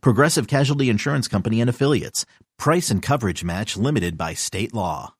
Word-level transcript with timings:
Progressive 0.00 0.46
Casualty 0.46 0.88
Insurance 0.88 1.28
Company 1.28 1.60
and 1.60 1.70
Affiliates. 1.70 2.26
Price 2.58 2.90
and 2.90 3.02
coverage 3.02 3.44
match 3.44 3.76
limited 3.76 4.16
by 4.16 4.34
state 4.34 4.72
law. 4.74 5.14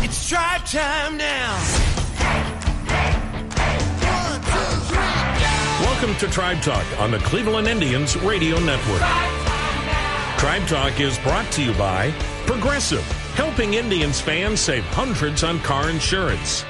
It's 0.00 0.28
drive 0.28 0.70
time 0.70 1.16
now. 1.16 1.58
Welcome 5.80 6.14
to 6.16 6.28
Tribe 6.28 6.62
Talk 6.62 6.84
on 7.00 7.10
the 7.10 7.18
Cleveland 7.18 7.66
Indians 7.66 8.16
Radio 8.18 8.58
Network. 8.60 9.02
Tribe 10.38 10.66
Talk 10.68 11.00
is 11.00 11.18
brought 11.18 11.50
to 11.52 11.62
you 11.64 11.72
by 11.74 12.12
Progressive, 12.46 13.02
helping 13.34 13.74
Indians 13.74 14.20
fans 14.20 14.60
save 14.60 14.84
hundreds 14.84 15.42
on 15.42 15.58
car 15.60 15.90
insurance. 15.90 16.64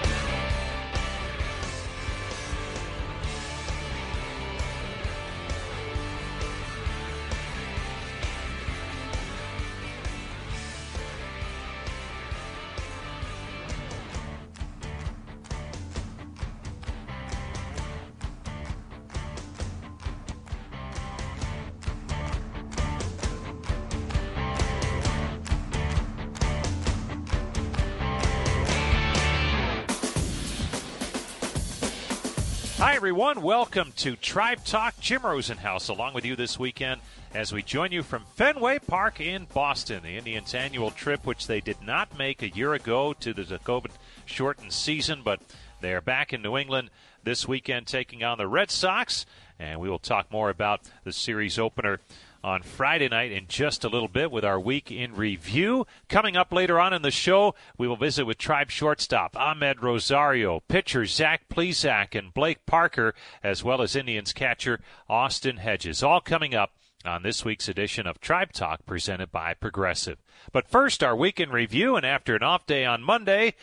Everyone. 32.99 33.43
Welcome 33.43 33.93
to 33.99 34.17
Tribe 34.17 34.65
Talk. 34.65 34.99
Jim 34.99 35.23
Rosenhaus 35.23 35.89
along 35.89 36.15
with 36.15 36.25
you 36.25 36.35
this 36.35 36.59
weekend 36.59 37.01
as 37.33 37.53
we 37.53 37.63
join 37.63 37.93
you 37.93 38.03
from 38.03 38.25
Fenway 38.35 38.81
Park 38.81 39.21
in 39.21 39.47
Boston. 39.55 40.03
The 40.03 40.17
Indians' 40.17 40.53
annual 40.53 40.91
trip, 40.91 41.25
which 41.25 41.47
they 41.47 41.61
did 41.61 41.81
not 41.81 42.19
make 42.19 42.43
a 42.43 42.49
year 42.49 42.75
ago 42.75 43.13
to 43.21 43.33
the 43.33 43.45
COVID 43.45 43.93
shortened 44.27 44.73
season, 44.73 45.21
but 45.23 45.41
they 45.81 45.93
are 45.93 46.01
back 46.01 46.33
in 46.33 46.43
New 46.43 46.57
England 46.57 46.91
this 47.23 47.47
weekend 47.47 47.87
taking 47.87 48.25
on 48.25 48.37
the 48.37 48.49
Red 48.49 48.69
Sox. 48.69 49.27
And 49.61 49.79
we 49.79 49.89
will 49.89 50.01
talk 50.01 50.33
more 50.33 50.51
about 50.51 50.81
the 51.05 51.13
series 51.13 51.57
opener 51.57 52.01
on 52.43 52.63
Friday 52.63 53.09
night 53.09 53.33
in 53.33 53.47
just 53.49 53.85
a 53.85 53.89
little 53.89 54.09
bit 54.09 54.31
with 54.31 54.45
our 54.45 54.59
week 54.61 54.91
in 54.91 55.15
review. 55.15 55.87
Coming 56.09 56.37
up 56.37 56.53
later 56.53 56.79
on 56.79 56.93
in 56.93 57.03
the 57.03 57.11
show, 57.11 57.55
we 57.77 57.89
will 57.89 57.97
visit 57.97 58.25
with 58.25 58.39
Tribe 58.39 58.71
shortstop 58.71 59.35
Amed 59.35 59.83
Rosario, 59.83 60.61
pitcher 60.69 61.07
Zach 61.07 61.49
Plesac, 61.49 62.15
and 62.15 62.33
Blake 62.33 62.65
Parker, 62.67 63.15
as 63.43 63.65
well 63.65 63.83
as 63.83 63.97
Indians 63.97 64.33
catcher 64.33 64.81
Austin 65.09 65.59
Hedges. 65.59 66.03
All 66.03 66.21
coming 66.21 66.55
up 66.55 66.73
on 67.05 67.23
this 67.23 67.45
week's 67.45 67.69
edition 67.69 68.07
of 68.07 68.21
Tribe 68.21 68.53
Talk 68.53 68.85
presented 68.87 69.31
by 69.31 69.55
Progressive. 69.55 70.19
But 70.53 70.69
first, 70.69 71.03
our 71.03 71.17
week 71.17 71.41
in 71.41 71.51
review, 71.51 71.97
and 71.97 72.05
after 72.05 72.35
an 72.35 72.43
off 72.43 72.67
day 72.67 72.85
on 72.85 73.03
Monday, 73.03 73.55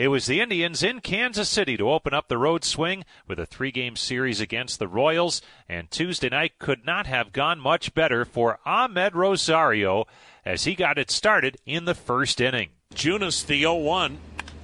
it 0.00 0.08
was 0.08 0.24
the 0.24 0.40
Indians 0.40 0.82
in 0.82 1.02
Kansas 1.02 1.50
City 1.50 1.76
to 1.76 1.90
open 1.90 2.14
up 2.14 2.28
the 2.28 2.38
road 2.38 2.64
swing 2.64 3.04
with 3.28 3.38
a 3.38 3.44
three 3.44 3.70
game 3.70 3.96
series 3.96 4.40
against 4.40 4.78
the 4.78 4.88
Royals, 4.88 5.42
and 5.68 5.90
Tuesday 5.90 6.30
night 6.30 6.58
could 6.58 6.86
not 6.86 7.06
have 7.06 7.34
gone 7.34 7.60
much 7.60 7.92
better 7.92 8.24
for 8.24 8.60
Amed 8.66 9.12
Rosario 9.12 10.06
as 10.42 10.64
he 10.64 10.74
got 10.74 10.96
it 10.96 11.10
started 11.10 11.58
in 11.66 11.84
the 11.84 11.94
first 11.94 12.40
inning. 12.40 12.70
Junis, 12.94 13.44
the 13.44 13.60
0 13.60 13.74
1, 13.74 14.16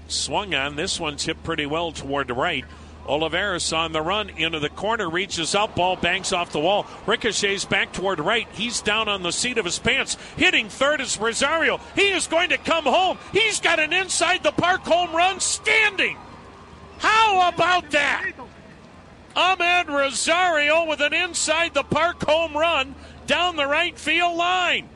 swung 0.09 0.55
on. 0.55 0.77
This 0.77 0.99
one 0.99 1.19
tipped 1.19 1.44
pretty 1.44 1.66
well 1.66 1.93
toward 1.93 2.28
the 2.28 2.34
right. 2.34 2.65
Olivares 3.09 3.72
on 3.72 3.93
the 3.93 4.03
run 4.03 4.31
into 4.31 4.59
the 4.59 4.69
corner, 4.69 5.09
reaches 5.09 5.55
out, 5.55 5.77
ball 5.77 5.97
banks 5.97 6.33
off 6.33 6.53
the 6.53 6.61
wall, 6.61 6.87
ricochets 7.06 7.65
back 7.65 7.93
toward 7.93 8.21
right. 8.21 8.49
He's 8.53 8.81
down 8.81 9.09
on 9.09 9.22
the 9.22 9.33
seat 9.33 9.59
of 9.59 9.65
his 9.65 9.78
pants. 9.78 10.17
Hitting 10.37 10.69
third 10.69 11.00
is 11.00 11.19
Rosario. 11.19 11.81
He 11.94 12.12
is 12.12 12.27
going 12.27 12.50
to 12.50 12.59
come 12.59 12.84
home. 12.84 13.19
He's 13.33 13.61
got 13.61 13.78
an 13.78 13.93
inside 13.93 14.43
the 14.43 14.53
park 14.53 14.83
home 14.83 15.15
run 15.15 15.41
standing. 15.41 16.17
How 16.99 17.49
about 17.49 17.91
that? 17.91 18.33
Amed 19.37 19.88
Rosario 19.88 20.87
with 20.87 21.00
an 21.00 21.12
inside 21.12 21.75
the 21.75 21.83
park 21.83 22.25
home 22.25 22.56
run 22.56 22.94
down 23.27 23.56
the 23.56 23.67
right 23.67 23.99
field 23.99 24.37
line. 24.37 24.88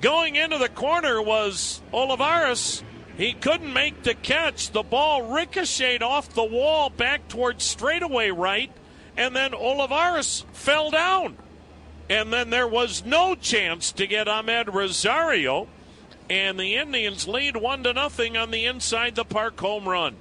Going 0.00 0.34
into 0.34 0.58
the 0.58 0.68
corner 0.68 1.20
was 1.20 1.82
Olivares. 1.92 2.82
He 3.16 3.34
couldn't 3.34 3.72
make 3.72 4.02
the 4.02 4.14
catch. 4.14 4.70
The 4.70 4.82
ball 4.82 5.22
ricocheted 5.22 6.02
off 6.02 6.32
the 6.32 6.44
wall 6.44 6.90
back 6.90 7.28
towards 7.28 7.64
straightaway 7.64 8.30
right, 8.30 8.72
and 9.16 9.36
then 9.36 9.54
Olivares 9.54 10.44
fell 10.52 10.90
down. 10.90 11.36
And 12.08 12.32
then 12.32 12.50
there 12.50 12.66
was 12.66 13.04
no 13.04 13.34
chance 13.34 13.92
to 13.92 14.06
get 14.06 14.26
Amed 14.26 14.72
Rosario, 14.72 15.68
and 16.28 16.58
the 16.58 16.76
Indians 16.76 17.28
lead 17.28 17.56
one 17.56 17.82
to 17.84 17.92
nothing 17.92 18.36
on 18.36 18.50
the 18.50 18.64
inside 18.64 19.14
the 19.14 19.24
park 19.24 19.60
home 19.60 19.88
run. 19.88 20.16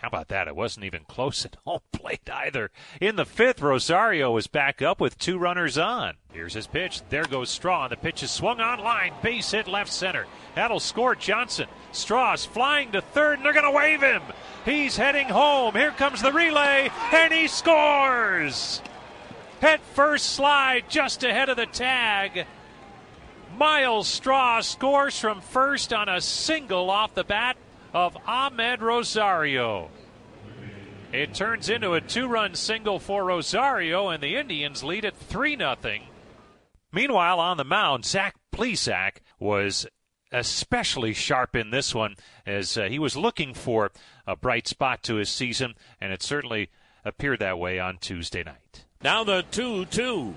How 0.00 0.08
about 0.08 0.28
that? 0.28 0.48
It 0.48 0.56
wasn't 0.56 0.86
even 0.86 1.04
close 1.04 1.44
at 1.44 1.56
home 1.66 1.80
plate 1.92 2.28
either. 2.32 2.70
In 3.00 3.16
the 3.16 3.26
fifth, 3.26 3.60
Rosario 3.60 4.30
was 4.30 4.46
back 4.46 4.80
up 4.80 4.98
with 4.98 5.18
two 5.18 5.36
runners 5.36 5.76
on. 5.76 6.14
Here's 6.32 6.54
his 6.54 6.66
pitch. 6.66 7.02
There 7.10 7.24
goes 7.24 7.50
Straw. 7.50 7.86
The 7.88 7.96
pitch 7.96 8.22
is 8.22 8.30
swung 8.30 8.60
on 8.60 8.78
line. 8.80 9.12
Base 9.22 9.50
hit 9.50 9.68
left 9.68 9.92
center. 9.92 10.26
That'll 10.54 10.80
score 10.80 11.14
Johnson. 11.14 11.66
Straw's 11.92 12.46
flying 12.46 12.92
to 12.92 13.02
third, 13.02 13.38
and 13.38 13.44
they're 13.44 13.52
going 13.52 13.64
to 13.64 13.70
wave 13.70 14.00
him. 14.00 14.22
He's 14.64 14.96
heading 14.96 15.28
home. 15.28 15.74
Here 15.74 15.90
comes 15.90 16.22
the 16.22 16.32
relay, 16.32 16.90
and 17.12 17.32
he 17.32 17.46
scores. 17.46 18.80
Head 19.60 19.80
first 19.92 20.26
slide 20.30 20.84
just 20.88 21.22
ahead 21.24 21.50
of 21.50 21.58
the 21.58 21.66
tag. 21.66 22.46
Myles 23.58 24.08
Straw 24.08 24.62
scores 24.62 25.18
from 25.18 25.42
first 25.42 25.92
on 25.92 26.08
a 26.08 26.22
single 26.22 26.88
off 26.88 27.14
the 27.14 27.24
bat 27.24 27.58
of 27.92 28.14
Amed 28.26 28.80
Rosario. 28.80 29.90
It 31.12 31.34
turns 31.34 31.68
into 31.68 31.94
a 31.94 32.00
two 32.00 32.28
run 32.28 32.54
single 32.54 33.00
for 33.00 33.24
Rosario, 33.24 34.08
and 34.08 34.22
the 34.22 34.36
Indians 34.36 34.84
lead 34.84 35.04
at 35.04 35.16
3 35.16 35.56
0. 35.56 35.76
Meanwhile, 36.92 37.40
on 37.40 37.56
the 37.56 37.64
mound, 37.64 38.04
Zach 38.04 38.36
Plesac 38.52 39.16
was 39.38 39.86
especially 40.32 41.12
sharp 41.12 41.56
in 41.56 41.70
this 41.70 41.94
one 41.94 42.14
as 42.46 42.78
uh, 42.78 42.84
he 42.84 42.98
was 42.98 43.16
looking 43.16 43.54
for 43.54 43.90
a 44.26 44.36
bright 44.36 44.68
spot 44.68 45.02
to 45.02 45.16
his 45.16 45.28
season, 45.28 45.74
and 46.00 46.12
it 46.12 46.22
certainly 46.22 46.70
appeared 47.04 47.40
that 47.40 47.58
way 47.58 47.80
on 47.80 47.98
Tuesday 47.98 48.44
night. 48.44 48.84
Now 49.02 49.24
the 49.24 49.44
2 49.50 49.86
2. 49.86 50.34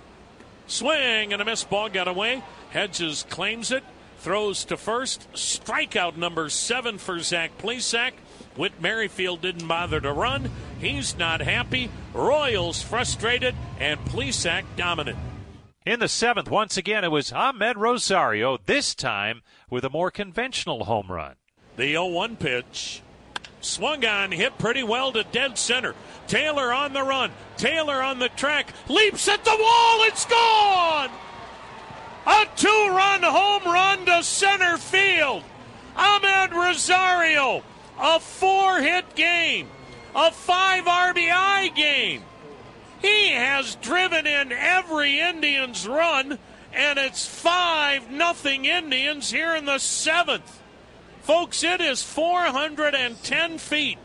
Swing 0.65 1.33
and 1.33 1.41
a 1.41 1.45
miss 1.45 1.63
ball 1.63 1.89
got 1.89 2.07
away. 2.07 2.41
Hedges 2.71 3.25
claims 3.29 3.71
it. 3.71 3.83
Throws 4.23 4.63
to 4.65 4.77
first. 4.77 5.27
Strikeout 5.33 6.15
number 6.15 6.47
seven 6.47 6.97
for 6.97 7.19
Zach 7.19 7.57
Plesac. 7.57 8.13
Whit 8.55 8.71
Merrifield 8.79 9.41
didn't 9.41 9.67
bother 9.67 9.99
to 9.99 10.13
run. 10.13 10.49
He's 10.79 11.17
not 11.17 11.41
happy. 11.41 11.89
Royals 12.13 12.81
frustrated, 12.81 13.53
and 13.81 13.99
Plesac 14.05 14.63
dominant. 14.77 15.17
In 15.85 15.99
the 15.99 16.07
seventh, 16.07 16.49
once 16.49 16.77
again, 16.77 17.03
it 17.03 17.11
was 17.11 17.31
Amed 17.31 17.75
Rosario, 17.75 18.57
this 18.65 18.95
time 18.95 19.41
with 19.69 19.83
a 19.83 19.89
more 19.89 20.09
conventional 20.09 20.85
home 20.85 21.11
run. 21.11 21.35
The 21.75 21.91
0 21.91 22.05
1 22.05 22.37
pitch. 22.37 23.01
Swung 23.59 24.05
on, 24.05 24.31
hit 24.31 24.57
pretty 24.57 24.83
well 24.83 25.11
to 25.11 25.25
dead 25.33 25.57
center. 25.57 25.95
Taylor 26.27 26.71
on 26.71 26.93
the 26.93 27.03
run. 27.03 27.31
Taylor 27.57 28.01
on 28.01 28.19
the 28.19 28.29
track. 28.29 28.71
Leaps 28.87 29.27
at 29.27 29.43
the 29.43 29.51
wall. 29.51 30.03
It's 30.03 30.25
gone! 30.25 31.09
A 32.25 32.45
two 32.55 32.87
run 32.89 33.23
home 33.23 33.63
run 33.65 34.05
to 34.05 34.23
center 34.23 34.77
field. 34.77 35.43
Amed 35.95 36.51
Rosario, 36.51 37.63
a 37.99 38.19
four 38.19 38.79
hit 38.79 39.15
game, 39.15 39.67
a 40.15 40.31
five 40.31 40.85
RBI 40.85 41.75
game. 41.75 42.23
He 43.03 43.31
has 43.31 43.75
driven 43.75 44.25
in 44.25 44.53
every 44.53 45.19
Indians 45.19 45.85
run, 45.85 46.39
and 46.73 46.97
it's 46.97 47.25
5 47.25 48.09
nothing 48.09 48.63
Indians 48.63 49.29
here 49.29 49.53
in 49.55 49.65
the 49.65 49.77
seventh. 49.77 50.61
Folks, 51.21 51.63
it 51.63 51.81
is 51.81 52.01
410 52.01 53.57
feet 53.57 53.97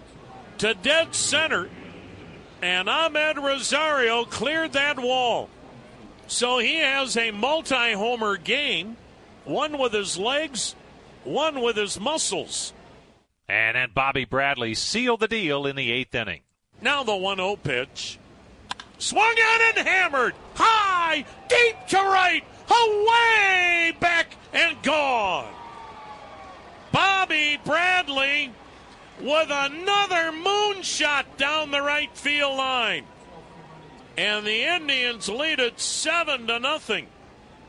to 0.59 0.75
dead 0.75 1.15
center, 1.15 1.71
and 2.61 2.89
Amed 2.89 3.37
Rosario 3.37 4.25
cleared 4.25 4.73
that 4.73 4.99
wall. 4.99 5.49
So 6.29 6.59
he 6.59 6.77
has 6.77 7.17
a 7.17 7.31
multi 7.31 7.93
homer 7.93 8.37
game, 8.37 8.97
one 9.45 9.79
with 9.79 9.95
his 9.95 10.19
legs, 10.19 10.77
one 11.25 11.63
with 11.63 11.77
his 11.77 11.99
muscles. 11.99 12.75
And 13.49 13.77
then 13.77 13.91
Bobby 13.95 14.27
Bradley 14.27 14.75
sealed 14.75 15.21
the 15.21 15.29
deal 15.29 15.67
in 15.67 15.75
the 15.75 15.91
eighth 15.91 16.15
inning. 16.15 16.43
Now 16.83 17.03
the 17.03 17.17
1 17.17 17.39
0 17.39 17.57
pitch. 17.57 18.19
Swung 18.99 19.25
on 19.25 19.79
and 19.79 19.89
hammered. 19.89 20.35
High, 20.55 21.25
deep 21.49 21.77
to 21.89 21.97
right, 21.97 22.45
away, 22.71 23.97
back, 23.99 24.37
and 24.53 24.81
gone. 24.83 25.53
Bobby 26.93 27.59
Bradley 27.65 28.53
with 29.21 29.49
another 29.51 30.33
moonshot 30.33 31.25
down 31.39 31.71
the 31.71 31.81
right 31.81 32.15
field 32.17 32.57
line. 32.57 33.05
And 34.19 34.45
the 34.45 34.65
Indians 34.65 35.29
lead 35.29 35.61
it 35.61 35.79
7 35.79 36.49
to 36.49 36.59
nothing. 36.59 37.07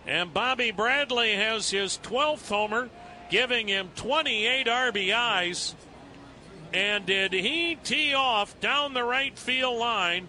And 0.08 0.34
Bobby 0.34 0.72
Bradley 0.72 1.36
has 1.36 1.70
his 1.70 2.00
12th 2.02 2.50
homer, 2.50 2.90
giving 3.30 3.68
him 3.68 3.92
28 3.96 4.66
RBIs. 4.66 5.76
And 6.74 7.06
did 7.06 7.34
he 7.34 7.76
tee 7.76 8.16
off 8.16 8.60
down 8.60 8.96
the 8.96 9.04
right 9.04 9.38
field 9.38 9.78
line? 9.78 10.28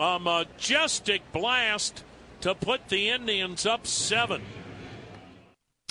A 0.00 0.18
majestic 0.18 1.30
blast 1.30 2.04
to 2.40 2.54
put 2.54 2.88
the 2.88 3.10
Indians 3.10 3.66
up 3.66 3.86
seven. 3.86 4.40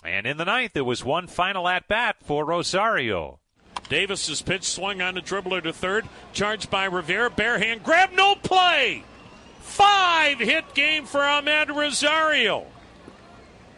And 0.04 0.26
in 0.26 0.38
the 0.38 0.46
ninth, 0.46 0.74
there 0.74 0.84
was 0.84 1.06
one 1.06 1.28
final 1.28 1.68
at 1.68 1.88
bat 1.88 2.16
for 2.24 2.44
Rosario. 2.44 3.40
Davis's 3.88 4.42
pitch 4.42 4.64
swung 4.64 5.00
on 5.00 5.16
a 5.16 5.22
dribbler 5.22 5.62
to 5.62 5.74
third, 5.74 6.08
charged 6.34 6.72
by 6.72 6.86
Rivera, 6.86 7.30
bare 7.30 7.60
hand 7.60 7.84
grab, 7.84 8.10
no 8.14 8.34
play. 8.34 9.04
Five 9.68 10.40
hit 10.40 10.74
game 10.74 11.06
for 11.06 11.20
Amed 11.20 11.76
Rosario. 11.76 12.66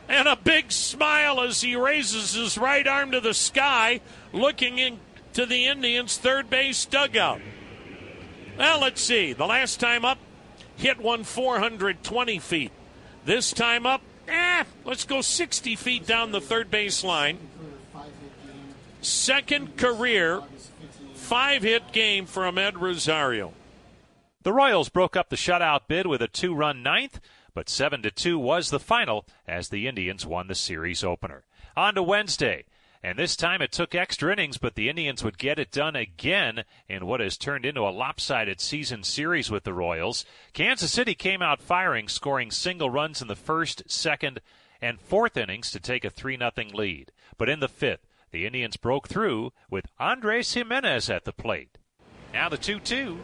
And 0.07 0.27
a 0.27 0.35
big 0.35 0.71
smile 0.71 1.41
as 1.41 1.61
he 1.61 1.75
raises 1.75 2.33
his 2.33 2.57
right 2.57 2.87
arm 2.87 3.11
to 3.11 3.19
the 3.19 3.33
sky, 3.33 3.99
looking 4.31 4.77
into 4.77 5.45
the 5.45 5.65
Indians' 5.65 6.17
third 6.17 6.49
base 6.49 6.85
dugout. 6.85 7.41
Well, 8.57 8.79
let's 8.79 9.01
see. 9.01 9.33
The 9.33 9.45
last 9.45 9.79
time 9.79 10.05
up, 10.05 10.19
hit 10.77 10.99
one 10.99 11.23
420 11.23 12.39
feet. 12.39 12.71
This 13.25 13.51
time 13.51 13.85
up, 13.85 14.01
eh, 14.27 14.63
let's 14.85 15.05
go 15.05 15.21
60 15.21 15.75
feet 15.75 16.05
down 16.05 16.31
the 16.31 16.41
third 16.41 16.71
base 16.71 17.03
line. 17.03 17.39
Second 19.01 19.75
career 19.75 20.41
five 21.15 21.63
hit 21.63 21.91
game 21.91 22.25
for 22.25 22.43
Amed 22.43 22.79
Rosario. 22.79 23.53
The 24.41 24.53
Royals 24.53 24.87
broke 24.87 25.17
up 25.17 25.29
the 25.29 25.35
shutout 25.35 25.89
bid 25.89 26.07
with 26.07 26.21
a 26.21 26.27
two 26.29 26.55
run 26.55 26.81
ninth, 26.81 27.19
but 27.53 27.67
7 27.67 28.01
to 28.03 28.09
2 28.09 28.39
was 28.39 28.69
the 28.69 28.79
final 28.79 29.25
as 29.45 29.67
the 29.67 29.85
Indians 29.85 30.25
won 30.25 30.47
the 30.47 30.55
series 30.55 31.03
opener. 31.03 31.43
On 31.75 31.93
to 31.95 32.01
Wednesday. 32.01 32.63
And 33.03 33.19
this 33.19 33.35
time 33.35 33.61
it 33.61 33.73
took 33.73 33.93
extra 33.93 34.31
innings, 34.31 34.57
but 34.57 34.75
the 34.75 34.87
Indians 34.87 35.25
would 35.25 35.37
get 35.37 35.59
it 35.59 35.71
done 35.71 35.97
again 35.97 36.63
in 36.87 37.05
what 37.05 37.19
has 37.19 37.37
turned 37.37 37.65
into 37.65 37.81
a 37.81 37.91
lopsided 37.91 38.61
season 38.61 39.03
series 39.03 39.51
with 39.51 39.65
the 39.65 39.73
Royals. 39.73 40.25
Kansas 40.53 40.93
City 40.93 41.15
came 41.15 41.41
out 41.41 41.61
firing, 41.61 42.07
scoring 42.07 42.49
single 42.49 42.89
runs 42.89 43.21
in 43.21 43.27
the 43.27 43.35
first, 43.35 43.83
second, 43.91 44.39
and 44.81 45.01
fourth 45.01 45.35
innings 45.35 45.69
to 45.71 45.81
take 45.81 46.05
a 46.05 46.09
3 46.09 46.37
0 46.37 46.51
lead. 46.73 47.11
But 47.37 47.49
in 47.49 47.59
the 47.59 47.67
fifth, 47.67 48.07
the 48.31 48.45
Indians 48.45 48.77
broke 48.77 49.09
through 49.09 49.51
with 49.69 49.87
Andres 49.99 50.53
Gimenez 50.53 51.09
at 51.09 51.25
the 51.25 51.33
plate. 51.33 51.77
Now 52.31 52.47
the 52.47 52.57
2 52.57 52.79
2. 52.79 53.19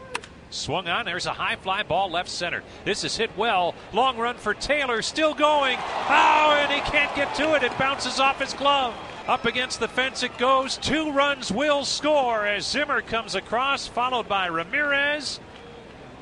Swung 0.50 0.88
on. 0.88 1.04
There's 1.04 1.26
a 1.26 1.32
high 1.32 1.56
fly 1.56 1.82
ball 1.82 2.10
left 2.10 2.28
center. 2.28 2.62
This 2.84 3.04
is 3.04 3.16
hit 3.16 3.36
well. 3.36 3.74
Long 3.92 4.16
run 4.16 4.36
for 4.36 4.54
Taylor. 4.54 5.02
Still 5.02 5.34
going. 5.34 5.78
Oh, 6.08 6.58
and 6.60 6.72
he 6.72 6.80
can't 6.90 7.14
get 7.16 7.34
to 7.36 7.54
it. 7.54 7.62
It 7.62 7.76
bounces 7.78 8.20
off 8.20 8.40
his 8.40 8.54
glove. 8.54 8.94
Up 9.26 9.44
against 9.44 9.80
the 9.80 9.88
fence 9.88 10.22
it 10.22 10.38
goes. 10.38 10.76
Two 10.76 11.10
runs 11.10 11.50
will 11.50 11.84
score 11.84 12.46
as 12.46 12.66
Zimmer 12.66 13.02
comes 13.02 13.34
across, 13.34 13.86
followed 13.86 14.28
by 14.28 14.46
Ramirez. 14.46 15.40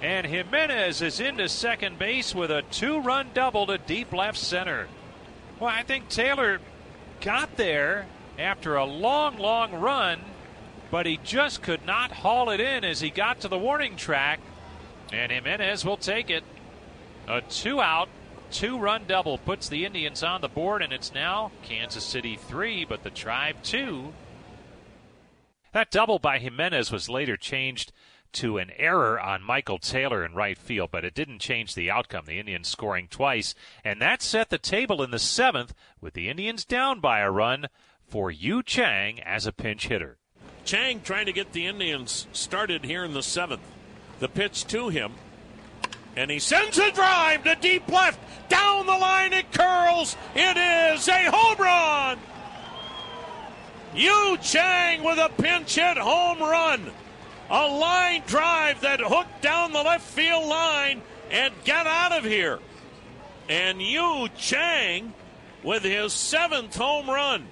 And 0.01 0.27
Gimenez 0.27 1.03
is 1.03 1.21
into 1.21 1.49
second 1.49 1.99
base 1.99 2.35
with 2.35 2.51
a 2.51 2.63
two 2.71 3.01
run 3.01 3.29
double 3.35 3.67
to 3.67 3.79
deep 3.79 4.13
left 4.13 4.39
center. 4.39 4.89
Well, 5.61 5.71
I 5.71 5.83
think 5.83 6.09
Taylor 6.09 6.61
got 7.21 7.57
there 7.57 8.07
after 8.39 8.77
a 8.77 8.85
long, 8.85 9.39
long 9.39 9.73
run, 9.73 10.21
but 10.95 11.07
he 11.07 11.19
just 11.25 11.61
could 11.61 11.85
not 11.85 12.13
haul 12.13 12.51
it 12.51 12.61
in 12.61 12.85
as 12.85 13.01
he 13.01 13.11
got 13.11 13.41
to 13.41 13.49
the 13.49 13.59
warning 13.59 13.97
track. 13.97 14.39
And 15.13 15.33
Gimenez 15.33 15.85
will 15.85 15.97
take 15.97 16.31
it. 16.31 16.45
A 17.27 17.41
two 17.41 17.81
out 17.81 18.09
two 18.53 18.79
run 18.79 19.03
double 19.09 19.37
puts 19.37 19.69
the 19.69 19.85
Indians 19.85 20.23
on 20.23 20.41
the 20.41 20.47
board, 20.47 20.83
and 20.83 20.93
it's 20.93 21.13
now 21.13 21.51
Kansas 21.65 22.05
City 22.05 22.37
three, 22.37 22.85
but 22.85 23.03
the 23.03 23.11
Tribe 23.11 23.57
two. 23.65 24.13
That 25.73 25.91
double 25.91 26.21
by 26.21 26.39
Gimenez 26.39 26.93
was 26.93 27.09
later 27.09 27.37
changed 27.37 27.91
to 28.35 28.59
an 28.59 28.71
error 28.77 29.21
on 29.21 29.43
Michael 29.43 29.79
Taylor 29.79 30.25
in 30.25 30.35
right 30.35 30.57
field, 30.57 30.91
but 30.93 31.05
it 31.05 31.15
didn't 31.15 31.41
change 31.41 31.75
the 31.75 31.91
outcome. 31.91 32.27
The 32.27 32.39
Indians 32.39 32.69
scoring 32.69 33.09
twice, 33.11 33.57
and 33.83 34.01
that 34.01 34.23
set 34.23 34.49
the 34.49 34.59
table 34.59 35.03
in 35.03 35.11
the 35.11 35.19
seventh 35.19 35.75
with 36.01 36.15
the 36.15 36.29
Indians 36.29 36.65
down 36.65 37.01
by 37.01 37.19
a 37.19 37.33
run 37.33 37.67
for 38.07 38.31
Yu 38.31 38.63
Chang 38.63 39.21
as 39.21 39.45
a 39.45 39.53
pinch 39.53 39.89
hitter. 39.89 40.19
Chang 40.65 41.01
trying 41.01 41.27
to 41.27 41.33
get 41.33 41.53
the 41.53 41.67
Indians 41.67 42.27
started 42.33 42.85
here 42.85 43.05
in 43.05 43.15
the 43.15 43.23
seventh. 43.23 43.63
The 44.21 44.29
pitch 44.29 44.67
to 44.69 44.89
him 44.89 45.15
and 46.17 46.31
he 46.31 46.39
sends 46.39 46.79
a 46.79 46.91
drive 46.93 47.45
to 47.45 47.57
deep 47.57 47.89
left. 47.89 48.21
Down 48.49 48.87
the 48.87 48.93
line 48.93 49.33
it 49.33 49.53
curls. 49.53 50.17
It 50.35 50.57
is 50.57 51.09
a 51.09 51.31
home 51.31 51.59
run. 51.59 52.19
Yu 53.95 54.37
Chang 54.43 55.03
with 55.05 55.19
a 55.19 55.31
pinch 55.41 55.75
hit 55.75 55.97
home 55.97 56.41
run. 56.41 56.91
A 57.51 57.67
line 57.69 58.23
drive 58.27 58.81
that 58.81 59.01
hooked 59.01 59.43
down 59.43 59.73
the 59.73 59.83
left 59.83 60.09
field 60.09 60.47
line 60.47 61.03
and 61.31 61.53
got 61.65 61.87
out 61.87 62.13
of 62.13 62.25
here. 62.25 62.59
And 63.49 63.83
Yu 63.83 64.29
Chang 64.37 65.13
with 65.63 65.83
his 65.83 66.13
seventh 66.13 66.77
home 66.77 67.09
run. 67.09 67.47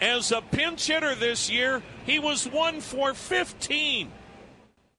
As 0.00 0.32
a 0.32 0.42
pinch 0.42 0.86
hitter 0.86 1.14
this 1.14 1.50
year, 1.50 1.82
he 2.06 2.18
was 2.18 2.48
one 2.48 2.80
for 2.80 3.12
15. 3.12 4.12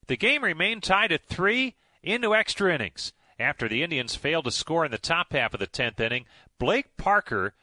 The 0.07 0.17
game 0.17 0.43
remained 0.43 0.83
tied 0.83 1.11
at 1.11 1.25
three 1.25 1.75
into 2.03 2.35
extra 2.35 2.73
innings. 2.73 3.13
After 3.39 3.69
the 3.69 3.83
Indians 3.83 4.15
failed 4.15 4.45
to 4.45 4.51
score 4.51 4.83
in 4.83 4.91
the 4.91 4.97
top 4.97 5.31
half 5.31 5.53
of 5.53 5.59
the 5.59 5.67
10th 5.67 5.99
inning, 5.99 6.25
Blake 6.59 6.97
Parker 6.97 7.53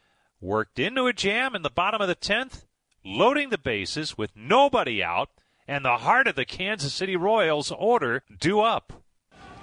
worked 0.41 0.79
into 0.79 1.05
a 1.05 1.13
jam 1.13 1.55
in 1.55 1.61
the 1.61 1.69
bottom 1.69 2.01
of 2.01 2.07
the 2.07 2.15
10th, 2.15 2.65
loading 3.03 3.49
the 3.49 3.57
bases 3.57 4.17
with 4.17 4.35
nobody 4.35 5.03
out 5.03 5.29
and 5.67 5.83
the 5.83 5.97
heart 5.97 6.27
of 6.27 6.35
the 6.35 6.45
Kansas 6.45 6.93
City 6.93 7.15
Royals 7.15 7.71
order 7.71 8.23
due 8.39 8.61
up. 8.61 8.93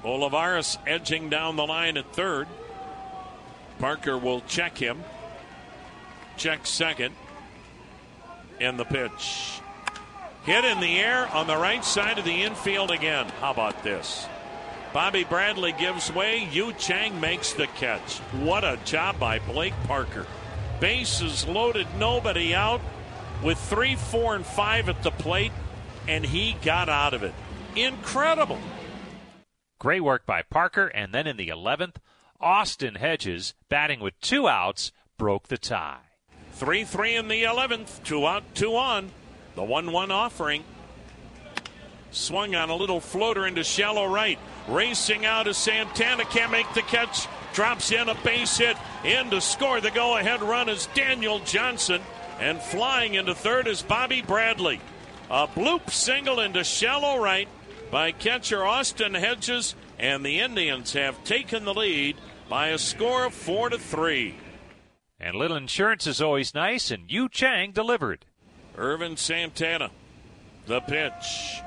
Olivares 0.05 0.79
edging 0.87 1.29
down 1.29 1.57
the 1.57 1.67
line 1.67 1.97
at 1.97 2.13
third. 2.13 2.49
Parker 3.79 4.19
will 4.19 4.41
check 4.43 4.79
him. 4.79 5.03
Check 6.37 6.67
second. 6.67 7.15
And 8.61 8.79
the 8.79 8.85
pitch. 8.85 9.62
Hit 10.45 10.65
in 10.65 10.81
the 10.81 10.99
air 10.99 11.29
on 11.29 11.47
the 11.47 11.57
right 11.57 11.85
side 11.85 12.19
of 12.19 12.25
the 12.25 12.43
infield 12.43 12.91
again. 12.91 13.29
How 13.41 13.53
about 13.53 13.85
this? 13.85 14.27
Bobby 14.93 15.23
Bradley 15.23 15.73
gives 15.73 16.13
way. 16.13 16.49
Yu 16.51 16.73
Chang 16.73 17.21
makes 17.21 17.53
the 17.53 17.69
catch. 17.69 18.19
What 18.41 18.65
a 18.65 18.79
job 18.85 19.21
by 19.21 19.39
Blake 19.39 19.75
Parker. 19.85 20.27
Bases 20.81 21.47
loaded, 21.47 21.87
nobody 21.97 22.57
out, 22.57 22.81
with 23.41 23.57
three, 23.57 23.95
four, 23.95 24.35
and 24.35 24.45
five 24.45 24.89
at 24.89 25.05
the 25.05 25.13
plate, 25.13 25.53
and 26.09 26.27
he 26.27 26.57
got 26.65 26.89
out 26.89 27.15
of 27.15 27.23
it. 27.23 27.35
Incredible. 27.77 28.59
Great 29.79 30.03
work 30.03 30.27
by 30.27 30.43
Parker, 30.43 30.89
and 30.89 31.15
then 31.15 31.29
in 31.29 31.37
the 31.37 31.49
11th, 31.49 31.97
Austin 32.41 32.97
Hedges, 32.97 33.55
batting 33.69 34.01
with 34.01 34.21
two 34.21 34.49
outs, 34.49 34.91
broke 35.17 35.47
the 35.47 35.57
tie. 35.57 36.01
3 36.55 36.83
3 36.83 37.15
in 37.15 37.29
the 37.29 37.45
11th, 37.45 38.03
two 38.03 38.27
out, 38.27 38.43
two 38.57 38.77
on. 38.77 39.11
The 39.55 39.63
1 39.63 39.93
1 39.93 40.11
offering. 40.11 40.65
Swung 42.11 42.55
on 42.55 42.71
a 42.71 42.77
little 42.77 43.01
floater 43.01 43.47
into 43.47 43.65
shallow 43.65 44.07
right. 44.07 44.39
Racing 44.69 45.25
out 45.25 45.49
is 45.49 45.57
Santana. 45.57 46.25
Can't 46.25 46.53
make 46.53 46.73
the 46.75 46.83
catch. 46.83 47.27
Drops 47.53 47.91
in 47.91 48.09
a 48.09 48.15
base 48.17 48.59
hit. 48.59 48.77
In 49.05 49.31
to 49.31 49.41
score 49.41 49.81
the 49.81 49.91
go 49.91 50.17
ahead 50.17 50.43
run 50.43 50.69
is 50.69 50.89
Daniel 50.95 51.39
Johnson. 51.41 52.03
And 52.39 52.61
flying 52.61 53.15
into 53.15 53.35
third 53.35 53.67
is 53.67 53.83
Bobby 53.83 54.23
Bradley. 54.23 54.81
A 55.31 55.47
bloop 55.47 55.91
single 55.91 56.41
into 56.41 56.65
shallow 56.65 57.19
right 57.19 57.49
by 57.91 58.13
catcher 58.13 58.65
Austin 58.65 59.15
Hedges. 59.15 59.75
And 59.99 60.25
the 60.25 60.41
Indians 60.41 60.93
have 60.93 61.25
taken 61.25 61.65
the 61.65 61.75
lead 61.75 62.17
by 62.49 62.69
a 62.69 62.79
score 62.79 63.25
of 63.25 63.35
4 63.35 63.71
to 63.71 63.79
3. 63.79 64.35
And 65.19 65.37
little 65.37 65.57
insurance 65.57 66.07
is 66.07 66.21
always 66.21 66.53
nice, 66.53 66.91
and 66.91 67.11
Yu 67.11 67.29
Chang 67.29 67.71
delivered. 67.73 68.27
Ervin 68.77 69.17
Santana. 69.17 69.91
The 70.67 70.81
pitch. 70.81 71.61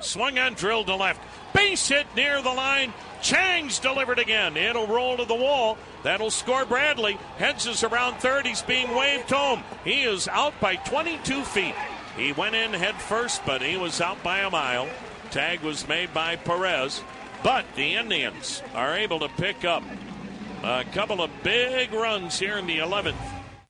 Swung 0.00 0.38
on, 0.38 0.54
drilled 0.54 0.88
to 0.88 0.96
left. 0.96 1.20
Base 1.54 1.88
hit 1.88 2.06
near 2.16 2.42
the 2.42 2.52
line. 2.52 2.92
Chang's 3.20 3.78
delivered 3.78 4.18
again. 4.18 4.56
It'll 4.56 4.86
roll 4.86 5.16
to 5.16 5.24
the 5.24 5.34
wall. 5.34 5.78
That'll 6.02 6.30
score 6.30 6.64
Bradley. 6.64 7.18
Heads 7.38 7.66
is 7.66 7.84
around 7.84 8.16
third. 8.16 8.46
He's 8.46 8.62
being 8.62 8.94
waved 8.94 9.30
home. 9.30 9.62
He 9.84 10.02
is 10.02 10.26
out 10.28 10.58
by 10.60 10.76
22 10.76 11.42
feet. 11.44 11.74
He 12.16 12.32
went 12.32 12.54
in 12.54 12.72
head 12.72 12.96
first, 12.96 13.42
but 13.46 13.62
he 13.62 13.76
was 13.76 14.00
out 14.00 14.22
by 14.22 14.40
a 14.40 14.50
mile. 14.50 14.88
Tag 15.30 15.60
was 15.60 15.86
made 15.86 16.12
by 16.12 16.36
Perez. 16.36 17.02
But 17.42 17.64
the 17.76 17.94
Indians 17.94 18.62
are 18.74 18.94
able 18.94 19.20
to 19.20 19.28
pick 19.28 19.64
up 19.64 19.82
a 20.62 20.84
couple 20.92 21.22
of 21.22 21.30
big 21.42 21.92
runs 21.92 22.38
here 22.38 22.58
in 22.58 22.66
the 22.66 22.78
11th. 22.78 23.14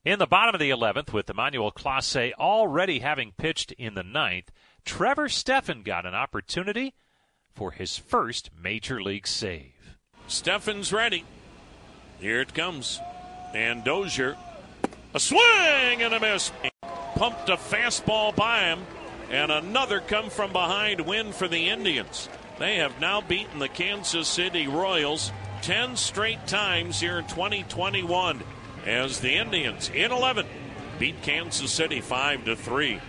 In 0.05 0.19
the 0.19 0.27
bottom 0.27 0.53
of 0.53 0.59
the 0.59 0.71
11th, 0.71 1.13
with 1.13 1.31
Emmanuel 1.31 1.71
Clase 1.71 2.33
already 2.33 2.99
having 2.99 3.31
pitched 3.37 3.71
in 3.71 3.95
the 3.95 4.03
ninth, 4.03 4.51
Trevor 4.85 5.29
Stephan 5.29 5.85
got 5.85 6.07
an 6.07 6.13
opportunity 6.13 6.95
for 7.55 7.71
his 7.71 7.99
first 7.99 8.51
major 8.61 9.01
league 9.01 9.29
save. 9.29 9.97
Stephan's 10.27 10.93
ready. 10.93 11.25
Here 12.19 12.41
it 12.41 12.53
comes. 12.53 12.99
And 13.55 13.85
Dozier, 13.85 14.37
a 15.15 15.21
swing 15.21 16.03
and 16.03 16.15
a 16.15 16.19
miss. 16.19 16.51
Pumped 17.15 17.49
a 17.49 17.57
fastball 17.57 18.35
by 18.35 18.59
him, 18.59 18.81
and 19.31 19.53
another 19.53 20.01
come 20.01 20.31
from 20.31 20.53
behind 20.53 21.03
win 21.03 21.31
for 21.31 21.47
the 21.47 21.69
Indians. 21.69 22.29
They 22.59 22.79
have 22.79 23.01
now 23.01 23.21
beaten 23.21 23.61
the 23.61 23.69
Kansas 23.69 24.27
City 24.27 24.67
Royals 24.67 25.31
10 25.61 25.95
straight 25.95 26.45
times 26.49 26.99
here 26.99 27.21
in 27.21 27.27
2021 27.29 28.43
as 28.87 29.21
the 29.21 29.35
Indians 29.35 29.91
in 29.91 30.13
11 30.13 30.47
beat 30.99 31.21
Kansas 31.23 31.71
City 31.71 32.01
5 32.01 32.45
to 32.45 32.57
3. 32.57 33.01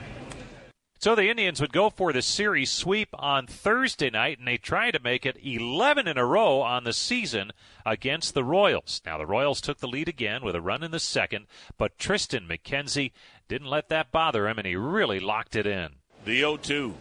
So 1.04 1.16
the 1.16 1.30
Indians 1.30 1.60
would 1.60 1.74
go 1.74 1.90
for 1.90 2.14
the 2.14 2.22
series 2.22 2.72
sweep 2.72 3.10
on 3.14 3.46
Thursday 3.46 4.10
night, 4.10 4.40
and 4.40 4.48
they 4.48 4.56
try 4.56 4.90
to 4.90 5.02
make 5.04 5.26
it 5.26 5.38
11 5.44 6.08
in 6.08 6.18
a 6.18 6.26
row 6.26 6.62
on 6.62 6.86
the 6.86 6.94
season 6.94 7.52
against 7.86 8.34
the 8.34 8.44
Royals. 8.46 9.02
Now, 9.06 9.18
the 9.18 9.26
Royals 9.26 9.60
took 9.60 9.80
the 9.80 9.88
lead 9.88 10.08
again 10.08 10.46
with 10.46 10.56
a 10.56 10.62
run 10.62 10.82
in 10.82 10.92
the 10.92 11.02
second, 11.02 11.48
but 11.78 11.98
Triston 11.98 12.48
McKenzie 12.48 13.12
didn't 13.50 13.68
let 13.68 13.90
that 13.90 14.14
bother 14.14 14.48
him, 14.48 14.58
and 14.58 14.66
he 14.66 14.78
really 14.78 15.20
locked 15.20 15.58
it 15.58 15.68
in. 15.68 15.90
The 16.24 16.40
0 16.40 16.56
2. 16.56 16.94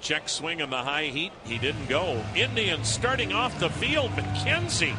Check 0.00 0.28
swing 0.28 0.58
in 0.58 0.70
the 0.70 0.82
high 0.82 1.04
heat. 1.04 1.30
He 1.44 1.58
didn't 1.58 1.88
go. 1.88 2.20
Indians 2.34 2.88
starting 2.88 3.32
off 3.32 3.58
the 3.60 3.70
field. 3.70 4.10
McKenzie 4.10 4.96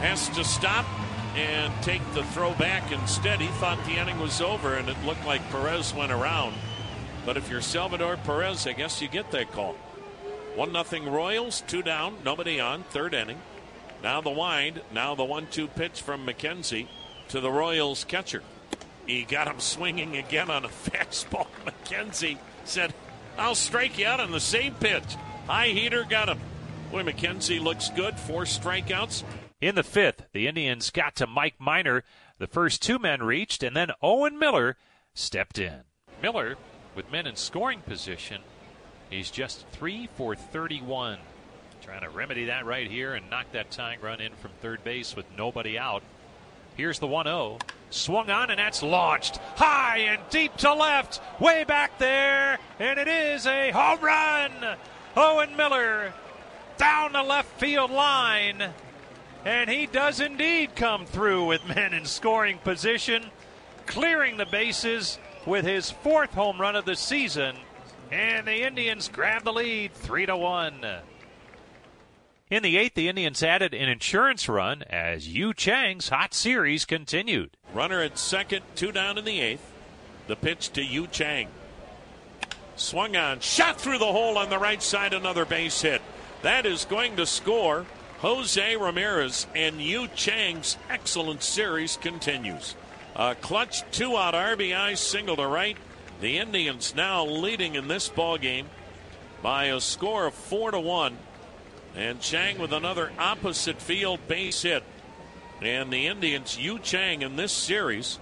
has 0.00 0.28
to 0.30 0.42
stop 0.42 0.84
and 1.34 1.72
take 1.82 2.02
the 2.14 2.24
throw 2.24 2.54
back 2.54 2.92
instead. 2.92 3.40
He 3.40 3.48
thought 3.58 3.84
the 3.84 3.98
inning 3.98 4.18
was 4.20 4.40
over, 4.40 4.74
and 4.74 4.88
it 4.88 4.96
looked 5.04 5.26
like 5.26 5.48
Perez 5.50 5.92
went 5.94 6.12
around. 6.12 6.54
But 7.26 7.36
if 7.36 7.50
you're 7.50 7.60
Salvador 7.60 8.16
Perez, 8.18 8.66
I 8.66 8.72
guess 8.72 9.00
you 9.02 9.08
get 9.08 9.30
that 9.32 9.50
call. 9.52 9.74
1 10.54 10.72
nothing 10.72 11.10
Royals, 11.10 11.62
two 11.66 11.82
down, 11.82 12.16
nobody 12.24 12.60
on, 12.60 12.84
third 12.84 13.14
inning. 13.14 13.40
Now 14.02 14.20
the 14.20 14.30
wind, 14.30 14.82
now 14.92 15.14
the 15.14 15.24
1 15.24 15.48
2 15.50 15.66
pitch 15.68 16.02
from 16.02 16.26
McKenzie 16.26 16.86
to 17.28 17.40
the 17.40 17.50
Royals 17.50 18.04
catcher. 18.04 18.42
He 19.06 19.24
got 19.24 19.48
him 19.48 19.58
swinging 19.58 20.16
again 20.16 20.50
on 20.50 20.64
a 20.64 20.68
fastball. 20.86 21.46
McKenzie 21.64 22.38
said, 22.64 22.94
I'll 23.36 23.54
strike 23.54 23.98
you 23.98 24.06
out 24.06 24.20
on 24.20 24.30
the 24.30 24.40
same 24.40 24.74
pitch. 24.74 25.16
High 25.46 25.68
heater 25.68 26.04
got 26.04 26.28
him. 26.28 26.38
Boy, 26.92 27.02
McKenzie 27.02 27.60
looks 27.60 27.90
good. 27.90 28.16
Four 28.18 28.42
strikeouts. 28.42 29.24
In 29.64 29.76
the 29.76 29.82
fifth, 29.82 30.26
the 30.34 30.46
Indians 30.46 30.90
got 30.90 31.16
to 31.16 31.26
Mike 31.26 31.54
Minor. 31.58 32.04
The 32.36 32.46
first 32.46 32.82
two 32.82 32.98
men 32.98 33.22
reached, 33.22 33.62
and 33.62 33.74
then 33.74 33.92
Owen 34.02 34.38
Miller 34.38 34.76
stepped 35.14 35.58
in. 35.58 35.84
Miller, 36.20 36.56
with 36.94 37.10
men 37.10 37.26
in 37.26 37.34
scoring 37.34 37.80
position, 37.80 38.42
he's 39.08 39.30
just 39.30 39.66
three 39.68 40.06
for 40.18 40.34
31. 40.34 41.16
Trying 41.80 42.02
to 42.02 42.10
remedy 42.10 42.44
that 42.44 42.66
right 42.66 42.90
here 42.90 43.14
and 43.14 43.30
knock 43.30 43.46
that 43.52 43.70
tying 43.70 44.02
run 44.02 44.20
in 44.20 44.34
from 44.34 44.50
third 44.60 44.84
base 44.84 45.16
with 45.16 45.24
nobody 45.34 45.78
out. 45.78 46.02
Here's 46.76 46.98
the 46.98 47.06
1 47.06 47.24
0. 47.24 47.56
Swung 47.88 48.28
on, 48.28 48.50
and 48.50 48.58
that's 48.58 48.82
launched 48.82 49.38
high 49.56 50.00
and 50.00 50.20
deep 50.28 50.54
to 50.58 50.74
left, 50.74 51.22
way 51.40 51.64
back 51.64 51.98
there, 51.98 52.58
and 52.78 52.98
it 52.98 53.08
is 53.08 53.46
a 53.46 53.70
home 53.70 54.02
run. 54.02 54.76
Owen 55.16 55.56
Miller 55.56 56.12
down 56.76 57.14
the 57.14 57.22
left 57.22 57.58
field 57.58 57.90
line, 57.90 58.74
and 59.44 59.68
he 59.68 59.86
does 59.86 60.20
indeed 60.20 60.74
come 60.74 61.06
through 61.06 61.46
with 61.46 61.68
men 61.68 61.92
in 61.92 62.04
scoring 62.06 62.58
position, 62.58 63.26
clearing 63.86 64.36
the 64.36 64.46
bases 64.46 65.18
with 65.46 65.64
his 65.64 65.90
fourth 65.90 66.32
home 66.32 66.60
run 66.60 66.76
of 66.76 66.84
the 66.84 66.96
season, 66.96 67.56
and 68.10 68.46
the 68.46 68.66
Indians 68.66 69.08
grab 69.08 69.44
the 69.44 69.52
lead 69.52 69.92
3 69.92 70.26
to 70.26 70.36
1. 70.36 70.86
In 72.50 72.62
the 72.62 72.76
eighth, 72.76 72.94
the 72.94 73.08
Indians 73.08 73.42
added 73.42 73.74
an 73.74 73.88
insurance 73.88 74.48
run 74.48 74.82
as 74.84 75.28
Yu 75.28 75.54
Chang's 75.54 76.10
hot 76.10 76.34
series 76.34 76.84
continued. 76.84 77.56
Runner 77.72 78.00
at 78.02 78.18
second, 78.18 78.62
two 78.74 78.92
down 78.92 79.18
in 79.18 79.24
the 79.24 79.40
eighth. 79.40 79.72
The 80.26 80.36
pitch 80.36 80.70
to 80.74 80.82
Yu 80.82 81.06
Chang. 81.06 81.48
Swung 82.76 83.16
on, 83.16 83.40
shot 83.40 83.80
through 83.80 83.98
the 83.98 84.12
hole 84.12 84.36
on 84.36 84.50
the 84.50 84.58
right 84.58 84.82
side, 84.82 85.14
another 85.14 85.44
base 85.44 85.80
hit. 85.80 86.02
That 86.42 86.66
is 86.66 86.84
going 86.84 87.16
to 87.16 87.26
score 87.26 87.86
Jose 88.18 88.76
Ramirez, 88.76 89.46
and 89.54 89.80
Yu 89.80 90.08
Chang's 90.08 90.78
excellent 90.88 91.42
series 91.42 91.96
continues. 91.96 92.74
A 93.16 93.34
clutch 93.34 93.82
two 93.92 94.16
out 94.16 94.34
RBI 94.34 94.96
single 94.96 95.36
to 95.36 95.46
right. 95.46 95.76
The 96.20 96.38
Indians 96.38 96.94
now 96.94 97.24
leading 97.24 97.74
in 97.74 97.88
this 97.88 98.08
ball 98.08 98.38
game 98.38 98.66
by 99.42 99.66
a 99.66 99.80
score 99.80 100.26
of 100.26 100.34
four 100.34 100.70
to 100.70 100.80
one. 100.80 101.18
And 101.94 102.20
Chang 102.20 102.58
with 102.58 102.72
another 102.72 103.12
opposite 103.18 103.80
field 103.80 104.26
base 104.26 104.62
hit. 104.62 104.82
And 105.60 105.92
the 105.92 106.06
Indians, 106.06 106.58
Yu 106.58 106.78
Chang 106.78 107.22
in 107.22 107.36
this 107.36 107.52
series 107.52 108.18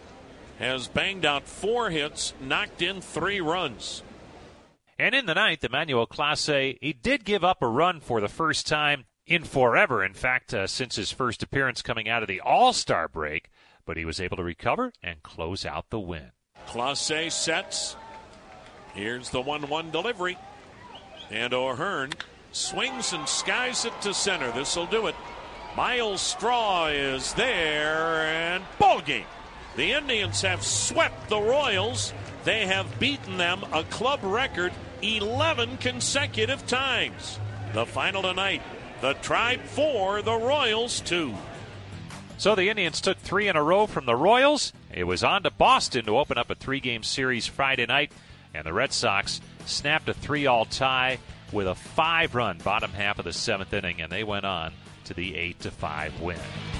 has 0.58 0.88
banged 0.88 1.24
out 1.24 1.44
four 1.44 1.90
hits, 1.90 2.34
knocked 2.40 2.82
in 2.82 3.00
three 3.00 3.40
runs. 3.40 4.02
And 4.98 5.14
in 5.14 5.26
the 5.26 5.34
ninth, 5.34 5.64
Emmanuel 5.64 6.06
Clase, 6.06 6.78
he 6.80 6.92
did 6.92 7.24
give 7.24 7.42
up 7.42 7.62
a 7.62 7.66
run 7.66 8.00
for 8.00 8.20
the 8.20 8.28
first 8.28 8.66
time 8.66 9.06
in 9.32 9.44
forever. 9.44 10.04
In 10.04 10.12
fact, 10.12 10.52
uh, 10.52 10.66
since 10.66 10.96
his 10.96 11.10
first 11.10 11.42
appearance 11.42 11.80
coming 11.80 12.08
out 12.08 12.22
of 12.22 12.28
the 12.28 12.40
All 12.40 12.72
Star 12.72 13.08
break, 13.08 13.50
but 13.86 13.96
he 13.96 14.04
was 14.04 14.20
able 14.20 14.36
to 14.36 14.44
recover 14.44 14.92
and 15.02 15.22
close 15.22 15.64
out 15.64 15.90
the 15.90 15.98
win. 15.98 16.32
Clase 16.66 17.32
sets. 17.32 17.96
Here's 18.94 19.30
the 19.30 19.40
1 19.40 19.68
1 19.68 19.90
delivery. 19.90 20.36
And 21.30 21.54
O'Hearn 21.54 22.12
swings 22.52 23.14
and 23.14 23.26
skies 23.26 23.86
it 23.86 23.98
to 24.02 24.12
center. 24.12 24.52
This 24.52 24.76
will 24.76 24.86
do 24.86 25.06
it. 25.06 25.14
Myles 25.74 26.20
Straw 26.20 26.88
is 26.88 27.32
there, 27.32 28.26
and 28.26 28.62
ball 28.78 29.00
game. 29.00 29.24
The 29.76 29.92
Indians 29.92 30.42
have 30.42 30.62
swept 30.62 31.30
the 31.30 31.40
Royals. 31.40 32.12
They 32.44 32.66
have 32.66 33.00
beaten 33.00 33.38
them 33.38 33.64
a 33.72 33.84
club 33.84 34.20
record 34.22 34.74
11 35.00 35.78
consecutive 35.78 36.66
times. 36.66 37.38
The 37.72 37.86
final 37.86 38.20
tonight 38.20 38.60
the 39.02 39.14
Tribe 39.14 39.60
4, 39.62 40.22
the 40.22 40.36
Royals 40.36 41.00
2. 41.00 41.34
So 42.38 42.54
the 42.54 42.68
Indians 42.68 43.00
took 43.00 43.18
three 43.18 43.48
in 43.48 43.56
a 43.56 43.62
row 43.62 43.88
from 43.88 44.06
the 44.06 44.14
Royals. 44.14 44.72
It 44.94 45.04
was 45.04 45.24
on 45.24 45.42
to 45.42 45.50
Boston 45.50 46.04
to 46.04 46.18
open 46.18 46.38
up 46.38 46.50
a 46.50 46.54
three 46.54 46.78
game 46.78 47.02
series 47.02 47.48
Friday 47.48 47.84
night, 47.84 48.12
and 48.54 48.64
the 48.64 48.72
Red 48.72 48.92
Sox 48.92 49.40
snapped 49.66 50.08
a 50.08 50.14
three 50.14 50.46
all 50.46 50.64
tie 50.64 51.18
with 51.50 51.66
a 51.66 51.74
five 51.74 52.36
run 52.36 52.58
bottom 52.58 52.92
half 52.92 53.18
of 53.18 53.24
the 53.24 53.32
seventh 53.32 53.72
inning, 53.72 54.00
and 54.00 54.10
they 54.10 54.22
went 54.22 54.46
on 54.46 54.72
to 55.04 55.14
the 55.14 55.36
8 55.36 55.58
to 55.60 55.72
5 55.72 56.20
win. 56.20 56.38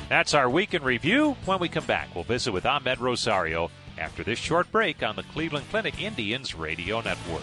That's 0.08 0.32
our 0.32 0.48
week 0.48 0.74
in 0.74 0.84
review. 0.84 1.36
When 1.44 1.58
we 1.58 1.68
come 1.68 1.86
back, 1.86 2.14
we'll 2.14 2.22
visit 2.22 2.52
with 2.52 2.64
Amed 2.64 3.00
Rosario 3.00 3.68
after 3.98 4.22
this 4.22 4.38
short 4.38 4.70
break 4.70 5.02
on 5.02 5.16
the 5.16 5.24
Cleveland 5.24 5.66
Clinic 5.70 6.00
Indians 6.00 6.54
Radio 6.54 7.00
Network. 7.00 7.42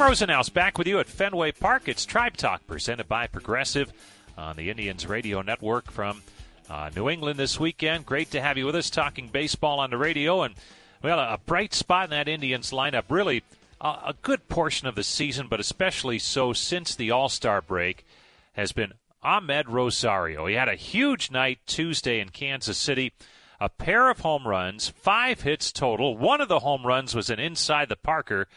Rosenhaus 0.00 0.48
back 0.48 0.78
with 0.78 0.86
you 0.86 0.98
at 0.98 1.06
Fenway 1.06 1.52
Park. 1.52 1.86
It's 1.86 2.06
Tribe 2.06 2.34
Talk 2.34 2.66
presented 2.66 3.06
by 3.06 3.26
Progressive 3.26 3.92
on 4.38 4.56
the 4.56 4.70
Indians 4.70 5.06
Radio 5.06 5.42
Network 5.42 5.90
from 5.90 6.22
uh, 6.70 6.88
New 6.96 7.10
England 7.10 7.38
this 7.38 7.60
weekend. 7.60 8.06
Great 8.06 8.30
to 8.30 8.40
have 8.40 8.56
you 8.56 8.64
with 8.64 8.76
us 8.76 8.88
talking 8.88 9.28
baseball 9.28 9.78
on 9.78 9.90
the 9.90 9.98
radio. 9.98 10.40
And, 10.40 10.54
we 11.02 11.10
well, 11.10 11.20
a 11.20 11.38
bright 11.44 11.74
spot 11.74 12.04
in 12.04 12.10
that 12.10 12.28
Indians 12.28 12.70
lineup, 12.70 13.04
really 13.10 13.42
a 13.78 14.14
good 14.22 14.48
portion 14.48 14.88
of 14.88 14.94
the 14.94 15.02
season, 15.02 15.48
but 15.48 15.60
especially 15.60 16.18
so 16.18 16.54
since 16.54 16.94
the 16.94 17.10
All 17.10 17.28
Star 17.28 17.60
break, 17.60 18.06
has 18.54 18.72
been 18.72 18.94
Amed 19.22 19.68
Rosario. 19.68 20.46
He 20.46 20.54
had 20.54 20.70
a 20.70 20.76
huge 20.76 21.30
night 21.30 21.58
Tuesday 21.66 22.20
in 22.20 22.30
Kansas 22.30 22.78
City. 22.78 23.12
A 23.60 23.68
pair 23.68 24.08
of 24.08 24.20
home 24.20 24.48
runs, 24.48 24.88
five 24.88 25.42
hits 25.42 25.70
total. 25.70 26.16
One 26.16 26.40
of 26.40 26.48
the 26.48 26.60
home 26.60 26.86
runs 26.86 27.14
was 27.14 27.28
an 27.28 27.38
inside 27.38 27.90
the 27.90 27.96
Parker. 27.96 28.48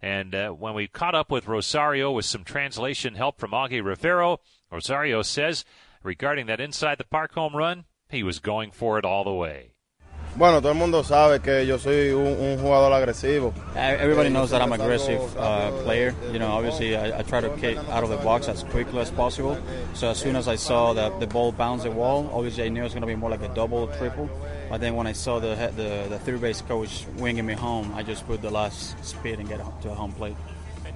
And 0.00 0.34
uh, 0.34 0.50
when 0.50 0.74
we 0.74 0.86
caught 0.86 1.14
up 1.14 1.30
with 1.30 1.48
Rosario 1.48 2.12
with 2.12 2.24
some 2.24 2.44
translation 2.44 3.14
help 3.14 3.38
from 3.38 3.50
Augie 3.50 3.84
Rivero, 3.84 4.38
Rosario 4.70 5.22
says 5.22 5.64
regarding 6.02 6.46
that 6.46 6.60
inside 6.60 6.98
the 6.98 7.04
park 7.04 7.32
home 7.34 7.56
run, 7.56 7.84
he 8.08 8.22
was 8.22 8.38
going 8.38 8.70
for 8.70 8.98
it 8.98 9.04
all 9.04 9.24
the 9.24 9.32
way. 9.32 9.72
Bueno, 10.36 10.60
todo 10.60 10.70
el 10.70 10.78
mundo 10.78 11.02
sabe 11.02 11.40
que 11.42 11.66
yo 11.66 11.78
soy 11.78 12.10
un, 12.12 12.26
un 12.26 12.58
jugador 12.58 12.92
agresivo. 12.92 13.52
Everybody 13.74 14.30
knows 14.30 14.50
that 14.50 14.62
I'm 14.62 14.72
an 14.72 14.80
aggressive 14.80 15.36
uh, 15.36 15.72
player. 15.82 16.14
You 16.32 16.38
know, 16.38 16.52
obviously 16.52 16.96
I, 16.96 17.18
I, 17.18 17.22
try 17.22 17.40
to 17.40 17.48
get 17.56 17.76
out 17.88 18.04
of 18.04 18.10
the 18.10 18.18
box 18.18 18.46
as 18.46 18.62
quickly 18.62 19.00
as 19.00 19.10
possible. 19.10 19.58
So 19.94 20.10
as 20.10 20.18
soon 20.18 20.36
as 20.36 20.46
I 20.46 20.54
saw 20.54 20.92
that 20.92 21.18
the 21.18 21.26
ball 21.26 21.50
bounce 21.50 21.82
the 21.82 21.90
wall, 21.90 22.30
obviously 22.32 22.62
I 22.62 22.68
knew 22.68 22.82
it 22.82 22.84
was 22.84 22.92
going 22.92 23.00
to 23.00 23.08
be 23.08 23.16
more 23.16 23.30
like 23.30 23.42
a 23.42 23.52
double, 23.52 23.88
triple. 23.98 24.30
But 24.68 24.80
then 24.80 24.94
when 24.94 25.06
I 25.06 25.12
saw 25.12 25.38
the 25.38 25.54
the, 25.74 26.06
the 26.08 26.18
third 26.18 26.40
base 26.40 26.60
coach 26.62 27.06
winging 27.16 27.46
me 27.46 27.54
home, 27.54 27.92
I 27.94 28.02
just 28.02 28.26
put 28.26 28.42
the 28.42 28.50
last 28.50 29.02
speed 29.04 29.38
and 29.38 29.48
get 29.48 29.58
to 29.82 29.90
a 29.90 29.94
home 29.94 30.12
plate. 30.12 30.36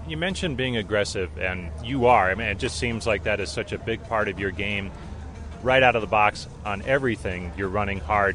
You 0.06 0.16
mentioned 0.16 0.56
being 0.56 0.76
aggressive, 0.76 1.30
and 1.38 1.70
you 1.84 2.06
are. 2.06 2.30
I 2.30 2.34
mean, 2.34 2.48
it 2.48 2.58
just 2.58 2.78
seems 2.78 3.06
like 3.06 3.24
that 3.24 3.40
is 3.40 3.50
such 3.50 3.72
a 3.72 3.78
big 3.78 4.02
part 4.04 4.28
of 4.28 4.38
your 4.38 4.50
game. 4.50 4.90
Right 5.62 5.82
out 5.82 5.94
of 5.94 6.02
the 6.02 6.08
box 6.08 6.48
on 6.64 6.82
everything, 6.82 7.52
you're 7.56 7.68
running 7.68 8.00
hard 8.00 8.34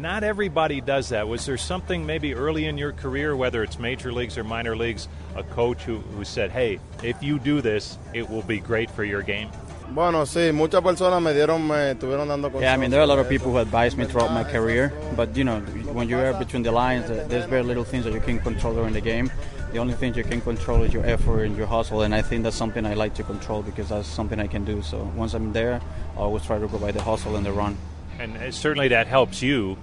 not 0.00 0.24
everybody 0.24 0.80
does 0.80 1.10
that. 1.10 1.28
Was 1.28 1.46
there 1.46 1.56
something 1.56 2.06
maybe 2.06 2.34
early 2.34 2.66
in 2.66 2.78
your 2.78 2.92
career, 2.92 3.36
whether 3.36 3.62
it's 3.62 3.78
major 3.78 4.12
leagues 4.12 4.38
or 4.38 4.44
minor 4.44 4.76
leagues, 4.76 5.08
a 5.34 5.42
coach 5.42 5.82
who, 5.82 5.98
who 5.98 6.24
said, 6.24 6.50
hey, 6.50 6.80
if 7.02 7.22
you 7.22 7.38
do 7.38 7.60
this, 7.60 7.98
it 8.12 8.28
will 8.28 8.42
be 8.42 8.58
great 8.58 8.90
for 8.90 9.04
your 9.04 9.22
game? 9.22 9.50
Bueno, 9.90 10.26
sí, 10.26 10.52
muchas 10.52 10.82
personas 10.82 11.22
me 11.22 11.32
dieron, 11.32 11.66
me 11.66 11.92
estuvieron 11.92 12.28
dando 12.28 12.50
Yeah, 12.60 12.74
I 12.74 12.76
mean, 12.76 12.90
there 12.90 13.00
are 13.00 13.04
a 13.04 13.06
lot 13.06 13.18
of 13.18 13.28
people 13.28 13.50
who 13.50 13.58
advised 13.58 13.96
me 13.96 14.04
throughout 14.04 14.32
my 14.32 14.44
career, 14.44 14.92
but 15.16 15.36
you 15.36 15.44
know, 15.44 15.60
when 15.92 16.08
you 16.08 16.18
are 16.18 16.34
between 16.34 16.62
the 16.62 16.72
lines, 16.72 17.08
uh, 17.08 17.24
there's 17.28 17.46
very 17.46 17.62
little 17.62 17.84
things 17.84 18.04
that 18.04 18.12
you 18.12 18.20
can 18.20 18.38
control 18.40 18.74
during 18.74 18.92
the 18.92 19.00
game. 19.00 19.30
The 19.72 19.78
only 19.78 19.94
thing 19.94 20.14
you 20.14 20.24
can 20.24 20.40
control 20.40 20.82
is 20.82 20.92
your 20.92 21.06
effort 21.06 21.44
and 21.44 21.56
your 21.56 21.66
hustle, 21.66 22.02
and 22.02 22.14
I 22.14 22.22
think 22.22 22.44
that's 22.44 22.56
something 22.56 22.84
I 22.84 22.94
like 22.94 23.14
to 23.14 23.22
control 23.22 23.62
because 23.62 23.88
that's 23.88 24.08
something 24.08 24.40
I 24.40 24.46
can 24.46 24.64
do. 24.64 24.82
So 24.82 25.10
once 25.16 25.34
I'm 25.34 25.52
there, 25.52 25.80
I 26.16 26.20
always 26.20 26.44
try 26.44 26.58
to 26.58 26.68
provide 26.68 26.94
the 26.94 27.02
hustle 27.02 27.36
and 27.36 27.44
the 27.44 27.52
run 27.52 27.76
and 28.18 28.54
certainly 28.54 28.88
that 28.88 29.06
helps 29.06 29.42
you. 29.42 29.76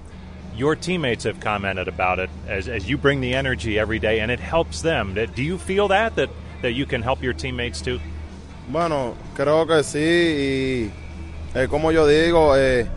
Your 0.55 0.75
teammates 0.75 1.23
have 1.23 1.39
commented 1.39 1.87
about 1.87 2.19
it 2.19 2.29
as, 2.47 2.67
as 2.67 2.87
you 2.87 2.97
bring 2.97 3.21
the 3.21 3.33
energy 3.33 3.79
every 3.79 3.99
day, 3.99 4.19
and 4.19 4.29
it 4.29 4.39
helps 4.39 4.81
them. 4.81 5.15
Do 5.35 5.43
you 5.43 5.57
feel 5.57 5.87
that 5.87 6.15
that 6.15 6.29
that 6.61 6.73
you 6.73 6.85
can 6.85 7.01
help 7.01 7.23
your 7.23 7.33
teammates 7.33 7.81
too? 7.81 7.99
Bueno, 8.69 9.15
creo 9.35 9.67
que 9.67 9.83
sí. 9.83 9.99
Y 9.99 10.91
eh, 11.59 11.67
como 11.69 11.91
yo 11.91 12.07
digo, 12.07 12.55
eh, 12.55 12.87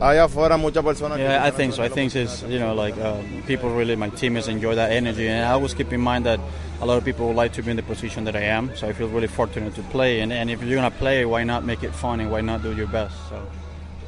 allá 0.00 0.24
afuera 0.24 0.56
muchas 0.56 0.84
personas. 0.84 1.18
Yeah, 1.18 1.46
I 1.46 1.50
think 1.50 1.72
so. 1.72 1.82
I 1.82 1.88
think 1.88 2.14
it's 2.14 2.42
you 2.42 2.58
know 2.58 2.74
like 2.74 2.96
um, 2.98 3.42
people 3.46 3.70
really 3.70 3.96
my 3.96 4.10
teammates 4.10 4.48
enjoy 4.48 4.74
that 4.74 4.90
energy, 4.92 5.28
and 5.28 5.44
I 5.44 5.52
always 5.52 5.74
keep 5.74 5.92
in 5.92 6.00
mind 6.00 6.26
that 6.26 6.40
a 6.80 6.86
lot 6.86 6.98
of 6.98 7.04
people 7.04 7.28
would 7.28 7.36
like 7.36 7.52
to 7.54 7.62
be 7.62 7.70
in 7.70 7.76
the 7.76 7.82
position 7.82 8.24
that 8.24 8.34
I 8.34 8.42
am. 8.42 8.74
So 8.76 8.88
I 8.88 8.92
feel 8.92 9.08
really 9.08 9.28
fortunate 9.28 9.74
to 9.76 9.82
play, 9.82 10.20
and, 10.20 10.32
and 10.32 10.50
if 10.50 10.62
you're 10.62 10.76
gonna 10.76 10.90
play, 10.90 11.24
why 11.24 11.44
not 11.44 11.64
make 11.64 11.82
it 11.82 11.94
fun 11.94 12.20
and 12.20 12.30
why 12.30 12.40
not 12.40 12.62
do 12.62 12.74
your 12.74 12.88
best? 12.88 13.14
So 13.28 13.46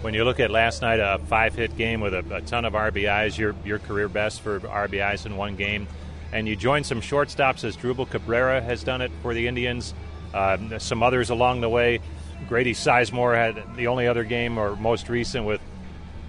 when 0.03 0.15
you 0.15 0.25
look 0.25 0.41
at 0.41 0.51
last 0.51 0.83
night, 0.83 1.01
a 1.01 1.19
five-hit 1.29 1.77
game 1.77 2.01
with 2.01 2.15
a, 2.15 2.25
a, 2.35 2.41
ton 2.43 2.65
of 2.65 2.73
RBIs, 2.73 3.39
your 3.39 3.55
your 3.65 3.79
career 3.79 4.09
best 4.09 4.41
for 4.41 4.61
RBIs 4.61 5.27
in 5.27 5.37
one 5.37 5.57
game, 5.57 5.87
and 6.33 6.49
you 6.49 6.57
join 6.57 6.83
some 6.83 7.01
shortstops 7.01 7.65
Asdrubal 7.65 8.11
Cabrera 8.11 8.61
has 8.61 8.83
done 8.83 9.01
it 9.01 9.13
for 9.23 9.35
the 9.35 9.47
Indians. 9.47 9.95
Uh, 10.35 10.79
some 10.79 11.03
others 11.03 11.31
along 11.31 11.61
the 11.61 11.69
way. 11.69 12.01
Grady 12.49 12.75
Sizemore 12.75 13.37
had 13.37 13.77
the 13.77 13.87
only 13.87 14.09
other 14.09 14.25
game, 14.25 14.59
or 14.59 14.75
most 14.77 15.09
recent, 15.09 15.47
with 15.47 15.61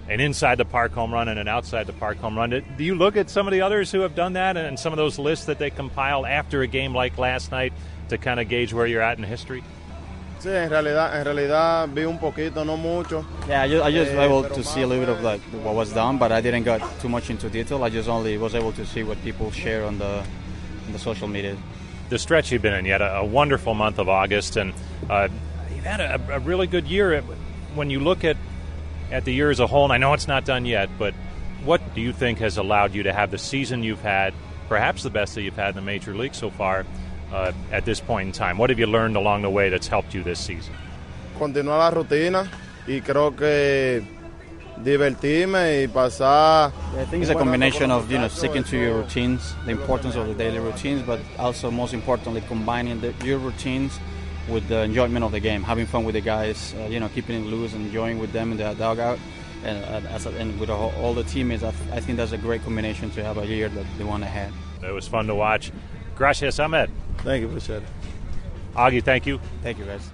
an 0.08 0.20
inside 0.20 0.58
the 0.58 0.64
park 0.64 0.92
home 0.92 1.12
run 1.12 1.28
and 1.28 1.38
an 1.40 1.48
outside 1.48 1.86
the 1.86 1.92
park 1.92 2.18
home 2.18 2.38
run. 2.38 2.50
Do 2.50 2.84
you 2.84 2.94
look 2.94 3.16
at 3.16 3.28
some 3.28 3.48
of 3.48 3.52
the 3.52 3.62
others 3.62 3.90
who 3.90 4.00
have 4.00 4.14
done 4.14 4.34
that 4.34 4.56
and 4.56 4.78
some 4.78 4.92
of 4.92 4.96
those 4.96 5.18
lists 5.18 5.46
that 5.46 5.58
they 5.58 5.70
compile 5.70 6.24
after 6.24 6.62
a 6.62 6.68
game 6.68 6.94
like 6.94 7.18
last 7.18 7.50
night 7.50 7.72
to 8.08 8.16
kind 8.16 8.38
of 8.38 8.48
gauge 8.48 8.72
where 8.72 8.86
you're 8.86 9.02
at 9.02 9.18
in 9.18 9.24
history? 9.24 9.64
Sí, 10.38 10.50
en 10.50 10.70
realidad, 10.70 11.18
en 11.18 11.24
realidad 11.24 11.88
vi 11.88 12.04
un 12.04 12.18
poquito, 12.18 12.64
no 12.64 12.76
mucho. 12.76 13.24
Yeah, 13.48 13.62
I 13.62 13.68
just, 13.68 13.84
I 13.84 13.90
just 13.90 14.12
eh, 14.12 14.22
able 14.22 14.44
to 14.44 14.62
see 14.62 14.82
a 14.82 14.86
little 14.86 15.04
bit 15.04 15.16
of 15.16 15.22
like 15.22 15.40
what 15.64 15.74
was 15.74 15.92
done, 15.92 16.18
but 16.18 16.30
I 16.30 16.40
didn't 16.40 16.64
get 16.64 16.82
too 17.00 17.08
much 17.08 17.30
into 17.30 17.48
detail. 17.48 17.82
I 17.82 17.88
just 17.88 18.08
only 18.08 18.36
was 18.38 18.54
able 18.54 18.72
to 18.74 18.84
see 18.86 19.02
what 19.02 19.20
people 19.24 19.50
share 19.50 19.84
on 19.84 19.98
the 19.98 20.22
on 20.86 20.92
the 20.92 20.98
social 20.98 21.26
media. 21.26 21.56
The 22.08 22.18
stretch 22.18 22.52
you've 22.52 22.62
been 22.62 22.74
in, 22.74 22.84
you 22.84 22.92
had 22.92 23.02
a, 23.02 23.16
a 23.16 23.24
wonderful 23.24 23.74
month 23.74 23.98
of 23.98 24.08
August, 24.08 24.56
and 24.56 24.72
uh, 25.10 25.28
you've 25.74 25.84
had 25.84 26.00
a, 26.00 26.36
a, 26.36 26.38
really 26.38 26.66
good 26.66 26.86
year. 26.86 27.20
When 27.74 27.90
you 27.90 28.00
look 28.00 28.24
at 28.24 28.36
at 29.10 29.24
the 29.24 29.32
year 29.32 29.50
as 29.50 29.60
a 29.60 29.66
whole, 29.66 29.84
and 29.84 29.92
I 29.92 29.98
know 29.98 30.12
it's 30.14 30.28
not 30.28 30.44
done 30.44 30.64
yet, 30.64 30.88
but 30.98 31.14
what 31.64 31.94
do 31.94 32.00
you 32.00 32.12
think 32.12 32.38
has 32.38 32.58
allowed 32.58 32.94
you 32.94 33.04
to 33.04 33.12
have 33.12 33.30
the 33.30 33.38
season 33.38 33.82
you've 33.82 34.00
had, 34.02 34.34
perhaps 34.68 35.02
the 35.02 35.10
best 35.10 35.34
that 35.34 35.42
you've 35.42 35.56
had 35.56 35.70
in 35.70 35.74
the 35.76 35.82
major 35.82 36.14
league 36.14 36.34
so 36.34 36.50
far? 36.50 36.84
uh, 37.32 37.52
at 37.72 37.84
this 37.84 38.00
point 38.00 38.26
in 38.28 38.32
time? 38.32 38.58
What 38.58 38.70
have 38.70 38.78
you 38.78 38.86
learned 38.86 39.16
along 39.16 39.42
the 39.42 39.50
way 39.50 39.68
that's 39.68 39.88
helped 39.88 40.14
you 40.14 40.22
this 40.22 40.38
season? 40.38 40.74
Continuar 41.38 41.78
la 41.78 41.90
rutina 41.90 42.48
y 42.86 43.00
creo 43.00 43.36
que 43.36 44.02
divertirme 44.82 45.82
y 45.82 45.88
pasar. 45.88 46.72
I 46.96 47.04
think 47.06 47.22
it's 47.22 47.30
a 47.30 47.34
combination 47.34 47.90
of 47.90 48.10
you 48.10 48.18
know 48.18 48.28
sticking 48.28 48.64
to 48.64 48.76
your 48.76 48.98
routines, 48.98 49.54
the 49.64 49.72
importance 49.72 50.16
of 50.16 50.26
the 50.26 50.34
daily 50.34 50.58
routines, 50.58 51.02
but 51.02 51.20
also 51.38 51.70
most 51.70 51.94
importantly 51.94 52.42
combining 52.48 53.00
the, 53.00 53.12
your 53.24 53.38
routines 53.38 53.98
with 54.48 54.68
the 54.68 54.82
enjoyment 54.82 55.24
of 55.24 55.32
the 55.32 55.40
game, 55.40 55.62
having 55.62 55.86
fun 55.86 56.04
with 56.04 56.14
the 56.14 56.20
guys, 56.20 56.74
uh, 56.78 56.86
you 56.86 57.00
know, 57.00 57.08
keeping 57.08 57.44
it 57.44 57.46
loose, 57.46 57.74
enjoying 57.74 58.18
with 58.18 58.32
them 58.32 58.52
in 58.52 58.58
the 58.58 58.74
dugout, 58.74 59.18
and, 59.64 59.84
uh, 59.84 60.08
as 60.10 60.26
a, 60.26 60.30
and 60.30 60.58
with 60.60 60.70
all, 60.70 60.92
all 61.00 61.14
the 61.14 61.24
teammates. 61.24 61.62
I, 61.62 61.68
I, 61.92 62.00
think 62.00 62.16
that's 62.16 62.32
a 62.32 62.38
great 62.38 62.62
combination 62.62 63.10
to 63.10 63.24
have 63.24 63.38
a 63.38 63.46
year 63.46 63.68
that 63.68 63.86
they 63.98 64.04
want 64.04 64.22
to 64.22 64.28
have. 64.28 64.52
It 64.84 64.92
was 64.92 65.08
fun 65.08 65.26
to 65.26 65.34
watch. 65.34 65.72
Gracias, 66.14 66.58
Amed. 66.58 66.90
Thank 67.18 67.42
you, 67.42 67.48
Richard. 67.48 67.82
Augie, 68.74 69.02
thank 69.02 69.26
you. 69.26 69.40
Thank 69.62 69.78
you, 69.78 69.84
guys. 69.84 70.10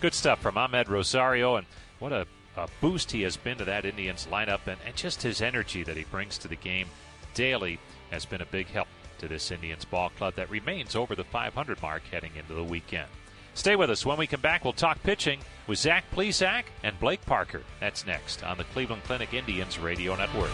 Good 0.00 0.14
stuff 0.14 0.40
from 0.40 0.54
Amed 0.54 0.88
Rosario, 0.88 1.56
and 1.56 1.66
what 1.98 2.12
a, 2.12 2.26
a 2.56 2.68
boost 2.80 3.10
he 3.12 3.22
has 3.22 3.36
been 3.36 3.58
to 3.58 3.64
that 3.64 3.84
Indians 3.84 4.28
lineup, 4.30 4.66
and, 4.66 4.78
and 4.86 4.94
just 4.94 5.22
his 5.22 5.40
energy 5.40 5.82
that 5.82 5.96
he 5.96 6.04
brings 6.04 6.38
to 6.38 6.48
the 6.48 6.56
game 6.56 6.88
daily 7.34 7.78
has 8.10 8.24
been 8.24 8.42
a 8.42 8.46
big 8.46 8.66
help 8.66 8.88
to 9.18 9.28
this 9.28 9.50
Indians 9.50 9.84
ball 9.84 10.10
club 10.10 10.34
that 10.34 10.50
remains 10.50 10.94
over 10.94 11.14
the 11.14 11.24
500 11.24 11.80
mark 11.80 12.02
heading 12.10 12.32
into 12.36 12.54
the 12.54 12.64
weekend. 12.64 13.08
Stay 13.54 13.76
with 13.76 13.90
us. 13.90 14.04
When 14.06 14.18
we 14.18 14.26
come 14.26 14.40
back, 14.40 14.64
we'll 14.64 14.72
talk 14.72 15.02
pitching 15.02 15.40
with 15.66 15.78
Zach 15.78 16.04
Plesac 16.14 16.64
and 16.82 16.98
Blake 16.98 17.24
Parker. 17.26 17.62
That's 17.80 18.06
next 18.06 18.42
on 18.42 18.58
the 18.58 18.64
Cleveland 18.64 19.04
Clinic 19.04 19.34
Indians 19.34 19.78
Radio 19.78 20.16
Network. 20.16 20.50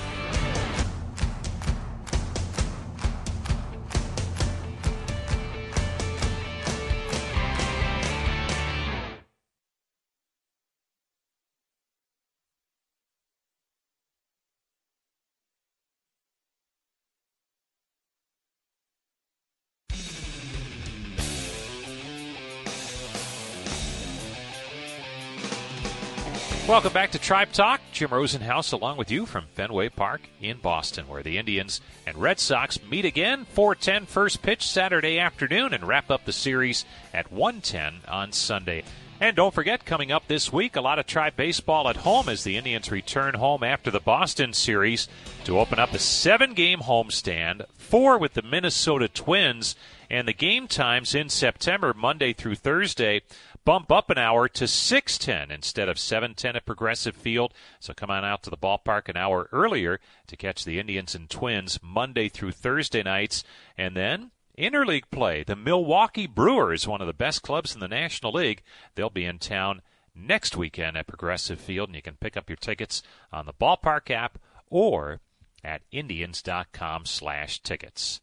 Welcome 26.68 26.92
back 26.92 27.12
to 27.12 27.18
Tribe 27.18 27.50
Talk. 27.52 27.80
Jim 27.92 28.10
Rosenhaus 28.10 28.74
along 28.74 28.98
with 28.98 29.10
you 29.10 29.24
from 29.24 29.46
Fenway 29.54 29.88
Park 29.88 30.28
in 30.38 30.58
Boston, 30.58 31.08
where 31.08 31.22
the 31.22 31.38
Indians 31.38 31.80
and 32.06 32.18
Red 32.18 32.38
Sox 32.38 32.78
meet 32.82 33.06
again. 33.06 33.46
4:10 33.46 34.04
first 34.04 34.42
pitch 34.42 34.66
Saturday 34.66 35.18
afternoon 35.18 35.72
and 35.72 35.88
wrap 35.88 36.10
up 36.10 36.26
the 36.26 36.32
series 36.32 36.84
at 37.14 37.32
1:10 37.32 38.02
on 38.06 38.32
Sunday. 38.32 38.84
And 39.18 39.34
don't 39.34 39.54
forget, 39.54 39.86
coming 39.86 40.12
up 40.12 40.28
this 40.28 40.52
week, 40.52 40.76
a 40.76 40.82
lot 40.82 40.98
of 40.98 41.06
Tribe 41.06 41.34
baseball 41.36 41.88
at 41.88 41.96
home 41.96 42.28
as 42.28 42.44
the 42.44 42.58
Indians 42.58 42.90
return 42.90 43.34
home 43.34 43.64
after 43.64 43.90
the 43.90 43.98
Boston 43.98 44.52
series 44.52 45.08
to 45.44 45.58
open 45.58 45.78
up 45.78 45.92
a 45.92 45.98
seven-game 45.98 46.80
homestand, 46.80 47.64
four 47.78 48.16
with 48.18 48.34
the 48.34 48.42
Minnesota 48.42 49.08
Twins, 49.08 49.74
and 50.08 50.28
the 50.28 50.32
game 50.32 50.68
times 50.68 51.16
in 51.16 51.30
September, 51.30 51.92
Monday 51.92 52.32
through 52.32 52.54
Thursday 52.54 53.22
bump 53.68 53.92
up 53.92 54.08
an 54.08 54.16
hour 54.16 54.48
to 54.48 54.66
6:10 54.66 55.50
instead 55.50 55.90
of 55.90 55.98
7:10 55.98 56.56
at 56.56 56.64
Progressive 56.64 57.14
Field. 57.14 57.52
So 57.78 57.92
come 57.92 58.10
on 58.10 58.24
out 58.24 58.42
to 58.44 58.50
the 58.50 58.56
ballpark 58.56 59.10
an 59.10 59.18
hour 59.18 59.46
earlier 59.52 60.00
to 60.28 60.38
catch 60.38 60.64
the 60.64 60.78
Indians 60.78 61.14
and 61.14 61.28
Twins 61.28 61.78
Monday 61.82 62.30
through 62.30 62.52
Thursday 62.52 63.02
nights, 63.02 63.44
and 63.76 63.94
then 63.94 64.30
Interleague 64.56 65.10
play. 65.10 65.42
The 65.42 65.54
Milwaukee 65.54 66.26
Brewers, 66.26 66.88
one 66.88 67.02
of 67.02 67.06
the 67.06 67.12
best 67.12 67.42
clubs 67.42 67.74
in 67.74 67.80
the 67.80 67.88
National 67.88 68.32
League, 68.32 68.62
they'll 68.94 69.10
be 69.10 69.26
in 69.26 69.38
town 69.38 69.82
next 70.14 70.56
weekend 70.56 70.96
at 70.96 71.06
Progressive 71.06 71.60
Field, 71.60 71.90
and 71.90 71.96
you 71.96 72.00
can 72.00 72.16
pick 72.16 72.38
up 72.38 72.48
your 72.48 72.56
tickets 72.56 73.02
on 73.30 73.44
the 73.44 73.52
ballpark 73.52 74.10
app 74.10 74.38
or 74.68 75.20
at 75.62 75.82
indians.com 75.92 77.04
slash 77.04 77.60
tickets. 77.60 78.22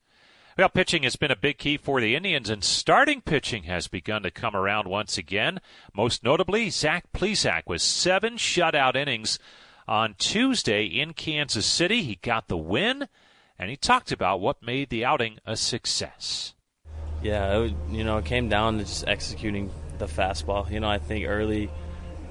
Well, 0.58 0.70
pitching 0.70 1.04
has 1.04 1.18
been 1.18 1.32
a 1.32 1.36
big 1.36 1.58
key 1.58 1.76
for 1.76 2.00
the 2.00 2.16
Indians, 2.16 2.50
and 2.50 2.64
starting 2.64 3.20
pitching 3.20 3.64
has 3.64 3.90
begun 3.90 4.24
to 4.24 4.32
come 4.32 4.56
around 4.56 4.88
once 4.88 5.18
again. 5.18 5.60
Most 5.94 6.24
notably, 6.24 6.70
Zach 6.70 7.12
Plesac 7.14 7.64
with 7.68 7.82
seven 7.82 8.38
shutout 8.38 8.96
innings 8.96 9.38
on 9.86 10.16
Tuesday 10.18 10.86
in 10.86 11.12
Kansas 11.12 11.66
City. 11.66 12.04
He 12.04 12.16
got 12.16 12.48
the 12.48 12.56
win, 12.56 13.10
and 13.60 13.70
he 13.70 13.76
talked 13.76 14.14
about 14.14 14.40
what 14.40 14.64
made 14.64 14.90
the 14.90 15.04
outing 15.04 15.40
a 15.46 15.58
success. 15.58 16.54
Yeah, 17.22 17.60
it, 17.60 17.74
you 17.92 18.06
know, 18.06 18.20
it 18.20 18.26
came 18.26 18.48
down 18.48 18.78
to 18.78 18.86
just 18.86 19.06
executing 19.10 19.70
the 19.98 20.06
fastball. 20.06 20.72
You 20.72 20.80
know, 20.80 20.90
I 20.90 21.00
think 21.00 21.28
early– 21.28 21.70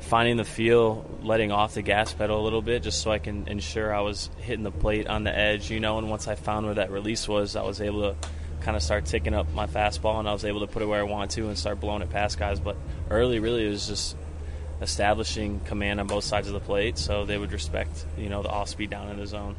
finding 0.05 0.37
the 0.37 0.45
feel, 0.45 1.05
letting 1.23 1.51
off 1.51 1.75
the 1.75 1.83
gas 1.83 2.13
pedal 2.13 2.41
a 2.41 2.45
little 2.45 2.63
bit, 2.63 2.83
just 2.83 3.03
so 3.03 3.11
I 3.11 3.19
can 3.19 3.49
ensure 3.49 3.95
I 3.95 4.01
was 4.01 4.31
hitting 4.39 4.63
the 4.63 4.71
plate 4.71 5.07
on 5.07 5.25
the 5.25 5.37
edge, 5.37 5.71
you 5.71 5.81
know. 5.81 5.99
And 5.99 6.09
once 6.09 6.29
I 6.29 6.35
found 6.35 6.67
where 6.67 6.75
that 6.77 6.91
release 6.91 7.27
was, 7.27 7.57
I 7.57 7.63
was 7.63 7.81
able 7.81 8.13
to 8.13 8.29
kind 8.61 8.77
of 8.77 8.83
start 8.83 9.07
ticking 9.07 9.35
up 9.35 9.53
my 9.53 9.67
fastball, 9.67 10.19
and 10.19 10.29
I 10.29 10.33
was 10.33 10.45
able 10.45 10.61
to 10.61 10.67
put 10.67 10.83
it 10.83 10.87
where 10.87 11.01
I 11.01 11.05
wanted 11.05 11.31
to 11.31 11.49
and 11.49 11.59
start 11.59 11.81
blowing 11.81 12.03
it 12.03 12.11
past 12.11 12.39
guys. 12.39 12.61
But 12.61 12.77
early, 13.11 13.39
really, 13.39 13.67
it 13.67 13.71
was 13.71 13.87
just 13.87 14.17
establishing 14.81 15.61
command 15.61 16.01
on 16.01 16.07
both 16.07 16.25
sides 16.25 16.49
of 16.49 16.55
the 16.55 16.61
plate, 16.61 16.99
so 16.99 17.25
they 17.25 17.39
would 17.39 17.53
respect, 17.53 18.07
you 18.19 18.29
know, 18.29 18.43
the 18.43 18.49
off 18.49 18.69
speed 18.69 18.91
down 18.91 19.09
in 19.09 19.19
the 19.19 19.27
zone. 19.27 19.57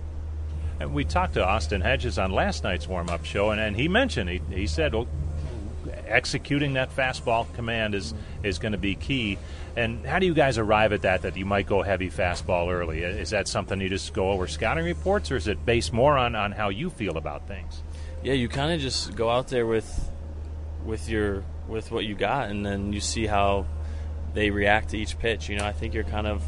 And 0.79 0.93
we 0.93 1.05
talked 1.05 1.35
to 1.35 1.45
Austin 1.45 1.81
Hedges 1.81 2.19
on 2.19 2.31
last 2.31 2.63
night's 2.63 2.87
warm 2.87 3.09
up 3.09 3.25
show, 3.25 3.51
and, 3.51 3.61
and 3.61 3.75
he 3.75 3.87
mentioned 3.87 4.29
he, 4.29 4.41
he 4.51 4.67
said, 4.67 4.93
well, 4.93 5.07
executing 6.07 6.73
that 6.73 6.95
fastball 6.95 7.51
command 7.53 7.95
is 7.95 8.13
is 8.43 8.59
going 8.59 8.71
to 8.71 8.77
be 8.77 8.95
key. 8.95 9.37
And 9.75 10.05
how 10.05 10.19
do 10.19 10.25
you 10.25 10.33
guys 10.33 10.57
arrive 10.57 10.93
at 10.93 11.01
that? 11.01 11.23
That 11.23 11.35
you 11.35 11.45
might 11.45 11.67
go 11.67 11.81
heavy 11.81 12.09
fastball 12.09 12.71
early? 12.71 13.03
Is 13.03 13.31
that 13.31 13.47
something 13.47 13.81
you 13.81 13.89
just 13.89 14.13
go 14.13 14.31
over 14.31 14.47
scouting 14.47 14.85
reports, 14.85 15.31
or 15.31 15.35
is 15.35 15.47
it 15.47 15.65
based 15.65 15.91
more 15.91 16.17
on, 16.17 16.35
on 16.35 16.51
how 16.51 16.69
you 16.69 16.89
feel 16.89 17.17
about 17.17 17.47
things? 17.47 17.83
Yeah, 18.23 18.33
you 18.33 18.47
kind 18.47 18.71
of 18.71 18.79
just 18.79 19.15
go 19.15 19.29
out 19.29 19.49
there 19.49 19.65
with 19.65 20.11
with 20.85 21.09
your 21.09 21.43
with 21.67 21.91
what 21.91 22.05
you 22.05 22.15
got, 22.15 22.49
and 22.49 22.65
then 22.65 22.93
you 22.93 23.01
see 23.01 23.25
how 23.25 23.65
they 24.33 24.49
react 24.49 24.89
to 24.89 24.97
each 24.97 25.17
pitch. 25.19 25.49
You 25.49 25.57
know, 25.57 25.65
I 25.65 25.71
think 25.71 25.93
you're 25.93 26.03
kind 26.03 26.27
of 26.27 26.43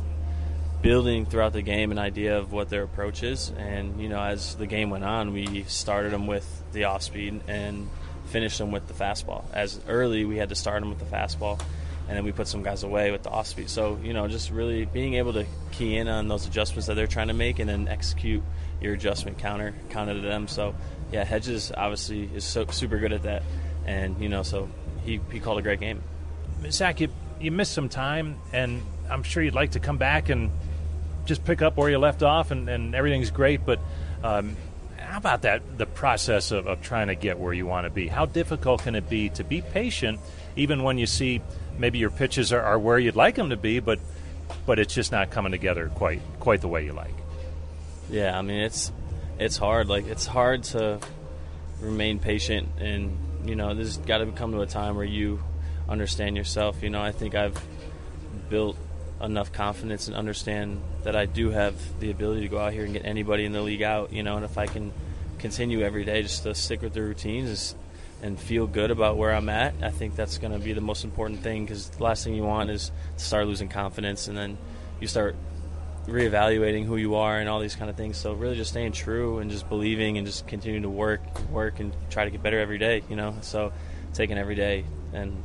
building 0.81 1.25
throughout 1.25 1.53
the 1.53 1.61
game 1.61 1.91
an 1.91 1.97
idea 1.97 2.37
of 2.37 2.51
what 2.51 2.69
their 2.69 2.83
approach 2.83 3.23
is, 3.23 3.51
and 3.57 4.01
you 4.01 4.09
know, 4.09 4.21
as 4.21 4.55
the 4.55 4.67
game 4.67 4.89
went 4.89 5.03
on, 5.03 5.33
we 5.33 5.63
started 5.63 6.13
them 6.13 6.27
with 6.27 6.63
the 6.71 6.85
off 6.85 7.03
speed 7.03 7.41
and 7.47 7.89
finished 8.27 8.57
them 8.57 8.71
with 8.71 8.87
the 8.87 8.93
fastball. 8.93 9.43
As 9.53 9.79
early, 9.87 10.25
we 10.25 10.37
had 10.37 10.49
to 10.49 10.55
start 10.55 10.81
them 10.81 10.89
with 10.89 10.99
the 10.99 11.05
fastball 11.05 11.59
and 12.07 12.15
then 12.15 12.23
we 12.23 12.31
put 12.31 12.47
some 12.47 12.63
guys 12.63 12.83
away 12.83 13.11
with 13.11 13.23
the 13.23 13.29
off 13.29 13.47
speed. 13.47 13.69
So 13.69 13.99
you 14.01 14.13
know, 14.13 14.27
just 14.27 14.49
really 14.49 14.85
being 14.85 15.15
able 15.15 15.33
to 15.33 15.45
key 15.71 15.97
in 15.97 16.07
on 16.07 16.27
those 16.27 16.47
adjustments 16.47 16.87
that 16.87 16.95
they're 16.95 17.07
trying 17.07 17.27
to 17.27 17.33
make, 17.33 17.59
and 17.59 17.69
then 17.69 17.87
execute 17.87 18.43
your 18.81 18.93
adjustment 18.93 19.37
counter 19.39 19.73
counter 19.89 20.13
to 20.13 20.21
them. 20.21 20.47
So 20.47 20.75
yeah, 21.11 21.23
Hedges 21.23 21.71
obviously 21.75 22.29
is 22.33 22.45
so 22.45 22.65
super 22.67 22.97
good 22.97 23.11
at 23.11 23.23
that, 23.23 23.43
and 23.85 24.21
you 24.21 24.29
know, 24.29 24.43
so 24.43 24.69
he 25.03 25.19
he 25.31 25.39
called 25.39 25.59
a 25.59 25.61
great 25.61 25.79
game. 25.79 26.01
Zach, 26.69 27.01
you 27.01 27.09
you 27.41 27.51
missed 27.51 27.73
some 27.73 27.89
time, 27.89 28.39
and 28.53 28.81
I'm 29.09 29.23
sure 29.23 29.43
you'd 29.43 29.53
like 29.53 29.71
to 29.71 29.79
come 29.79 29.97
back 29.97 30.29
and 30.29 30.51
just 31.25 31.43
pick 31.43 31.61
up 31.61 31.75
where 31.75 31.89
you 31.89 31.97
left 31.97 32.23
off, 32.23 32.51
and, 32.51 32.69
and 32.69 32.95
everything's 32.95 33.31
great, 33.31 33.65
but. 33.65 33.79
Um, 34.23 34.57
how 35.17 35.19
about 35.19 35.41
that? 35.41 35.79
The 35.79 35.87
process 35.87 36.51
of, 36.51 36.67
of 36.67 36.79
trying 36.83 37.07
to 37.07 37.15
get 37.15 37.39
where 37.39 37.51
you 37.51 37.65
want 37.65 37.85
to 37.85 37.89
be. 37.89 38.07
How 38.07 38.27
difficult 38.27 38.83
can 38.83 38.93
it 38.93 39.09
be 39.09 39.29
to 39.29 39.43
be 39.43 39.63
patient, 39.63 40.19
even 40.55 40.83
when 40.83 40.99
you 40.99 41.07
see 41.07 41.41
maybe 41.79 41.97
your 41.97 42.11
pitches 42.11 42.53
are, 42.53 42.61
are 42.61 42.77
where 42.77 42.99
you'd 42.99 43.15
like 43.15 43.33
them 43.33 43.49
to 43.49 43.57
be, 43.57 43.79
but 43.79 43.97
but 44.67 44.77
it's 44.77 44.93
just 44.93 45.11
not 45.11 45.31
coming 45.31 45.51
together 45.51 45.89
quite 45.95 46.21
quite 46.39 46.61
the 46.61 46.67
way 46.67 46.85
you 46.85 46.93
like. 46.93 47.15
Yeah, 48.11 48.37
I 48.37 48.43
mean 48.43 48.59
it's 48.59 48.91
it's 49.39 49.57
hard. 49.57 49.89
Like 49.89 50.05
it's 50.05 50.27
hard 50.27 50.65
to 50.65 50.99
remain 51.81 52.19
patient, 52.19 52.69
and 52.77 53.17
you 53.43 53.55
know 53.55 53.73
there's 53.73 53.97
got 53.97 54.19
to 54.19 54.27
come 54.27 54.51
to 54.51 54.61
a 54.61 54.67
time 54.67 54.95
where 54.95 55.03
you 55.03 55.41
understand 55.89 56.37
yourself. 56.37 56.83
You 56.83 56.91
know, 56.91 57.01
I 57.01 57.11
think 57.11 57.33
I've 57.33 57.59
built 58.51 58.77
enough 59.19 59.51
confidence 59.51 60.09
and 60.09 60.15
understand 60.15 60.79
that 61.05 61.15
I 61.15 61.25
do 61.25 61.49
have 61.49 61.73
the 61.99 62.11
ability 62.11 62.41
to 62.41 62.49
go 62.49 62.59
out 62.59 62.71
here 62.71 62.83
and 62.83 62.93
get 62.93 63.03
anybody 63.03 63.45
in 63.45 63.51
the 63.51 63.63
league 63.63 63.81
out. 63.81 64.13
You 64.13 64.21
know, 64.21 64.35
and 64.35 64.45
if 64.45 64.59
I 64.59 64.67
can 64.67 64.93
continue 65.39 65.81
every 65.81 66.05
day 66.05 66.21
just 66.21 66.43
to 66.43 66.55
stick 66.55 66.81
with 66.81 66.93
the 66.93 67.01
routines, 67.01 67.75
and 68.21 68.39
feel 68.39 68.65
good 68.65 68.91
about 68.91 69.17
where 69.17 69.31
I'm 69.31 69.49
at, 69.49 69.75
I 69.81 69.91
think 69.91 70.15
that's 70.15 70.37
going 70.37 70.53
to 70.53 70.59
be 70.59 70.73
the 70.73 70.81
most 70.81 71.03
important 71.03 71.41
thing 71.41 71.65
because 71.65 71.89
the 71.89 72.03
last 72.03 72.23
thing 72.23 72.33
you 72.33 72.43
want 72.43 72.69
is 72.69 72.91
to 73.17 73.23
start 73.23 73.47
losing 73.47 73.69
confidence 73.69 74.27
and 74.27 74.37
then 74.37 74.57
you 74.99 75.07
start 75.07 75.35
reevaluating 76.07 76.85
who 76.85 76.95
you 76.95 77.15
are 77.15 77.37
and 77.37 77.49
all 77.49 77.59
these 77.59 77.75
kind 77.75 77.89
of 77.89 77.95
things. 77.95 78.17
So 78.17 78.33
really 78.33 78.55
just 78.55 78.71
staying 78.71 78.93
true 78.93 79.39
and 79.39 79.51
just 79.51 79.69
believing 79.69 80.17
and 80.17 80.25
just 80.25 80.47
continuing 80.47 80.83
to 80.83 80.89
work, 80.89 81.21
work 81.49 81.79
and 81.79 81.93
try 82.09 82.25
to 82.25 82.31
get 82.31 82.41
better 82.41 82.59
every 82.59 82.77
day, 82.77 83.03
you 83.09 83.15
know. 83.15 83.35
So 83.41 83.71
taking 84.13 84.37
every 84.37 84.55
day 84.55 84.85
and 85.13 85.43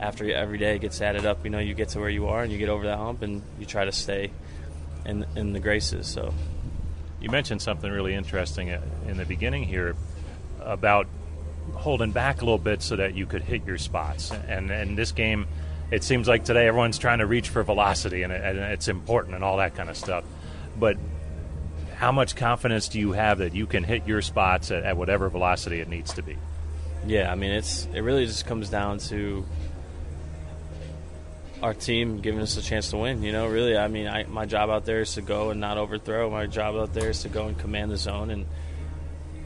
after 0.00 0.32
every 0.32 0.58
day 0.58 0.78
gets 0.78 1.00
added 1.02 1.26
up, 1.26 1.44
you 1.44 1.50
know, 1.50 1.58
you 1.58 1.74
get 1.74 1.90
to 1.90 2.00
where 2.00 2.08
you 2.08 2.28
are 2.28 2.42
and 2.42 2.50
you 2.50 2.58
get 2.58 2.68
over 2.68 2.84
that 2.86 2.96
hump 2.96 3.22
and 3.22 3.42
you 3.58 3.66
try 3.66 3.84
to 3.84 3.92
stay 3.92 4.30
in 5.04 5.26
in 5.36 5.52
the 5.52 5.60
graces. 5.60 6.06
So 6.06 6.32
you 7.22 7.30
mentioned 7.30 7.62
something 7.62 7.90
really 7.90 8.14
interesting 8.14 8.70
uh, 8.70 8.80
in 9.06 9.16
the 9.16 9.24
beginning 9.24 9.62
here 9.62 9.94
about 10.60 11.06
holding 11.74 12.10
back 12.10 12.42
a 12.42 12.44
little 12.44 12.58
bit 12.58 12.82
so 12.82 12.96
that 12.96 13.14
you 13.14 13.26
could 13.26 13.42
hit 13.42 13.64
your 13.64 13.78
spots. 13.78 14.32
And 14.32 14.70
in 14.70 14.96
this 14.96 15.12
game, 15.12 15.46
it 15.90 16.02
seems 16.02 16.26
like 16.26 16.44
today 16.44 16.66
everyone's 16.66 16.98
trying 16.98 17.18
to 17.18 17.26
reach 17.26 17.48
for 17.48 17.62
velocity, 17.62 18.22
and, 18.22 18.32
it, 18.32 18.42
and 18.42 18.58
it's 18.58 18.88
important 18.88 19.34
and 19.34 19.44
all 19.44 19.58
that 19.58 19.74
kind 19.74 19.88
of 19.88 19.96
stuff. 19.96 20.24
But 20.78 20.96
how 21.94 22.10
much 22.10 22.34
confidence 22.34 22.88
do 22.88 22.98
you 22.98 23.12
have 23.12 23.38
that 23.38 23.54
you 23.54 23.66
can 23.66 23.84
hit 23.84 24.08
your 24.08 24.22
spots 24.22 24.72
at, 24.72 24.82
at 24.82 24.96
whatever 24.96 25.28
velocity 25.28 25.80
it 25.80 25.88
needs 25.88 26.14
to 26.14 26.22
be? 26.22 26.36
Yeah, 27.06 27.30
I 27.30 27.36
mean, 27.36 27.50
it's 27.50 27.86
it 27.94 28.00
really 28.00 28.26
just 28.26 28.46
comes 28.46 28.68
down 28.68 28.98
to 28.98 29.44
our 31.62 31.74
team 31.74 32.20
giving 32.20 32.40
us 32.40 32.56
a 32.56 32.62
chance 32.62 32.90
to 32.90 32.96
win. 32.96 33.22
You 33.22 33.32
know, 33.32 33.46
really, 33.46 33.76
I 33.76 33.88
mean, 33.88 34.08
I, 34.08 34.24
my 34.24 34.46
job 34.46 34.68
out 34.68 34.84
there 34.84 35.00
is 35.00 35.14
to 35.14 35.22
go 35.22 35.50
and 35.50 35.60
not 35.60 35.78
overthrow. 35.78 36.28
My 36.28 36.46
job 36.46 36.74
out 36.74 36.92
there 36.92 37.10
is 37.10 37.22
to 37.22 37.28
go 37.28 37.46
and 37.46 37.56
command 37.56 37.90
the 37.90 37.96
zone 37.96 38.30
and 38.30 38.46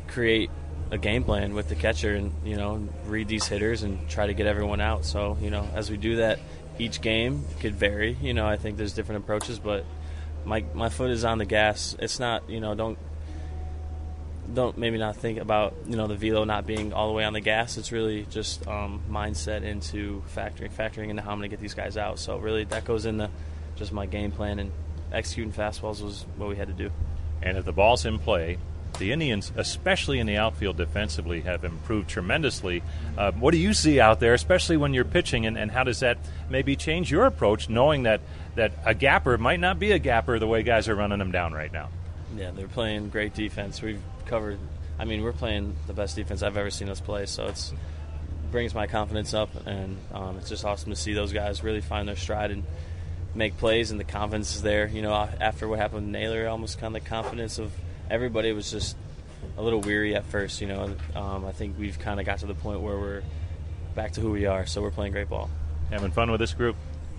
create 0.08 0.50
a 0.90 0.98
game 0.98 1.24
plan 1.24 1.54
with 1.54 1.68
the 1.68 1.74
catcher 1.74 2.14
and 2.14 2.32
you 2.44 2.56
know 2.56 2.88
read 3.06 3.26
these 3.26 3.46
hitters 3.46 3.82
and 3.82 4.08
try 4.08 4.26
to 4.26 4.34
get 4.34 4.46
everyone 4.46 4.80
out. 4.80 5.04
So 5.04 5.36
you 5.40 5.50
know 5.50 5.68
as 5.74 5.90
we 5.90 5.96
do 5.96 6.16
that, 6.16 6.38
each 6.78 7.00
game 7.00 7.44
could 7.60 7.74
vary. 7.74 8.16
You 8.20 8.34
know 8.34 8.46
I 8.46 8.56
think 8.56 8.76
there's 8.76 8.92
different 8.92 9.24
approaches, 9.24 9.58
but 9.58 9.84
my 10.44 10.64
my 10.74 10.88
foot 10.88 11.10
is 11.10 11.24
on 11.24 11.38
the 11.38 11.44
gas. 11.44 11.96
It's 11.98 12.20
not 12.20 12.48
you 12.48 12.60
know 12.60 12.74
don't 12.74 12.98
don't 14.52 14.78
maybe 14.78 14.98
not 14.98 15.16
think 15.16 15.38
about 15.38 15.74
you 15.86 15.96
know 15.96 16.06
the 16.06 16.16
velo 16.16 16.44
not 16.44 16.66
being 16.66 16.92
all 16.92 17.08
the 17.08 17.14
way 17.14 17.24
on 17.24 17.32
the 17.32 17.40
gas. 17.40 17.76
It's 17.76 17.92
really 17.92 18.26
just 18.30 18.66
um, 18.66 19.02
mindset 19.10 19.62
into 19.62 20.22
factoring 20.34 20.72
factoring 20.72 21.10
into 21.10 21.22
how 21.22 21.32
I'm 21.32 21.38
going 21.38 21.50
to 21.50 21.56
get 21.56 21.60
these 21.60 21.74
guys 21.74 21.96
out. 21.96 22.18
So 22.18 22.38
really 22.38 22.64
that 22.64 22.84
goes 22.84 23.06
into 23.06 23.30
just 23.76 23.92
my 23.92 24.06
game 24.06 24.32
plan 24.32 24.58
and 24.58 24.72
executing 25.12 25.52
fastballs 25.52 26.02
was 26.02 26.26
what 26.36 26.48
we 26.48 26.56
had 26.56 26.68
to 26.68 26.74
do. 26.74 26.90
And 27.42 27.58
if 27.58 27.64
the 27.64 27.72
ball's 27.72 28.06
in 28.06 28.18
play, 28.18 28.58
the 28.98 29.12
Indians, 29.12 29.52
especially 29.56 30.18
in 30.18 30.26
the 30.26 30.36
outfield 30.36 30.76
defensively, 30.76 31.42
have 31.42 31.64
improved 31.64 32.08
tremendously. 32.08 32.82
Uh, 33.16 33.32
what 33.32 33.52
do 33.52 33.58
you 33.58 33.74
see 33.74 34.00
out 34.00 34.20
there, 34.20 34.34
especially 34.34 34.76
when 34.76 34.94
you're 34.94 35.04
pitching, 35.04 35.46
and, 35.46 35.58
and 35.58 35.70
how 35.70 35.84
does 35.84 36.00
that 36.00 36.18
maybe 36.48 36.76
change 36.76 37.10
your 37.10 37.26
approach, 37.26 37.68
knowing 37.68 38.04
that, 38.04 38.20
that 38.54 38.72
a 38.84 38.94
gapper 38.94 39.36
might 39.36 39.60
not 39.60 39.78
be 39.78 39.92
a 39.92 39.98
gapper 39.98 40.38
the 40.38 40.46
way 40.46 40.62
guys 40.62 40.88
are 40.88 40.94
running 40.94 41.18
them 41.18 41.30
down 41.30 41.52
right 41.52 41.72
now? 41.72 41.90
Yeah, 42.36 42.50
they're 42.52 42.68
playing 42.68 43.10
great 43.10 43.34
defense. 43.34 43.82
We've 43.82 44.00
covered, 44.26 44.58
I 44.98 45.04
mean, 45.04 45.22
we're 45.22 45.32
playing 45.32 45.76
the 45.86 45.92
best 45.92 46.16
defense 46.16 46.42
I've 46.42 46.56
ever 46.56 46.70
seen 46.70 46.88
us 46.88 47.00
play, 47.00 47.26
so 47.26 47.46
it's 47.46 47.72
brings 48.50 48.74
my 48.74 48.86
confidence 48.86 49.34
up, 49.34 49.50
and 49.66 49.98
um, 50.14 50.38
it's 50.38 50.48
just 50.48 50.64
awesome 50.64 50.90
to 50.90 50.96
see 50.96 51.12
those 51.12 51.32
guys 51.32 51.64
really 51.64 51.80
find 51.80 52.08
their 52.08 52.16
stride 52.16 52.50
and 52.50 52.64
make 53.34 53.56
plays, 53.58 53.90
and 53.90 53.98
the 53.98 54.04
confidence 54.04 54.54
is 54.54 54.62
there. 54.62 54.86
You 54.86 55.02
know, 55.02 55.12
after 55.12 55.66
what 55.68 55.78
happened 55.78 56.06
with 56.06 56.12
Naylor, 56.12 56.48
almost 56.48 56.78
kind 56.78 56.96
of 56.96 57.02
the 57.02 57.08
confidence 57.08 57.58
of– 57.58 57.72
everybody 58.10 58.52
was 58.52 58.70
just 58.70 58.96
a 59.56 59.62
little 59.62 59.80
weary 59.80 60.14
at 60.14 60.24
first. 60.26 60.60
You 60.60 60.68
know, 60.68 60.96
um, 61.14 61.44
I 61.44 61.52
think 61.52 61.78
we've 61.78 61.98
kind 61.98 62.20
of 62.20 62.26
got 62.26 62.40
to 62.40 62.46
the 62.46 62.54
point 62.54 62.80
where 62.80 62.98
we're 62.98 63.22
back 63.94 64.12
to 64.12 64.20
who 64.20 64.30
we 64.30 64.46
are. 64.46 64.66
So 64.66 64.82
we're 64.82 64.90
playing 64.90 65.12
great 65.12 65.28
ball. 65.28 65.50
Having 65.90 66.12
fun 66.12 66.30
with 66.30 66.40
this 66.40 66.54
group? 66.54 66.76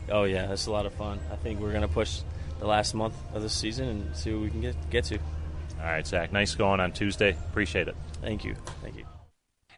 Oh 0.10 0.24
yeah, 0.24 0.52
it's 0.52 0.67
a 0.67 0.72
lot 0.72 0.86
of 0.86 0.93
fun. 0.93 1.20
I 1.32 1.36
think 1.36 1.60
we're 1.60 1.72
going 1.72 1.82
to 1.82 1.88
push 1.88 2.22
the 2.60 2.67
last 2.67 2.93
month 2.93 3.15
of 3.34 3.41
the 3.41 3.50
season 3.50 3.88
and 3.88 4.15
see 4.15 4.34
what 4.34 4.41
we 4.41 4.50
can 4.50 4.62
get 4.62 4.89
get 4.89 5.04
to. 5.06 5.20
All 5.79 5.85
right, 5.85 6.05
Zach. 6.05 6.31
Nice 6.31 6.55
going 6.55 6.79
on 6.79 6.91
Tuesday. 6.91 7.31
Appreciate 7.31 7.87
it. 7.87 7.95
Thank 8.21 8.43
you. 8.43 8.55
Thank 8.81 8.97
you. 8.97 9.05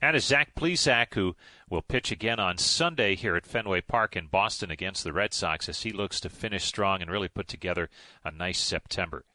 And 0.01 0.15
is 0.15 0.25
Zach 0.25 0.55
Plesac, 0.55 1.13
who 1.13 1.35
will 1.69 1.81
pitch 1.81 2.11
again 2.11 2.39
on 2.39 2.57
Sunday 2.57 3.15
here 3.15 3.35
at 3.35 3.45
Fenway 3.45 3.81
Park 3.81 4.15
in 4.15 4.27
Boston 4.27 4.71
against 4.71 5.03
the 5.03 5.11
Red 5.11 5.33
Sox 5.33 5.67
as 5.67 5.81
he 5.81 5.91
looks 5.91 6.21
to 6.21 6.29
finish 6.29 6.63
strong 6.63 7.01
and 7.01 7.11
really 7.11 7.27
put 7.27 7.49
together 7.49 7.89
a 8.23 8.31
nice 8.31 8.59
September. 8.59 9.25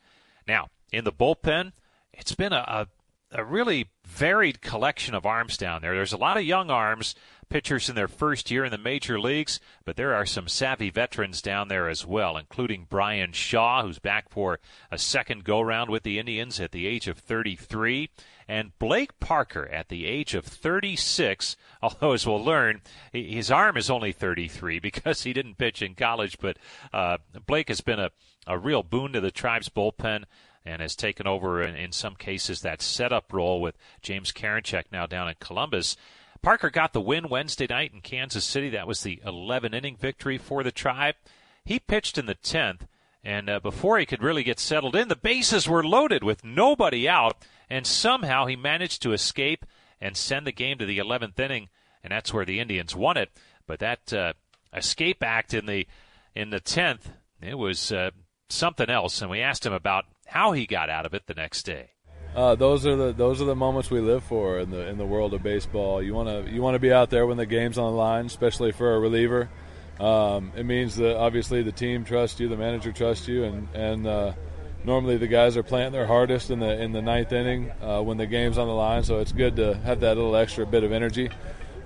Now, 0.48 0.68
in 0.90 1.04
the 1.04 1.12
bullpen, 1.12 1.72
it's 2.14 2.34
been 2.34 2.54
a, 2.54 2.64
a, 2.66 2.86
a 3.34 3.44
really 3.44 3.90
varied 4.06 4.62
collection 4.62 5.14
of 5.14 5.26
arms 5.26 5.56
down 5.56 5.82
there. 5.82 5.94
There's 5.94 6.12
a 6.12 6.16
lot 6.16 6.36
of 6.36 6.44
young 6.44 6.70
arms, 6.70 7.16
pitchers 7.48 7.88
in 7.88 7.96
their 7.96 8.08
first 8.08 8.50
year 8.50 8.64
in 8.64 8.70
the 8.70 8.78
major 8.78 9.20
leagues, 9.20 9.58
but 9.84 9.96
there 9.96 10.14
are 10.14 10.24
some 10.24 10.48
savvy 10.48 10.88
veterans 10.88 11.42
down 11.42 11.68
there 11.68 11.88
as 11.88 12.06
well, 12.06 12.36
including 12.36 12.86
Bryan 12.88 13.32
Shaw, 13.32 13.82
who's 13.82 13.98
back 13.98 14.28
for 14.28 14.60
a 14.90 14.98
second 14.98 15.44
go 15.44 15.60
round 15.60 15.90
with 15.90 16.04
the 16.04 16.18
Indians 16.18 16.60
at 16.60 16.72
the 16.72 16.86
age 16.86 17.08
of 17.08 17.18
33, 17.18 18.10
and 18.46 18.78
Blake 18.78 19.18
Parker 19.20 19.68
at 19.68 19.88
the 19.88 20.06
age 20.06 20.34
of 20.34 20.44
36. 20.44 21.56
Although, 21.82 22.12
as 22.12 22.26
we'll 22.26 22.42
learn, 22.42 22.82
his 23.12 23.50
arm 23.50 23.76
is 23.76 23.90
only 23.90 24.12
33 24.12 24.78
because 24.80 25.24
he 25.24 25.32
didn't 25.32 25.58
pitch 25.58 25.82
in 25.82 25.94
college, 25.94 26.38
but 26.38 26.56
uh, 26.92 27.18
Blake 27.46 27.68
has 27.68 27.80
been 27.80 27.98
a, 27.98 28.10
a 28.46 28.58
real 28.58 28.82
boon 28.82 29.12
to 29.12 29.20
the 29.20 29.30
Tribes 29.32 29.68
bullpen 29.68 30.24
and 30.64 30.80
has 30.80 30.96
taken 30.96 31.26
over 31.26 31.62
in, 31.62 31.74
in 31.76 31.92
some 31.92 32.14
cases 32.14 32.60
that 32.60 32.80
setup 32.80 33.32
role 33.32 33.60
with 33.60 33.76
James 34.00 34.32
Karinchak 34.32 34.84
now 34.90 35.06
down 35.06 35.28
in 35.28 35.34
Columbus. 35.38 35.96
Parker 36.42 36.70
got 36.70 36.92
the 36.92 37.00
win 37.00 37.28
Wednesday 37.28 37.66
night 37.68 37.92
in 37.92 38.00
Kansas 38.00 38.44
City. 38.44 38.68
That 38.70 38.86
was 38.86 39.02
the 39.02 39.20
11 39.24 39.74
inning 39.74 39.96
victory 39.96 40.38
for 40.38 40.62
the 40.62 40.72
Tribe. 40.72 41.14
He 41.64 41.78
pitched 41.78 42.18
in 42.18 42.26
the 42.26 42.34
10th, 42.34 42.82
and 43.22 43.48
uh, 43.48 43.60
before 43.60 43.98
he 43.98 44.06
could 44.06 44.22
really 44.22 44.42
get 44.42 44.60
settled 44.60 44.94
in, 44.94 45.08
the 45.08 45.16
bases 45.16 45.68
were 45.68 45.82
loaded 45.82 46.22
with 46.22 46.44
nobody 46.44 47.08
out, 47.08 47.42
and 47.70 47.86
somehow 47.86 48.44
he 48.44 48.56
managed 48.56 49.00
to 49.02 49.12
escape 49.12 49.64
and 50.00 50.16
send 50.16 50.46
the 50.46 50.52
game 50.52 50.76
to 50.78 50.86
the 50.86 50.98
11th 50.98 51.38
inning, 51.40 51.70
and 52.02 52.12
that's 52.12 52.34
where 52.34 52.44
the 52.44 52.60
Indians 52.60 52.94
won 52.94 53.16
it. 53.16 53.30
But 53.66 53.78
that 53.78 54.12
uh, 54.12 54.34
escape 54.74 55.22
act 55.22 55.54
in 55.54 55.66
the 55.66 55.86
in 56.34 56.50
the 56.50 56.60
10th, 56.60 57.12
it 57.40 57.56
was 57.56 57.92
uh, 57.92 58.10
something 58.48 58.90
else, 58.90 59.22
and 59.22 59.30
we 59.30 59.40
asked 59.40 59.64
him 59.64 59.72
about 59.72 60.04
how 60.26 60.52
he 60.52 60.66
got 60.66 60.90
out 60.90 61.06
of 61.06 61.14
it 61.14 61.26
the 61.26 61.34
next 61.34 61.64
day. 61.64 61.90
Uh, 62.34 62.56
those 62.56 62.84
are 62.84 62.96
the 62.96 63.12
those 63.12 63.40
are 63.40 63.44
the 63.44 63.54
moments 63.54 63.90
we 63.90 64.00
live 64.00 64.24
for 64.24 64.58
in 64.58 64.70
the 64.70 64.88
in 64.88 64.98
the 64.98 65.06
world 65.06 65.34
of 65.34 65.42
baseball. 65.42 66.02
You 66.02 66.14
want 66.14 66.28
to 66.28 66.52
you 66.52 66.60
want 66.60 66.74
to 66.74 66.80
be 66.80 66.92
out 66.92 67.10
there 67.10 67.26
when 67.26 67.36
the 67.36 67.46
game's 67.46 67.78
on 67.78 67.92
the 67.92 67.96
line, 67.96 68.26
especially 68.26 68.72
for 68.72 68.94
a 68.94 68.98
reliever. 68.98 69.48
Um, 70.00 70.52
it 70.56 70.66
means 70.66 70.96
that 70.96 71.16
obviously 71.16 71.62
the 71.62 71.70
team 71.70 72.04
trusts 72.04 72.40
you, 72.40 72.48
the 72.48 72.56
manager 72.56 72.90
trusts 72.90 73.28
you, 73.28 73.44
and 73.44 73.68
and 73.72 74.06
uh, 74.06 74.32
normally 74.84 75.16
the 75.16 75.28
guys 75.28 75.56
are 75.56 75.62
playing 75.62 75.92
their 75.92 76.06
hardest 76.06 76.50
in 76.50 76.58
the 76.58 76.82
in 76.82 76.90
the 76.90 77.02
ninth 77.02 77.32
inning 77.32 77.70
uh, 77.80 78.00
when 78.02 78.16
the 78.16 78.26
game's 78.26 78.58
on 78.58 78.66
the 78.66 78.74
line. 78.74 79.04
So 79.04 79.20
it's 79.20 79.32
good 79.32 79.54
to 79.56 79.74
have 79.74 80.00
that 80.00 80.16
little 80.16 80.34
extra 80.34 80.66
bit 80.66 80.82
of 80.82 80.90
energy. 80.90 81.30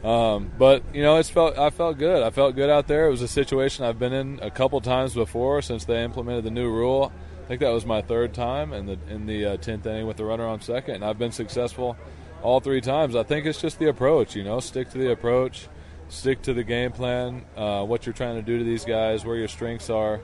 Um, 0.03 0.51
but 0.57 0.83
you 0.95 1.03
know, 1.03 1.17
it's 1.17 1.29
felt 1.29 1.59
I 1.59 1.69
felt 1.69 1.99
good. 1.99 2.23
I 2.23 2.31
felt 2.31 2.55
good 2.55 2.71
out 2.71 2.87
there. 2.87 3.07
It 3.09 3.11
was 3.11 3.23
a 3.23 3.29
situation 3.29 3.85
I've 3.85 3.99
been 3.99 4.15
in 4.15 4.39
a 4.41 4.51
couple 4.51 4.81
times 4.81 5.13
before 5.13 5.61
since 5.61 5.85
they 5.85 6.03
implemented 6.03 6.45
the 6.45 6.51
new 6.51 6.71
rule. 6.71 7.13
I 7.49 7.53
think 7.53 7.63
that 7.63 7.71
was 7.71 7.87
my 7.87 8.03
third 8.03 8.35
time 8.35 8.75
in 8.75 8.85
the 8.85 8.99
in 9.09 9.25
the 9.25 9.47
uh, 9.47 9.57
tenth 9.57 9.87
inning 9.87 10.07
with 10.07 10.19
the 10.19 10.25
runner 10.27 10.47
on 10.47 10.61
second, 10.61 10.97
and 10.97 11.05
I've 11.05 11.19
been 11.19 11.33
successful 11.33 11.97
all 12.43 12.61
three 12.61 12.83
times. 12.83 13.17
I 13.17 13.23
think 13.23 13.47
it's 13.47 13.59
just 13.59 13.79
the 13.79 13.89
approach. 13.89 14.37
You 14.37 14.45
know, 14.45 14.61
stick 14.61 14.91
to 14.91 14.99
the 14.99 15.13
approach, 15.13 15.67
stick 16.11 16.43
to 16.43 16.53
the 16.53 16.63
game 16.63 16.93
plan, 16.93 17.47
uh, 17.57 17.87
what 17.87 18.05
you're 18.05 18.13
trying 18.13 18.37
to 18.37 18.43
do 18.43 18.59
to 18.59 18.65
these 18.65 18.85
guys, 18.85 19.25
where 19.25 19.35
your 19.35 19.49
strengths 19.49 19.89
are, 19.89 20.21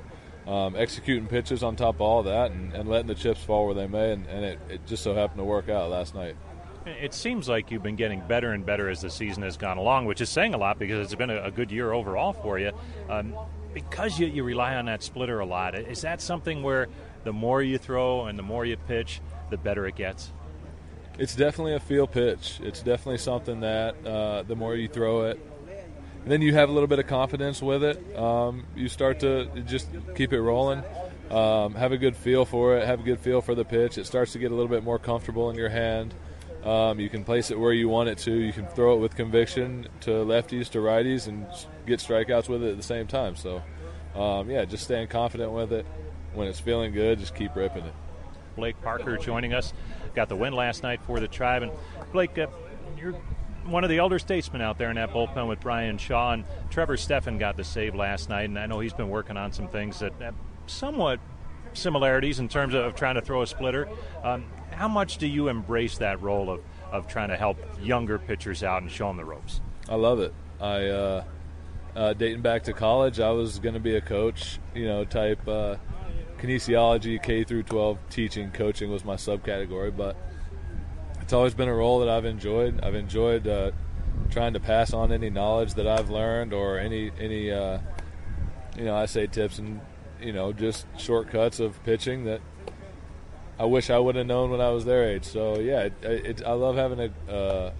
um, 0.46 0.76
executing 0.76 1.26
pitches 1.26 1.62
on 1.62 1.76
top 1.76 1.94
of 1.94 2.02
all 2.02 2.18
of 2.18 2.26
that, 2.26 2.50
and, 2.50 2.74
and, 2.74 2.90
letting 2.90 3.06
the 3.06 3.14
chips 3.14 3.42
fall 3.42 3.64
where 3.64 3.74
they 3.74 3.86
may. 3.86 4.12
And, 4.12 4.26
and 4.26 4.44
it, 4.44 4.58
it 4.68 4.86
just 4.86 5.02
so 5.02 5.14
happened 5.14 5.38
to 5.38 5.44
work 5.44 5.70
out 5.70 5.88
last 5.88 6.14
night. 6.14 6.36
It 6.84 7.14
seems 7.14 7.48
like 7.48 7.70
you've 7.70 7.82
been 7.82 7.96
getting 7.96 8.20
better 8.28 8.52
and 8.52 8.66
better 8.66 8.90
as 8.90 9.00
the 9.00 9.08
season 9.08 9.44
has 9.44 9.56
gone 9.56 9.78
along, 9.78 10.04
which 10.04 10.20
is 10.20 10.28
saying 10.28 10.52
a 10.52 10.58
lot 10.58 10.78
because 10.78 11.06
it's 11.06 11.14
been 11.14 11.30
a, 11.30 11.44
a 11.44 11.50
good 11.50 11.72
year 11.72 11.92
overall 11.92 12.34
for 12.34 12.58
you. 12.58 12.72
Um, 13.08 13.34
because 13.74 14.18
you, 14.18 14.28
you 14.28 14.44
rely 14.44 14.76
on 14.76 14.86
that 14.86 15.02
splitter 15.02 15.40
a 15.40 15.46
lot, 15.46 15.74
is 15.74 16.02
that 16.02 16.20
something 16.22 16.62
where 16.62 16.88
the 17.24 17.32
more 17.32 17.62
you 17.62 17.78
throw 17.78 18.26
and 18.26 18.38
the 18.38 18.42
more 18.42 18.64
you 18.64 18.76
pitch, 18.76 19.20
the 19.50 19.56
better 19.56 19.86
it 19.86 19.96
gets? 19.96 20.32
It's 21.18 21.36
definitely 21.36 21.74
a 21.74 21.80
feel 21.80 22.06
pitch. 22.06 22.58
It's 22.62 22.82
definitely 22.82 23.18
something 23.18 23.60
that 23.60 24.06
uh, 24.06 24.42
the 24.42 24.56
more 24.56 24.74
you 24.74 24.88
throw 24.88 25.26
it, 25.26 25.40
then 26.26 26.42
you 26.42 26.54
have 26.54 26.68
a 26.68 26.72
little 26.72 26.86
bit 26.86 26.98
of 26.98 27.06
confidence 27.06 27.62
with 27.62 27.84
it. 27.84 28.18
Um, 28.18 28.66
you 28.74 28.88
start 28.88 29.20
to 29.20 29.46
just 29.66 29.88
keep 30.16 30.32
it 30.32 30.40
rolling. 30.40 30.82
Um, 31.30 31.74
have 31.74 31.92
a 31.92 31.98
good 31.98 32.16
feel 32.16 32.44
for 32.44 32.76
it. 32.76 32.86
Have 32.86 33.00
a 33.00 33.02
good 33.02 33.20
feel 33.20 33.40
for 33.40 33.54
the 33.54 33.64
pitch. 33.64 33.98
It 33.98 34.06
starts 34.06 34.32
to 34.32 34.38
get 34.38 34.50
a 34.50 34.54
little 34.54 34.68
bit 34.68 34.84
more 34.84 34.98
comfortable 34.98 35.50
in 35.50 35.56
your 35.56 35.68
hand. 35.68 36.14
Um, 36.64 36.98
you 36.98 37.10
can 37.10 37.24
place 37.24 37.50
it 37.50 37.58
where 37.58 37.72
you 37.72 37.88
want 37.88 38.08
it 38.08 38.18
to. 38.18 38.32
You 38.32 38.52
can 38.52 38.66
throw 38.66 38.94
it 38.94 39.00
with 39.00 39.14
conviction 39.14 39.86
to 40.00 40.10
lefties, 40.10 40.70
to 40.70 40.78
righties, 40.78 41.28
and 41.28 41.46
get 41.86 42.00
strikeouts 42.00 42.48
with 42.48 42.62
it 42.62 42.70
at 42.70 42.76
the 42.76 42.82
same 42.82 43.06
time. 43.06 43.36
So, 43.36 43.62
um, 44.14 44.50
yeah, 44.50 44.64
just 44.64 44.84
staying 44.84 45.08
confident 45.08 45.52
with 45.52 45.72
it. 45.72 45.86
When 46.34 46.48
it's 46.48 46.60
feeling 46.60 46.92
good, 46.92 47.18
just 47.18 47.34
keep 47.34 47.54
ripping 47.54 47.84
it. 47.84 47.94
Blake 48.56 48.80
Parker 48.82 49.16
joining 49.16 49.52
us. 49.52 49.72
Got 50.14 50.28
the 50.28 50.36
win 50.36 50.52
last 50.52 50.82
night 50.82 51.00
for 51.02 51.20
the 51.20 51.28
Tribe. 51.28 51.62
And 51.62 51.72
Blake, 52.12 52.38
uh, 52.38 52.46
you're 52.96 53.12
one 53.64 53.84
of 53.84 53.90
the 53.90 53.98
elder 53.98 54.18
statesmen 54.18 54.60
out 54.60 54.78
there 54.78 54.90
in 54.90 54.96
that 54.96 55.10
bullpen 55.10 55.48
with 55.48 55.60
Bryan 55.60 55.98
Shaw. 55.98 56.32
And 56.32 56.44
Trevor 56.70 56.96
Stephan 56.96 57.38
got 57.38 57.56
the 57.56 57.64
save 57.64 57.94
last 57.94 58.28
night. 58.28 58.44
And 58.44 58.58
I 58.58 58.66
know 58.66 58.80
he's 58.80 58.92
been 58.92 59.08
working 59.08 59.36
on 59.36 59.52
some 59.52 59.68
things 59.68 60.00
that 60.00 60.12
have 60.20 60.34
somewhat 60.66 61.20
similarities 61.72 62.38
in 62.38 62.48
terms 62.48 62.74
of 62.74 62.94
trying 62.94 63.16
to 63.16 63.20
throw 63.20 63.42
a 63.42 63.46
splitter. 63.46 63.88
Um, 64.22 64.44
how 64.70 64.88
much 64.88 65.18
do 65.18 65.26
you 65.26 65.48
embrace 65.48 65.98
that 65.98 66.20
role 66.22 66.50
of, 66.50 66.60
of 66.90 67.06
trying 67.06 67.28
to 67.28 67.36
help 67.36 67.58
younger 67.80 68.18
pitchers 68.18 68.62
out 68.62 68.82
and 68.82 68.90
show 68.90 69.08
them 69.08 69.16
the 69.16 69.24
ropes? 69.24 69.60
I 69.88 69.96
love 69.96 70.20
it. 70.20 70.32
I 70.60 70.86
uh, 70.86 71.24
uh, 71.96 72.12
dating 72.12 72.42
back 72.42 72.64
to 72.64 72.72
college, 72.72 73.20
I 73.20 73.30
was 73.30 73.58
going 73.58 73.74
to 73.74 73.80
be 73.80 73.96
a 73.96 74.00
coach, 74.00 74.58
you 74.74 74.86
know, 74.86 75.04
type 75.04 75.46
uh, 75.46 75.76
kinesiology 76.44 77.22
K 77.22 77.44
through 77.44 77.62
12 77.62 77.98
teaching, 78.10 78.50
coaching 78.50 78.90
was 78.90 79.04
my 79.04 79.14
subcategory, 79.14 79.96
but 79.96 80.16
it's 81.22 81.32
always 81.32 81.54
been 81.54 81.68
a 81.68 81.74
role 81.74 82.00
that 82.00 82.08
I've 82.08 82.26
enjoyed. 82.26 82.80
I've 82.82 82.94
enjoyed 82.94 83.48
uh, 83.48 83.70
trying 84.30 84.52
to 84.52 84.60
pass 84.60 84.92
on 84.92 85.10
any 85.10 85.30
knowledge 85.30 85.74
that 85.74 85.86
I've 85.86 86.10
learned 86.10 86.52
or 86.52 86.78
any 86.78 87.10
any 87.18 87.50
uh, 87.50 87.78
you 88.76 88.84
know 88.84 88.94
I 88.94 89.06
say 89.06 89.26
tips 89.26 89.58
and 89.58 89.80
you 90.20 90.32
know 90.32 90.52
just 90.52 90.86
shortcuts 90.98 91.60
of 91.60 91.82
pitching 91.84 92.24
that 92.24 92.40
I 93.58 93.64
wish 93.64 93.88
I 93.88 93.98
would 93.98 94.16
have 94.16 94.26
known 94.26 94.50
when 94.50 94.60
I 94.60 94.70
was 94.70 94.84
their 94.84 95.08
age. 95.08 95.24
So 95.24 95.58
yeah, 95.60 95.84
it, 95.84 95.94
it, 96.02 96.42
I 96.44 96.52
love 96.52 96.76
having 96.76 97.00
a 97.00 97.32
uh, 97.32 97.72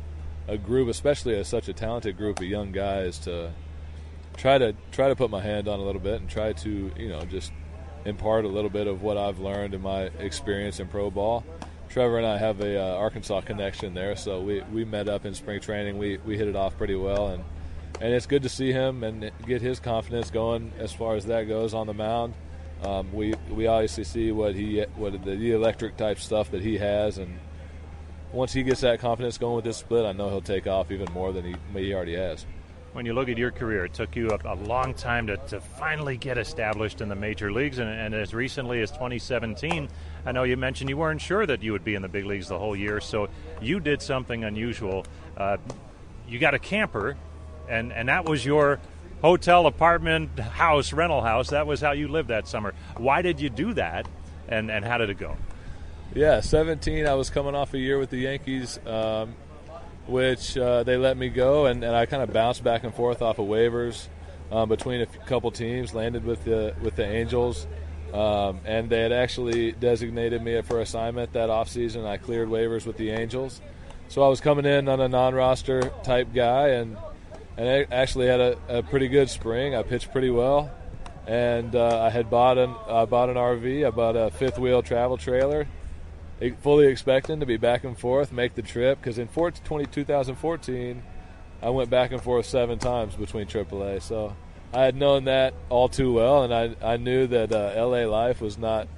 a 0.49 0.57
group, 0.57 0.89
especially 0.89 1.37
as 1.37 1.49
such 1.49 1.69
a 1.69 1.75
talented 1.75 2.17
group 2.17 2.39
of 2.39 2.47
young 2.47 2.73
guys, 2.73 3.19
to 3.21 3.53
try 4.39 4.57
to 4.57 4.75
try 4.91 5.09
to 5.09 5.17
put 5.17 5.29
my 5.29 5.43
hand 5.43 5.69
on 5.69 5.81
a 5.81 5.83
little 5.83 6.01
bit 6.01 6.21
and 6.21 6.31
try 6.31 6.55
to 6.55 6.91
you 6.97 7.09
know 7.11 7.21
just 7.27 7.53
impart 8.05 8.45
a 8.45 8.49
little 8.49 8.71
bit 8.71 8.87
of 8.87 9.03
what 9.03 9.17
I've 9.17 9.39
learned 9.39 9.75
in 9.75 9.83
my 9.83 10.03
experience 10.19 10.81
in 10.81 10.89
pro 10.89 11.11
ball. 11.11 11.45
Trevor 11.89 12.19
and 12.19 12.27
I 12.27 12.39
have 12.39 12.61
a 12.61 12.81
uh, 12.81 12.97
Arkansas 12.97 13.43
connection 13.43 13.95
there, 13.95 14.17
so 14.17 14.41
we, 14.41 14.63
we 14.73 14.85
met 14.85 15.09
up 15.09 15.25
in 15.25 15.35
spring 15.35 15.61
training. 15.61 15.97
We 15.97 16.19
we 16.19 16.37
hit 16.37 16.49
it 16.49 16.57
off 16.57 16.77
pretty 16.77 16.97
well, 16.97 17.29
and 17.29 17.45
and 18.01 18.13
it's 18.13 18.27
good 18.27 18.43
to 18.43 18.49
see 18.49 18.73
him 18.73 19.05
and 19.05 19.31
get 19.47 19.63
his 19.63 19.79
confidence 19.81 20.31
going 20.31 20.73
as 20.79 20.93
far 20.93 21.15
as 21.15 21.27
that 21.27 21.45
goes 21.45 21.75
on 21.75 21.87
the 21.87 21.95
mound. 21.95 22.35
Um, 22.83 23.13
we 23.13 23.35
we 23.51 23.67
obviously 23.67 24.05
see 24.05 24.33
what 24.33 24.55
he 24.55 24.85
what 24.97 25.25
the, 25.25 25.53
electric 25.53 25.97
type 25.97 26.19
stuff 26.19 26.51
that 26.51 26.63
he 26.63 26.79
has, 26.79 27.19
and 27.19 27.39
once 28.33 28.53
he 28.53 28.63
gets 28.63 28.81
that 28.81 28.99
confidence 28.99 29.39
going 29.39 29.57
with 29.57 29.65
this 29.65 29.77
split, 29.77 30.05
I 30.05 30.13
know 30.13 30.29
he'll 30.29 30.41
take 30.41 30.67
off 30.67 30.91
even 30.91 31.13
more 31.13 31.33
than 31.33 31.45
he 31.45 31.55
he 31.79 31.95
already 31.95 32.17
has. 32.17 32.45
When 32.95 33.07
you 33.07 33.13
look 33.13 33.29
at 33.29 33.37
your 33.37 33.51
career, 33.51 33.87
it 33.87 33.93
took 33.93 34.15
you 34.15 34.31
a, 34.31 34.39
a 34.45 34.55
long 34.55 34.95
time 34.95 35.27
to, 35.27 35.37
to 35.49 35.61
finally 35.61 36.17
get 36.17 36.39
established 36.39 37.01
in 37.01 37.09
the 37.09 37.17
major 37.17 37.53
leagues, 37.53 37.79
and, 37.79 37.91
and 37.91 38.15
as 38.15 38.33
recently 38.33 38.83
as 38.83 38.93
2017, 38.93 39.89
I 40.25 40.31
know 40.31 40.45
you 40.45 40.57
mentioned 40.57 40.89
you 40.89 40.97
weren't 40.97 41.21
sure 41.21 41.45
that 41.45 41.61
you 41.61 41.73
would 41.73 41.83
be 41.83 41.97
in 41.97 42.03
the 42.03 42.09
big 42.09 42.25
leagues 42.25 42.47
the 42.47 42.59
whole 42.59 42.77
year, 42.77 43.01
so 43.01 43.29
you 43.61 43.81
did 43.81 44.01
something 44.01 44.45
unusual. 44.45 45.05
Uh, 45.37 45.57
you 46.29 46.39
got 46.39 46.55
a 46.55 46.59
camper, 46.61 47.17
and 47.69 47.93
and 47.93 48.09
that 48.09 48.27
was 48.27 48.47
your 48.47 48.79
hotel, 49.23 49.67
apartment, 49.67 50.39
house, 50.39 50.93
rental 50.93 51.21
house. 51.21 51.51
That 51.51 51.67
was 51.67 51.81
how 51.81 51.93
you 51.93 52.07
lived 52.07 52.29
that 52.29 52.47
summer. 52.47 52.75
Why 52.97 53.23
did 53.23 53.41
you 53.41 53.51
do 53.51 53.75
that, 53.75 54.07
and, 54.47 54.71
and 54.71 54.85
how 54.85 54.99
did 54.99 55.11
it 55.11 55.19
go? 55.19 55.37
Yeah, 56.15 56.39
17. 56.39 57.09
I 57.09 57.15
was 57.15 57.29
coming 57.29 57.57
off 57.57 57.75
a 57.75 57.79
year 57.79 57.99
with 57.99 58.11
the 58.11 58.19
Yankees, 58.19 58.79
um, 58.87 59.35
which 60.07 60.57
uh, 60.57 60.83
they 60.83 60.97
let 60.97 61.17
me 61.17 61.29
go, 61.29 61.67
and, 61.67 61.83
and 61.83 61.95
I 61.95 62.07
kind 62.07 62.23
of 62.23 62.33
bounced 62.33 62.63
back 62.63 62.85
and 62.85 62.95
forth 62.95 63.23
off 63.23 63.39
of 63.39 63.47
waivers 63.47 64.09
um, 64.53 64.69
between 64.69 65.01
a 65.01 65.07
couple 65.07 65.51
teams. 65.51 65.95
Landed 65.95 66.25
with 66.25 66.45
the 66.45 66.75
with 66.83 66.97
the 66.97 67.05
Angels, 67.05 67.67
um, 68.13 68.61
and 68.65 68.91
they 68.91 69.01
had 69.01 69.13
actually 69.13 69.73
designated 69.73 70.43
me 70.43 70.61
for 70.63 70.81
assignment 70.81 71.33
that 71.33 71.49
offseason. 71.49 72.07
I 72.07 72.17
cleared 72.19 72.49
waivers 72.49 72.87
with 72.87 72.97
the 72.97 73.11
Angels, 73.11 73.61
so 74.09 74.23
I 74.23 74.29
was 74.29 74.41
coming 74.41 74.67
in 74.67 74.89
on 74.89 75.01
a 75.01 75.09
non-roster 75.09 75.91
type 76.03 76.29
guy, 76.35 76.69
and 76.69 76.97
and 77.57 77.69
I 77.69 77.95
actually 77.95 78.27
had 78.27 78.41
a, 78.41 78.59
a 78.69 78.83
pretty 78.83 79.09
good 79.09 79.31
spring. 79.31 79.75
I 79.75 79.83
pitched 79.83 80.13
pretty 80.13 80.31
well, 80.31 80.71
and 81.27 81.75
uh, 81.75 82.03
I 82.03 82.11
had 82.11 82.29
bought 82.31 82.59
an 82.59 82.75
I 82.89 83.05
bought 83.07 83.31
an 83.31 83.37
RV. 83.37 83.87
I 83.87 83.91
bought 83.91 84.17
a 84.17 84.31
fifth 84.31 84.59
wheel 84.59 84.83
travel 84.83 85.17
trailer, 85.17 85.67
fully 86.61 86.87
expecting 86.87 87.41
to 87.41 87.47
be 87.47 87.57
back 87.57 87.85
and 87.85 87.99
forth, 87.99 88.33
make 88.33 88.55
the 88.55 88.63
trip. 88.63 89.01
Because 89.01 89.19
in 89.19 89.29
20, 89.29 89.87
2014, 89.87 91.03
I 91.63 91.71
went 91.71 91.91
back 91.91 92.13
and 92.13 92.23
forth 92.23 92.47
seven 92.47 92.79
times 92.79 93.15
between 93.15 93.47
AAA. 93.47 94.03
So 94.03 94.37
I 94.73 94.83
had 94.83 94.97
known 94.97 95.25
that 95.25 95.55
all 95.69 95.89
too 95.89 96.13
well, 96.13 96.43
and 96.43 96.53
I 96.53 96.75
I 96.83 96.97
knew 96.97 97.27
that 97.29 97.53
uh, 97.53 97.75
LA 97.77 98.05
life 98.05 98.41
was 98.41 98.59
not. 98.59 98.89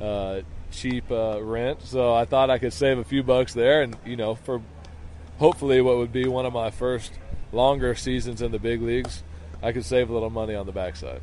Uh, 0.00 0.42
cheap 0.72 1.10
uh, 1.10 1.38
rent, 1.42 1.82
so 1.82 2.14
I 2.14 2.24
thought 2.24 2.48
I 2.48 2.56
could 2.56 2.72
save 2.72 2.98
a 2.98 3.04
few 3.04 3.22
bucks 3.22 3.52
there, 3.52 3.82
and 3.82 3.94
you 4.06 4.16
know, 4.16 4.34
for 4.34 4.62
hopefully 5.38 5.80
what 5.80 5.98
would 5.98 6.12
be 6.12 6.26
one 6.26 6.46
of 6.46 6.52
my 6.52 6.70
first 6.70 7.12
longer 7.52 7.94
seasons 7.94 8.42
in 8.42 8.52
the 8.52 8.58
big 8.58 8.82
leagues, 8.82 9.22
I 9.62 9.72
could 9.72 9.84
save 9.84 10.10
a 10.10 10.12
little 10.12 10.30
money 10.30 10.54
on 10.54 10.66
the 10.66 10.72
backside. 10.72 11.20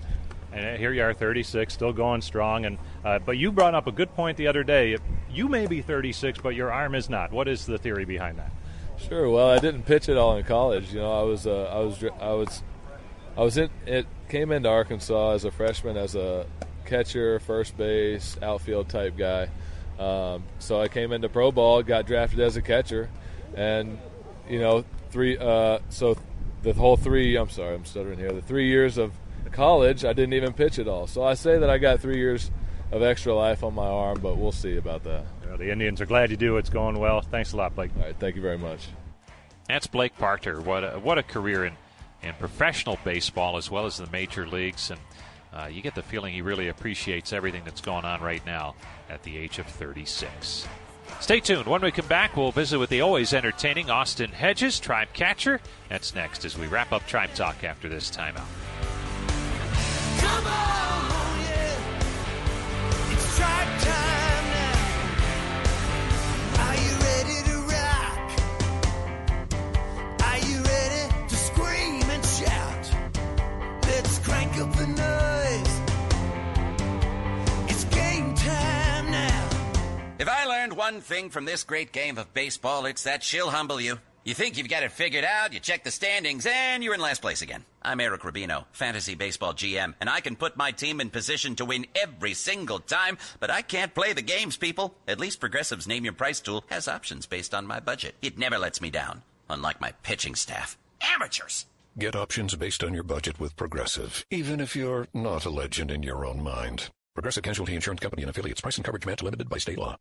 And 0.51 0.79
here 0.79 0.91
you 0.91 1.03
are, 1.03 1.13
36, 1.13 1.73
still 1.73 1.93
going 1.93 2.21
strong. 2.21 2.65
And 2.65 2.77
uh, 3.03 3.19
but 3.19 3.37
you 3.37 3.51
brought 3.51 3.75
up 3.75 3.87
a 3.87 3.91
good 3.91 4.13
point 4.15 4.37
the 4.37 4.47
other 4.47 4.63
day. 4.63 4.97
You 5.31 5.47
may 5.47 5.67
be 5.67 5.81
36, 5.81 6.39
but 6.41 6.55
your 6.55 6.71
arm 6.71 6.95
is 6.95 7.09
not. 7.09 7.31
What 7.31 7.47
is 7.47 7.65
the 7.65 7.77
theory 7.77 8.05
behind 8.05 8.39
that? 8.39 8.51
Sure. 8.97 9.29
Well, 9.29 9.49
I 9.49 9.59
didn't 9.59 9.83
pitch 9.83 10.09
at 10.09 10.17
all 10.17 10.35
in 10.37 10.43
college. 10.43 10.93
You 10.93 10.99
know, 10.99 11.11
I 11.11 11.23
was 11.23 11.47
uh, 11.47 11.71
I 11.71 11.79
was 11.79 12.03
I 12.03 12.33
was 12.33 12.63
I 13.37 13.41
was 13.41 13.57
in 13.57 13.69
it 13.85 14.05
came 14.27 14.51
into 14.51 14.69
Arkansas 14.69 15.31
as 15.31 15.45
a 15.45 15.51
freshman 15.51 15.95
as 15.95 16.15
a 16.15 16.45
catcher, 16.85 17.39
first 17.39 17.77
base, 17.77 18.37
outfield 18.41 18.89
type 18.89 19.15
guy. 19.17 19.49
Um, 19.97 20.43
so 20.59 20.81
I 20.81 20.87
came 20.87 21.11
into 21.11 21.29
pro 21.29 21.51
ball, 21.51 21.83
got 21.83 22.05
drafted 22.07 22.39
as 22.39 22.57
a 22.57 22.61
catcher, 22.61 23.09
and 23.55 23.97
you 24.49 24.59
know 24.59 24.83
three. 25.11 25.37
Uh, 25.37 25.79
so 25.89 26.17
the 26.63 26.73
whole 26.73 26.97
three. 26.97 27.37
I'm 27.37 27.49
sorry, 27.49 27.75
I'm 27.75 27.85
stuttering 27.85 28.19
here. 28.19 28.31
The 28.31 28.41
three 28.41 28.67
years 28.67 28.97
of 28.97 29.13
college, 29.51 30.03
I 30.03 30.13
didn't 30.13 30.33
even 30.33 30.53
pitch 30.53 30.79
at 30.79 30.87
all. 30.87 31.07
So 31.07 31.23
I 31.23 31.35
say 31.35 31.57
that 31.59 31.69
I 31.69 31.77
got 31.77 32.01
three 32.01 32.17
years 32.17 32.51
of 32.91 33.03
extra 33.03 33.33
life 33.33 33.63
on 33.63 33.75
my 33.75 33.87
arm, 33.87 34.19
but 34.21 34.37
we'll 34.37 34.51
see 34.51 34.77
about 34.77 35.03
that. 35.03 35.23
Well, 35.45 35.57
the 35.57 35.71
Indians 35.71 36.01
are 36.01 36.05
glad 36.05 36.31
you 36.31 36.37
do. 36.37 36.57
It's 36.57 36.69
going 36.69 36.97
well. 36.97 37.21
Thanks 37.21 37.53
a 37.53 37.57
lot, 37.57 37.75
Blake. 37.75 37.91
All 37.97 38.03
right, 38.03 38.15
thank 38.17 38.35
you 38.35 38.41
very 38.41 38.57
much. 38.57 38.87
That's 39.67 39.87
Blake 39.87 40.17
Parker. 40.17 40.59
What 40.61 40.83
a, 40.83 40.99
what 40.99 41.17
a 41.17 41.23
career 41.23 41.65
in, 41.65 41.73
in 42.23 42.33
professional 42.35 42.97
baseball 43.03 43.57
as 43.57 43.69
well 43.69 43.85
as 43.85 43.97
the 43.97 44.07
major 44.07 44.47
leagues. 44.47 44.89
And 44.89 44.99
uh, 45.53 45.67
you 45.71 45.81
get 45.81 45.95
the 45.95 46.01
feeling 46.01 46.33
he 46.33 46.41
really 46.41 46.67
appreciates 46.67 47.33
everything 47.33 47.63
that's 47.65 47.81
going 47.81 48.05
on 48.05 48.21
right 48.21 48.43
now 48.45 48.75
at 49.09 49.23
the 49.23 49.37
age 49.37 49.59
of 49.59 49.67
36. 49.67 50.67
Stay 51.19 51.39
tuned. 51.39 51.67
When 51.67 51.81
we 51.81 51.91
come 51.91 52.07
back, 52.07 52.37
we'll 52.37 52.51
visit 52.51 52.79
with 52.79 52.89
the 52.89 53.01
always 53.01 53.33
entertaining 53.33 53.89
Austin 53.89 54.31
Hedges, 54.31 54.79
Tribe 54.79 55.09
Catcher. 55.13 55.59
That's 55.89 56.15
next 56.15 56.45
as 56.45 56.57
we 56.57 56.67
wrap 56.67 56.91
up 56.91 57.05
Tribe 57.07 57.33
Talk 57.35 57.63
after 57.63 57.89
this 57.89 58.09
timeout. 58.09 58.45
If 80.19 80.27
I 80.27 80.45
learned 80.45 80.73
one 80.73 80.99
thing 80.99 81.29
from 81.29 81.45
this 81.45 81.63
great 81.63 81.93
game 81.93 82.17
of 82.17 82.33
baseball, 82.33 82.85
it's 82.85 83.03
that 83.03 83.23
she'll 83.23 83.49
humble 83.49 83.79
you. 83.79 83.99
You 84.25 84.33
think 84.33 84.57
you've 84.57 84.67
got 84.67 84.83
it 84.83 84.91
figured 84.91 85.23
out, 85.23 85.53
you 85.53 85.61
check 85.61 85.85
the 85.85 85.91
standings, 85.91 86.45
and 86.45 86.83
you're 86.83 86.93
in 86.93 86.99
last 86.99 87.21
place 87.21 87.41
again. 87.41 87.63
I'm 87.81 88.01
Eric 88.01 88.23
Rubino, 88.23 88.65
Fantasy 88.73 89.15
Baseball 89.15 89.53
GM, 89.53 89.93
and 90.01 90.09
I 90.09 90.19
can 90.19 90.35
put 90.35 90.57
my 90.57 90.71
team 90.71 90.99
in 90.99 91.09
position 91.09 91.55
to 91.55 91.65
win 91.65 91.85
every 91.95 92.33
single 92.33 92.79
time, 92.79 93.17
but 93.39 93.49
I 93.49 93.61
can't 93.61 93.95
play 93.95 94.11
the 94.11 94.21
games, 94.21 94.57
people. 94.57 94.95
At 95.07 95.19
least 95.19 95.39
Progressive's 95.39 95.87
Name 95.87 96.03
Your 96.03 96.13
Price 96.13 96.41
tool 96.41 96.65
has 96.67 96.89
options 96.89 97.25
based 97.25 97.53
on 97.53 97.65
my 97.65 97.79
budget. 97.79 98.15
It 98.21 98.37
never 98.37 98.57
lets 98.57 98.81
me 98.81 98.89
down, 98.89 99.23
unlike 99.49 99.79
my 99.79 99.93
pitching 100.03 100.35
staff. 100.35 100.77
Amateurs! 101.01 101.65
Get 101.97 102.15
options 102.15 102.53
based 102.55 102.83
on 102.83 102.93
your 102.93 103.03
budget 103.03 103.39
with 103.39 103.55
Progressive, 103.55 104.25
even 104.29 104.59
if 104.59 104.75
you're 104.75 105.07
not 105.13 105.45
a 105.45 105.49
legend 105.49 105.89
in 105.89 106.03
your 106.03 106.25
own 106.25 106.43
mind. 106.43 106.89
Progressive 107.15 107.43
Casualty 107.43 107.75
Insurance 107.75 108.01
Company 108.01 108.23
and 108.23 108.29
affiliates. 108.29 108.61
Price 108.61 108.77
and 108.77 108.85
coverage 108.85 109.05
match 109.05 109.23
limited 109.23 109.49
by 109.49 109.57
state 109.57 109.77
law. 109.77 109.95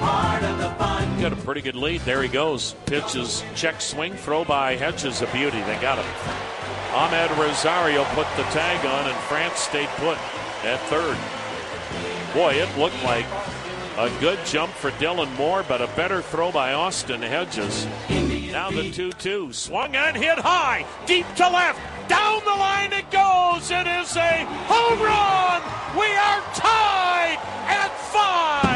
Got 0.00 1.32
a 1.34 1.36
pretty 1.36 1.60
good 1.60 1.76
lead. 1.76 2.00
There 2.02 2.22
he 2.22 2.28
goes. 2.28 2.74
Pitches, 2.86 3.44
check 3.54 3.80
swing, 3.80 4.14
throw 4.14 4.44
by 4.44 4.76
Hedges, 4.76 5.20
a 5.20 5.26
beauty. 5.26 5.60
They 5.60 5.78
got 5.80 5.98
him. 5.98 6.06
Amed 6.92 7.36
Rosario 7.36 8.04
put 8.14 8.26
the 8.36 8.42
tag 8.44 8.84
on, 8.86 9.06
and 9.06 9.16
France 9.24 9.60
stayed 9.60 9.88
put 9.98 10.16
at 10.64 10.80
third. 10.88 11.16
Boy, 12.34 12.54
it 12.54 12.78
looked 12.78 13.02
like 13.04 13.26
a 13.98 14.10
good 14.18 14.38
jump 14.46 14.72
for 14.72 14.90
Dylan 14.92 15.30
Moore, 15.36 15.64
but 15.68 15.82
a 15.82 15.86
better 15.88 16.22
throw 16.22 16.50
by 16.50 16.72
Austin 16.72 17.20
Hedges. 17.20 17.86
Now 18.50 18.70
the 18.70 18.90
2 18.90 19.12
2. 19.12 19.52
Swung 19.52 19.94
and 19.94 20.16
hit 20.16 20.38
high, 20.38 20.86
deep 21.06 21.26
to 21.36 21.48
left. 21.48 21.78
Down 22.08 22.40
the 22.44 22.50
line 22.50 22.92
it 22.92 23.10
goes. 23.10 23.70
It 23.70 23.86
is 23.86 24.16
a 24.16 24.44
home 24.66 25.00
run. 25.00 25.62
We 25.96 26.06
are 26.06 26.42
tied 26.54 27.38
at 27.68 27.90
five. 28.10 28.69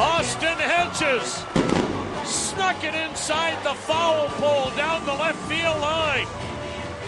Austin 0.00 0.58
Hedges 0.58 1.44
snuck 2.24 2.82
it 2.82 2.96
inside 2.96 3.62
the 3.62 3.74
foul 3.74 4.26
pole 4.30 4.70
down 4.76 5.06
the 5.06 5.12
left 5.12 5.38
field 5.48 5.80
line. 5.80 6.26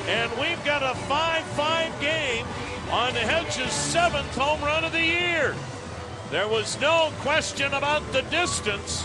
And 0.07 0.31
we've 0.40 0.64
got 0.64 0.85
a 0.85 0.94
5 0.94 1.42
5 1.44 2.01
game 2.01 2.46
on 2.92 3.12
Hedges' 3.12 3.72
seventh 3.72 4.33
home 4.37 4.61
run 4.61 4.85
of 4.85 4.92
the 4.92 5.03
year. 5.03 5.57
There 6.31 6.46
was 6.46 6.81
no 6.81 7.11
question 7.18 7.75
about 7.75 8.12
the 8.12 8.22
distance. 8.22 9.05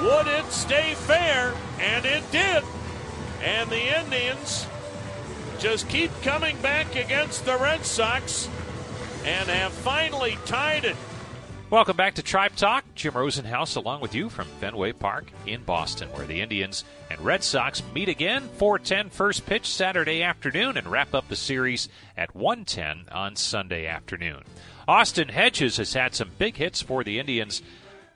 Would 0.00 0.26
it 0.26 0.50
stay 0.50 0.94
fair? 0.94 1.54
And 1.78 2.06
it 2.06 2.22
did. 2.32 2.64
And 3.42 3.68
the 3.68 4.00
Indians 4.00 4.66
just 5.58 5.90
keep 5.90 6.10
coming 6.22 6.56
back 6.62 6.96
against 6.96 7.44
the 7.44 7.58
Red 7.58 7.84
Sox 7.84 8.48
and 9.26 9.50
have 9.50 9.72
finally 9.72 10.38
tied 10.46 10.86
it. 10.86 10.96
Welcome 11.70 11.96
back 11.96 12.14
to 12.14 12.22
Tribe 12.24 12.56
Talk. 12.56 12.84
Jim 12.96 13.14
Rosenhaus 13.14 13.76
along 13.76 14.00
with 14.00 14.12
you 14.12 14.28
from 14.28 14.48
Fenway 14.58 14.90
Park 14.90 15.30
in 15.46 15.62
Boston, 15.62 16.08
where 16.08 16.26
the 16.26 16.40
Indians 16.40 16.84
and 17.08 17.20
Red 17.20 17.44
Sox 17.44 17.80
meet 17.94 18.08
again. 18.08 18.48
4:10 18.58 19.08
first 19.08 19.46
pitch 19.46 19.66
Saturday 19.66 20.20
afternoon 20.20 20.76
and 20.76 20.88
wrap 20.88 21.14
up 21.14 21.28
the 21.28 21.36
series 21.36 21.88
at 22.16 22.34
1:10 22.34 23.04
on 23.12 23.36
Sunday 23.36 23.86
afternoon. 23.86 24.42
Austin 24.88 25.28
Hedges 25.28 25.76
has 25.76 25.92
had 25.92 26.12
some 26.12 26.32
big 26.38 26.56
hits 26.56 26.82
for 26.82 27.04
the 27.04 27.20
Indians 27.20 27.62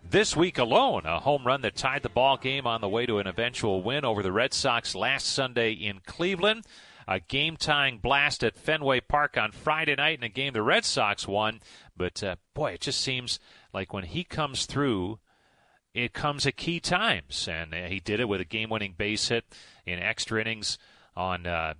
this 0.02 0.34
week 0.34 0.58
alone. 0.58 1.06
A 1.06 1.20
home 1.20 1.46
run 1.46 1.60
that 1.60 1.76
tied 1.76 2.02
the 2.02 2.08
ball 2.08 2.36
game 2.36 2.66
on 2.66 2.80
the 2.80 2.88
way 2.88 3.06
to 3.06 3.20
an 3.20 3.28
eventual 3.28 3.84
win 3.84 4.04
over 4.04 4.24
the 4.24 4.32
Red 4.32 4.52
Sox 4.52 4.96
last 4.96 5.26
Sunday 5.26 5.70
in 5.70 6.00
Cleveland. 6.00 6.64
A 7.06 7.20
game 7.20 7.56
tying 7.56 7.98
blast 7.98 8.42
at 8.42 8.56
Fenway 8.56 9.00
Park 9.00 9.36
on 9.36 9.52
Friday 9.52 9.94
night 9.94 10.18
in 10.18 10.24
a 10.24 10.28
game 10.28 10.52
the 10.52 10.62
Red 10.62 10.84
Sox 10.84 11.28
won. 11.28 11.60
But 11.96 12.22
uh, 12.22 12.36
boy, 12.54 12.72
it 12.72 12.80
just 12.80 13.00
seems 13.00 13.38
like 13.72 13.92
when 13.92 14.04
he 14.04 14.24
comes 14.24 14.66
through, 14.66 15.18
it 15.92 16.12
comes 16.12 16.46
at 16.46 16.56
key 16.56 16.80
times. 16.80 17.48
And 17.50 17.74
uh, 17.74 17.88
he 17.88 18.00
did 18.00 18.20
it 18.20 18.28
with 18.28 18.40
a 18.40 18.46
game 18.46 18.70
winning 18.70 18.94
base 18.96 19.28
hit 19.28 19.44
in 19.86 19.98
extra 19.98 20.40
innings 20.40 20.78
on. 21.16 21.46
Uh, 21.46 21.74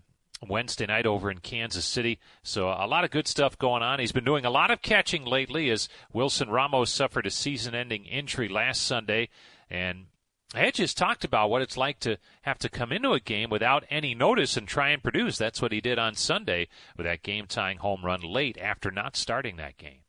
Wednesday 0.49 0.85
night 0.87 1.07
over 1.07 1.31
in 1.31 1.39
Kansas 1.39 1.85
City. 1.85 2.19
So 2.43 2.69
a 2.69 2.87
lot 2.87 3.05
of 3.05 3.11
good 3.11 3.27
stuff 3.27 3.59
going 3.59 3.83
on. 3.83 3.99
He's 3.99 4.13
been 4.13 4.25
doing 4.25 4.45
a 4.45 4.51
lot 4.51 4.71
of 4.71 4.83
catching 4.83 5.25
lately 5.25 5.71
as 5.71 5.89
Wilson 6.13 6.51
Ramos 6.51 6.91
suffered 6.91 7.27
a 7.27 7.31
season 7.31 7.75
ending 7.75 8.05
injury 8.05 8.49
last 8.49 8.83
Sunday. 8.83 9.29
And 9.71 10.07
Hedges 10.55 10.95
talked 10.95 11.25
about 11.25 11.51
what 11.51 11.63
it's 11.63 11.77
like 11.77 12.01
to 12.01 12.19
have 12.43 12.59
to 12.59 12.69
come 12.69 12.93
into 12.93 13.13
a 13.13 13.21
game 13.21 13.51
without 13.51 13.85
any 13.91 14.15
notice 14.15 14.57
and 14.57 14.67
try 14.67 14.91
and 14.91 15.03
produce. 15.03 15.39
That's 15.39 15.61
what 15.61 15.73
he 15.73 15.81
did 15.81 15.99
on 15.99 16.15
Sunday 16.15 16.69
with 16.97 17.07
that 17.07 17.23
game 17.23 17.47
tying 17.47 17.79
home 17.79 18.05
run 18.05 18.21
late 18.21 18.59
after 18.59 18.91
not 18.91 19.17
starting 19.17 19.57
that 19.57 19.77
game. 19.77 20.01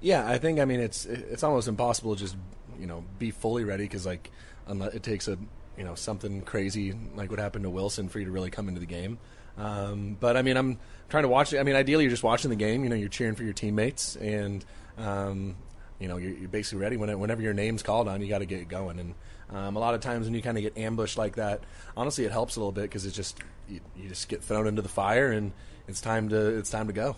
Yeah, 0.00 0.28
I 0.28 0.38
think 0.38 0.60
I 0.60 0.64
mean 0.64 0.80
it's 0.80 1.06
it's 1.06 1.42
almost 1.42 1.68
impossible 1.68 2.14
to 2.14 2.20
just 2.20 2.36
you 2.78 2.86
know 2.86 3.04
be 3.18 3.30
fully 3.30 3.64
ready 3.64 3.84
because 3.84 4.06
like 4.06 4.30
unless 4.66 4.94
it 4.94 5.02
takes 5.02 5.26
a 5.26 5.36
you 5.76 5.84
know 5.84 5.94
something 5.94 6.42
crazy 6.42 6.94
like 7.14 7.30
what 7.30 7.38
happened 7.38 7.64
to 7.64 7.70
Wilson 7.70 8.08
for 8.08 8.18
you 8.18 8.26
to 8.26 8.30
really 8.30 8.50
come 8.50 8.68
into 8.68 8.80
the 8.80 8.86
game. 8.86 9.18
Um, 9.56 10.16
but 10.18 10.36
I 10.36 10.42
mean, 10.42 10.56
I'm 10.56 10.78
trying 11.08 11.24
to 11.24 11.28
watch 11.28 11.52
it. 11.52 11.58
I 11.58 11.64
mean, 11.64 11.74
ideally, 11.74 12.04
you're 12.04 12.10
just 12.10 12.22
watching 12.22 12.50
the 12.50 12.56
game. 12.56 12.84
You 12.84 12.90
know, 12.90 12.96
you're 12.96 13.08
cheering 13.08 13.34
for 13.34 13.42
your 13.42 13.52
teammates, 13.52 14.16
and 14.16 14.64
um, 14.96 15.56
you 15.98 16.08
know, 16.08 16.16
you're, 16.16 16.32
you're 16.32 16.48
basically 16.48 16.80
ready. 16.80 16.96
When, 16.96 17.18
whenever 17.18 17.42
your 17.42 17.54
name's 17.54 17.82
called 17.82 18.08
on, 18.08 18.22
you 18.22 18.28
got 18.28 18.38
to 18.38 18.46
get 18.46 18.68
going. 18.68 19.00
And 19.00 19.14
um, 19.50 19.76
a 19.76 19.78
lot 19.78 19.94
of 19.94 20.00
times 20.00 20.26
when 20.26 20.34
you 20.34 20.42
kind 20.42 20.56
of 20.56 20.62
get 20.62 20.76
ambushed 20.76 21.16
like 21.16 21.36
that, 21.36 21.62
honestly, 21.96 22.24
it 22.24 22.32
helps 22.32 22.56
a 22.56 22.60
little 22.60 22.72
bit 22.72 22.82
because 22.82 23.06
it's 23.06 23.16
just 23.16 23.38
you, 23.68 23.80
you 23.96 24.08
just 24.08 24.28
get 24.28 24.42
thrown 24.42 24.66
into 24.66 24.82
the 24.82 24.88
fire, 24.88 25.30
and 25.32 25.52
it's 25.86 26.00
time 26.00 26.28
to 26.28 26.58
it's 26.58 26.70
time 26.70 26.86
to 26.86 26.92
go. 26.92 27.16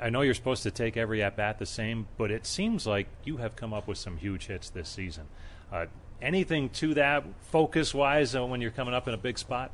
I, 0.00 0.10
know 0.10 0.22
you're 0.22 0.34
supposed 0.34 0.64
to 0.64 0.72
take 0.72 0.96
every 0.96 1.22
at 1.22 1.36
bat 1.36 1.58
the 1.60 1.66
same, 1.66 2.08
but 2.18 2.32
it 2.32 2.44
seems 2.44 2.86
like 2.88 3.06
you 3.24 3.36
have 3.36 3.54
come 3.54 3.72
up 3.72 3.86
with 3.86 3.98
some 3.98 4.16
huge 4.16 4.46
hits 4.46 4.68
this 4.68 4.88
season. 4.88 5.26
Uh, 5.72 5.86
anything 6.20 6.70
to 6.70 6.94
that 6.94 7.24
focus 7.52 7.94
wise 7.94 8.34
uh, 8.34 8.44
when 8.44 8.60
you're 8.60 8.72
coming 8.72 8.94
up 8.94 9.06
in 9.06 9.14
a 9.14 9.18
big 9.18 9.38
spot? 9.38 9.70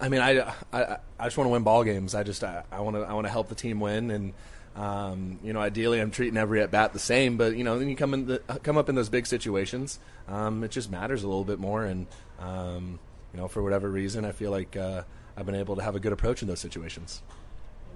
I 0.00 0.08
mean, 0.08 0.20
I, 0.20 0.52
I, 0.72 0.98
I 1.18 1.24
just 1.24 1.38
want 1.38 1.46
to 1.46 1.52
win 1.52 1.62
ball 1.62 1.84
games. 1.84 2.14
I 2.14 2.24
just 2.24 2.44
I 2.44 2.64
want 2.72 2.96
to 2.96 3.02
I 3.02 3.14
want 3.14 3.26
to 3.26 3.30
help 3.30 3.48
the 3.48 3.54
team 3.54 3.80
win, 3.80 4.10
and 4.10 4.34
um, 4.76 5.38
you 5.42 5.52
know, 5.52 5.60
ideally, 5.60 6.00
I'm 6.00 6.10
treating 6.10 6.36
every 6.36 6.60
at 6.62 6.70
bat 6.70 6.92
the 6.92 6.98
same. 6.98 7.36
But 7.36 7.56
you 7.56 7.64
know, 7.64 7.78
then 7.78 7.88
you 7.88 7.96
come 7.96 8.14
in 8.14 8.26
the, 8.26 8.38
come 8.62 8.78
up 8.78 8.88
in 8.88 8.94
those 8.94 9.08
big 9.08 9.26
situations, 9.26 9.98
um, 10.28 10.64
it 10.64 10.70
just 10.70 10.90
matters 10.90 11.22
a 11.22 11.28
little 11.28 11.44
bit 11.44 11.58
more. 11.58 11.84
And 11.84 12.06
um, 12.38 12.98
you 13.32 13.40
know, 13.40 13.48
for 13.48 13.62
whatever 13.62 13.88
reason, 13.88 14.24
I 14.24 14.32
feel 14.32 14.50
like 14.50 14.76
uh, 14.76 15.02
I've 15.36 15.46
been 15.46 15.54
able 15.54 15.76
to 15.76 15.82
have 15.82 15.96
a 15.96 16.00
good 16.00 16.12
approach 16.12 16.42
in 16.42 16.48
those 16.48 16.60
situations. 16.60 17.22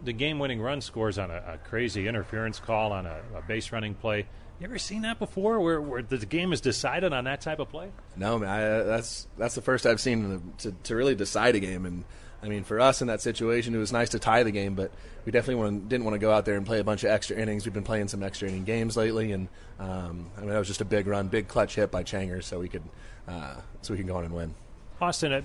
The 0.03 0.13
game-winning 0.13 0.61
run 0.61 0.81
scores 0.81 1.19
on 1.19 1.31
a, 1.31 1.55
a 1.55 1.59
crazy 1.59 2.09
interference 2.09 2.59
call 2.59 2.93
on 2.93 3.07
a, 3.07 3.21
a 3.37 3.43
base 3.43 3.73
running 3.73 3.95
play. 3.95 4.27
You 4.61 4.67
ever 4.67 4.79
seen 4.79 5.03
that 5.03 5.19
before, 5.19 5.59
where, 5.61 5.81
where 5.81 6.03
the 6.03 6.25
game 6.27 6.53
is 6.53 6.61
decided 6.61 7.13
on 7.13 7.25
that 7.25 7.41
type 7.41 7.59
of 7.59 7.71
play? 7.71 7.89
No, 8.17 8.39
man, 8.39 8.51
I, 8.51 8.83
that's 8.85 9.27
that's 9.37 9.55
the 9.55 9.63
first 9.63 9.87
I've 9.87 10.01
seen 10.01 10.53
to, 10.59 10.73
to 10.85 10.95
really 10.95 11.15
decide 11.15 11.57
a 11.57 11.61
game. 11.61 11.87
And 11.87 12.05
I 12.45 12.49
mean, 12.49 12.63
for 12.63 12.79
us 12.79 13.01
in 13.01 13.09
that 13.09 13.23
situation, 13.23 13.75
it 13.75 13.79
was 13.79 13.91
nice 13.91 14.11
to 14.11 14.19
tie 14.19 14.43
the 14.43 14.51
game, 14.51 14.75
but 14.75 14.91
we 15.25 15.33
definitely 15.33 15.63
want, 15.63 15.89
didn't 15.89 16.05
want 16.05 16.15
to 16.15 16.19
go 16.19 16.31
out 16.31 16.45
there 16.45 16.57
and 16.57 16.67
play 16.67 16.79
a 16.79 16.85
bunch 16.85 17.03
of 17.03 17.09
extra 17.09 17.39
innings. 17.39 17.65
We've 17.65 17.73
been 17.73 17.85
playing 17.85 18.09
some 18.09 18.23
extra 18.23 18.47
inning 18.49 18.65
games 18.65 18.99
lately, 18.99 19.33
and 19.33 19.49
um, 19.81 20.31
I 20.37 20.41
mean 20.41 20.51
that 20.51 20.59
was 20.59 20.69
just 20.69 20.83
a 20.83 20.85
big 20.85 21.07
run, 21.07 21.29
big 21.29 21.49
clutch 21.49 21.77
hit 21.77 21.91
by 21.91 22.03
Changer, 22.03 22.43
so 22.43 22.61
we 22.61 22.69
could 22.69 22.83
uh, 23.27 23.55
so 23.81 23.95
we 23.95 23.99
can 23.99 24.07
go 24.07 24.17
on 24.17 24.25
and 24.25 24.35
win. 24.35 24.55
Austin, 25.01 25.33
uh, 25.33 25.41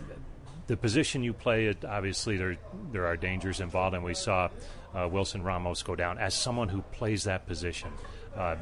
the 0.67 0.75
position 0.75 1.23
you 1.23 1.31
play, 1.31 1.73
obviously 1.87 2.35
there 2.35 2.57
there 2.91 3.05
are 3.05 3.15
dangers 3.15 3.61
involved, 3.61 3.95
and 3.95 4.03
we 4.03 4.13
saw 4.13 4.49
uh, 4.93 5.07
Wilson 5.09 5.41
Ramos 5.41 5.81
go 5.83 5.95
down. 5.95 6.17
As 6.17 6.33
someone 6.33 6.67
who 6.67 6.81
plays 6.91 7.23
that 7.23 7.47
position, 7.47 7.91
uh, 8.35 8.57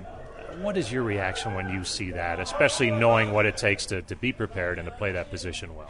what 0.61 0.77
is 0.77 0.91
your 0.91 1.01
reaction 1.01 1.55
when 1.55 1.69
you 1.69 1.83
see 1.83 2.11
that, 2.11 2.39
especially 2.39 2.91
knowing 2.91 3.31
what 3.31 3.47
it 3.47 3.57
takes 3.57 3.87
to, 3.87 4.03
to 4.03 4.15
be 4.15 4.31
prepared 4.31 4.77
and 4.77 4.87
to 4.87 4.93
play 4.95 5.11
that 5.13 5.31
position 5.31 5.75
well? 5.75 5.89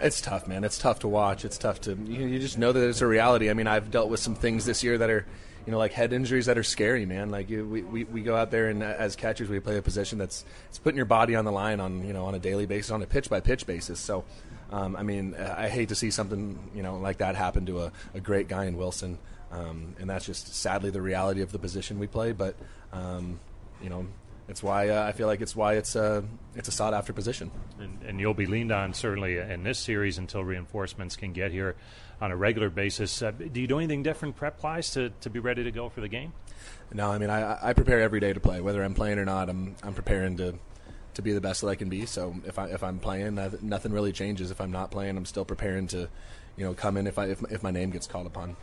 It's 0.00 0.20
tough, 0.20 0.46
man. 0.46 0.64
It's 0.64 0.78
tough 0.78 1.00
to 1.00 1.08
watch. 1.08 1.44
It's 1.44 1.58
tough 1.58 1.80
to 1.82 1.94
you, 1.94 2.26
you 2.26 2.38
just 2.38 2.58
know 2.58 2.72
that 2.72 2.88
it's 2.88 3.00
a 3.00 3.06
reality. 3.06 3.50
I 3.50 3.54
mean, 3.54 3.66
I've 3.66 3.90
dealt 3.90 4.10
with 4.10 4.20
some 4.20 4.34
things 4.34 4.64
this 4.64 4.82
year 4.82 4.98
that 4.98 5.10
are 5.10 5.26
you 5.68 5.72
know, 5.72 5.78
like 5.78 5.92
head 5.92 6.14
injuries 6.14 6.46
that 6.46 6.56
are 6.56 6.62
scary, 6.62 7.04
man. 7.04 7.28
Like 7.28 7.50
you, 7.50 7.62
we, 7.68 7.82
we, 7.82 8.04
we 8.04 8.22
go 8.22 8.34
out 8.34 8.50
there 8.50 8.68
and 8.68 8.82
as 8.82 9.16
catchers, 9.16 9.50
we 9.50 9.60
play 9.60 9.76
a 9.76 9.82
position 9.82 10.16
that's 10.16 10.46
it's 10.70 10.78
putting 10.78 10.96
your 10.96 11.04
body 11.04 11.34
on 11.34 11.44
the 11.44 11.52
line 11.52 11.78
on 11.78 12.06
you 12.06 12.14
know 12.14 12.24
on 12.24 12.34
a 12.34 12.38
daily 12.38 12.64
basis, 12.64 12.90
on 12.90 13.02
a 13.02 13.06
pitch 13.06 13.28
by 13.28 13.40
pitch 13.40 13.66
basis. 13.66 14.00
So, 14.00 14.24
um, 14.72 14.96
I 14.96 15.02
mean, 15.02 15.34
I 15.34 15.68
hate 15.68 15.90
to 15.90 15.94
see 15.94 16.10
something 16.10 16.58
you 16.74 16.82
know 16.82 16.96
like 16.96 17.18
that 17.18 17.36
happen 17.36 17.66
to 17.66 17.82
a, 17.82 17.92
a 18.14 18.20
great 18.20 18.48
guy 18.48 18.64
in 18.64 18.78
Wilson, 18.78 19.18
um, 19.52 19.94
and 20.00 20.08
that's 20.08 20.24
just 20.24 20.54
sadly 20.54 20.88
the 20.88 21.02
reality 21.02 21.42
of 21.42 21.52
the 21.52 21.58
position 21.58 21.98
we 21.98 22.06
play. 22.06 22.32
But 22.32 22.54
um, 22.94 23.38
you 23.82 23.90
know, 23.90 24.06
it's 24.48 24.62
why 24.62 24.88
uh, 24.88 25.06
I 25.06 25.12
feel 25.12 25.26
like 25.26 25.40
it's 25.40 25.54
why 25.54 25.74
it's 25.74 25.94
a 25.94 26.24
it's 26.56 26.68
a 26.68 26.72
sought 26.72 26.94
after 26.94 27.12
position. 27.12 27.50
And, 27.78 27.98
and, 28.06 28.20
you'll 28.20 28.34
be 28.34 28.46
leaned 28.46 28.72
on 28.72 28.94
certainly 28.94 29.38
in 29.38 29.62
this 29.62 29.78
series 29.78 30.18
until 30.18 30.42
reinforcements 30.42 31.16
can 31.16 31.32
get 31.32 31.52
here 31.52 31.76
on 32.20 32.32
a 32.32 32.36
regular 32.36 32.70
basis. 32.70 33.22
Uh, 33.22 33.30
do 33.30 33.60
you 33.60 33.66
do 33.66 33.78
anything 33.78 34.02
different 34.02 34.36
prep 34.36 34.62
wise 34.62 34.90
to, 34.92 35.10
to 35.20 35.30
be 35.30 35.38
ready 35.38 35.64
to 35.64 35.70
go 35.70 35.88
for 35.88 36.00
the 36.00 36.08
game? 36.08 36.32
No, 36.92 37.10
I 37.10 37.18
mean 37.18 37.30
I, 37.30 37.68
I 37.68 37.72
prepare 37.74 38.00
every 38.00 38.20
day 38.20 38.32
to 38.32 38.40
play, 38.40 38.60
whether 38.60 38.82
I'm 38.82 38.94
playing 38.94 39.18
or 39.18 39.24
not. 39.24 39.50
I'm 39.50 39.76
I'm 39.82 39.94
preparing 39.94 40.38
to 40.38 40.54
to 41.14 41.22
be 41.22 41.32
the 41.32 41.40
best 41.40 41.60
that 41.60 41.68
I 41.68 41.74
can 41.74 41.88
be. 41.88 42.06
So 42.06 42.34
if 42.46 42.58
I 42.58 42.68
if 42.68 42.82
I'm 42.82 42.98
playing, 42.98 43.38
nothing 43.60 43.92
really 43.92 44.12
changes. 44.12 44.50
If 44.50 44.60
I'm 44.60 44.72
not 44.72 44.90
playing, 44.90 45.16
I'm 45.16 45.26
still 45.26 45.44
preparing 45.44 45.88
to, 45.88 46.08
you 46.56 46.64
know, 46.64 46.74
come 46.74 46.96
in 46.96 47.06
if 47.06 47.18
I 47.18 47.26
if, 47.26 47.42
if 47.50 47.62
my 47.62 47.70
name 47.70 47.90
gets 47.90 48.06
called 48.06 48.26
upon. 48.26 48.56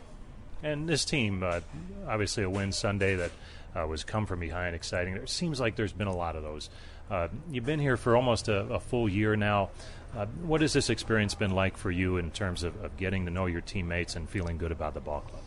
And 0.62 0.88
this 0.88 1.04
team, 1.04 1.42
uh, 1.42 1.60
obviously 2.08 2.42
a 2.42 2.50
win 2.50 2.72
Sunday 2.72 3.14
that 3.14 3.30
uh, 3.74 3.86
was 3.86 4.04
come 4.04 4.26
from 4.26 4.40
behind, 4.40 4.74
exciting. 4.74 5.14
It 5.14 5.28
seems 5.28 5.60
like 5.60 5.76
there's 5.76 5.92
been 5.92 6.06
a 6.06 6.16
lot 6.16 6.36
of 6.36 6.42
those. 6.42 6.70
Uh, 7.10 7.28
you've 7.50 7.66
been 7.66 7.80
here 7.80 7.96
for 7.96 8.16
almost 8.16 8.48
a, 8.48 8.60
a 8.62 8.80
full 8.80 9.08
year 9.08 9.36
now. 9.36 9.70
Uh, 10.16 10.26
what 10.42 10.60
has 10.60 10.72
this 10.72 10.90
experience 10.90 11.34
been 11.34 11.50
like 11.50 11.76
for 11.76 11.90
you 11.90 12.16
in 12.16 12.30
terms 12.30 12.62
of, 12.62 12.82
of, 12.82 12.96
getting 12.96 13.26
to 13.26 13.30
know 13.30 13.46
your 13.46 13.60
teammates 13.60 14.16
and 14.16 14.28
feeling 14.28 14.56
good 14.56 14.72
about 14.72 14.94
the 14.94 15.00
ball 15.00 15.20
club? 15.20 15.42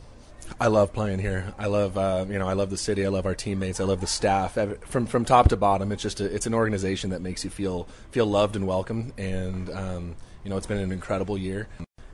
I 0.60 0.68
love 0.68 0.94
playing 0.94 1.20
here. 1.20 1.54
I 1.58 1.68
love 1.68 1.98
uh, 1.98 2.26
you 2.30 2.40
know 2.40 2.48
I 2.48 2.54
love 2.54 2.70
the 2.70 2.78
city. 2.78 3.06
I 3.06 3.10
love 3.10 3.26
our 3.26 3.36
teammates. 3.36 3.80
I 3.80 3.84
love 3.84 4.02
the 4.02 4.08
staff. 4.08 4.58
From 4.86 5.06
from 5.06 5.26
top 5.26 5.50
to 5.50 5.58
bottom, 5.58 5.92
it's 5.92 6.02
just 6.02 6.22
a, 6.22 6.26
it's 6.26 6.46
an 6.46 6.54
organization 6.54 7.12
that 7.12 7.22
makes 7.22 7.44
you 7.44 7.50
feel 7.50 7.88
feel 8.12 8.26
loved 8.26 8.56
and 8.56 8.66
welcome. 8.68 9.14
And 9.18 9.70
um, 9.70 10.16
you 10.44 10.50
know 10.50 10.58
it's 10.58 10.68
been 10.68 10.80
an 10.80 10.92
incredible 10.92 11.38
year, 11.38 11.68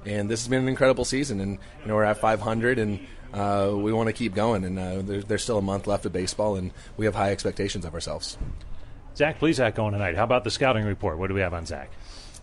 and 0.05 0.29
this 0.29 0.41
has 0.41 0.47
been 0.47 0.61
an 0.61 0.69
incredible 0.69 1.05
season. 1.05 1.39
And 1.39 1.59
you 1.81 1.87
know 1.87 1.95
we're 1.95 2.03
at 2.03 2.17
500 2.17 2.79
and 2.79 2.99
uh, 3.35 3.75
we 3.75 3.91
want 3.91 4.07
to 4.07 4.13
keep 4.13 4.33
going, 4.33 4.63
and 4.63 4.79
uh, 4.79 5.01
there's, 5.01 5.25
there's, 5.25 5.43
still 5.43 5.57
a 5.57 5.61
month 5.61 5.87
left 5.87 6.05
of 6.05 6.13
baseball, 6.13 6.55
and 6.55 6.71
we 6.95 7.05
have 7.05 7.15
high 7.15 7.31
expectations 7.31 7.83
of 7.83 7.93
ourselves. 7.93 8.37
Zach 9.15 9.39
Plesac 9.39 9.75
going 9.75 9.91
tonight. 9.91 10.15
How 10.15 10.23
about 10.23 10.45
the 10.45 10.51
scouting 10.51 10.85
report? 10.85 11.17
What 11.17 11.27
do 11.27 11.33
we 11.33 11.41
have 11.41 11.53
on 11.53 11.65
Zach? 11.65 11.91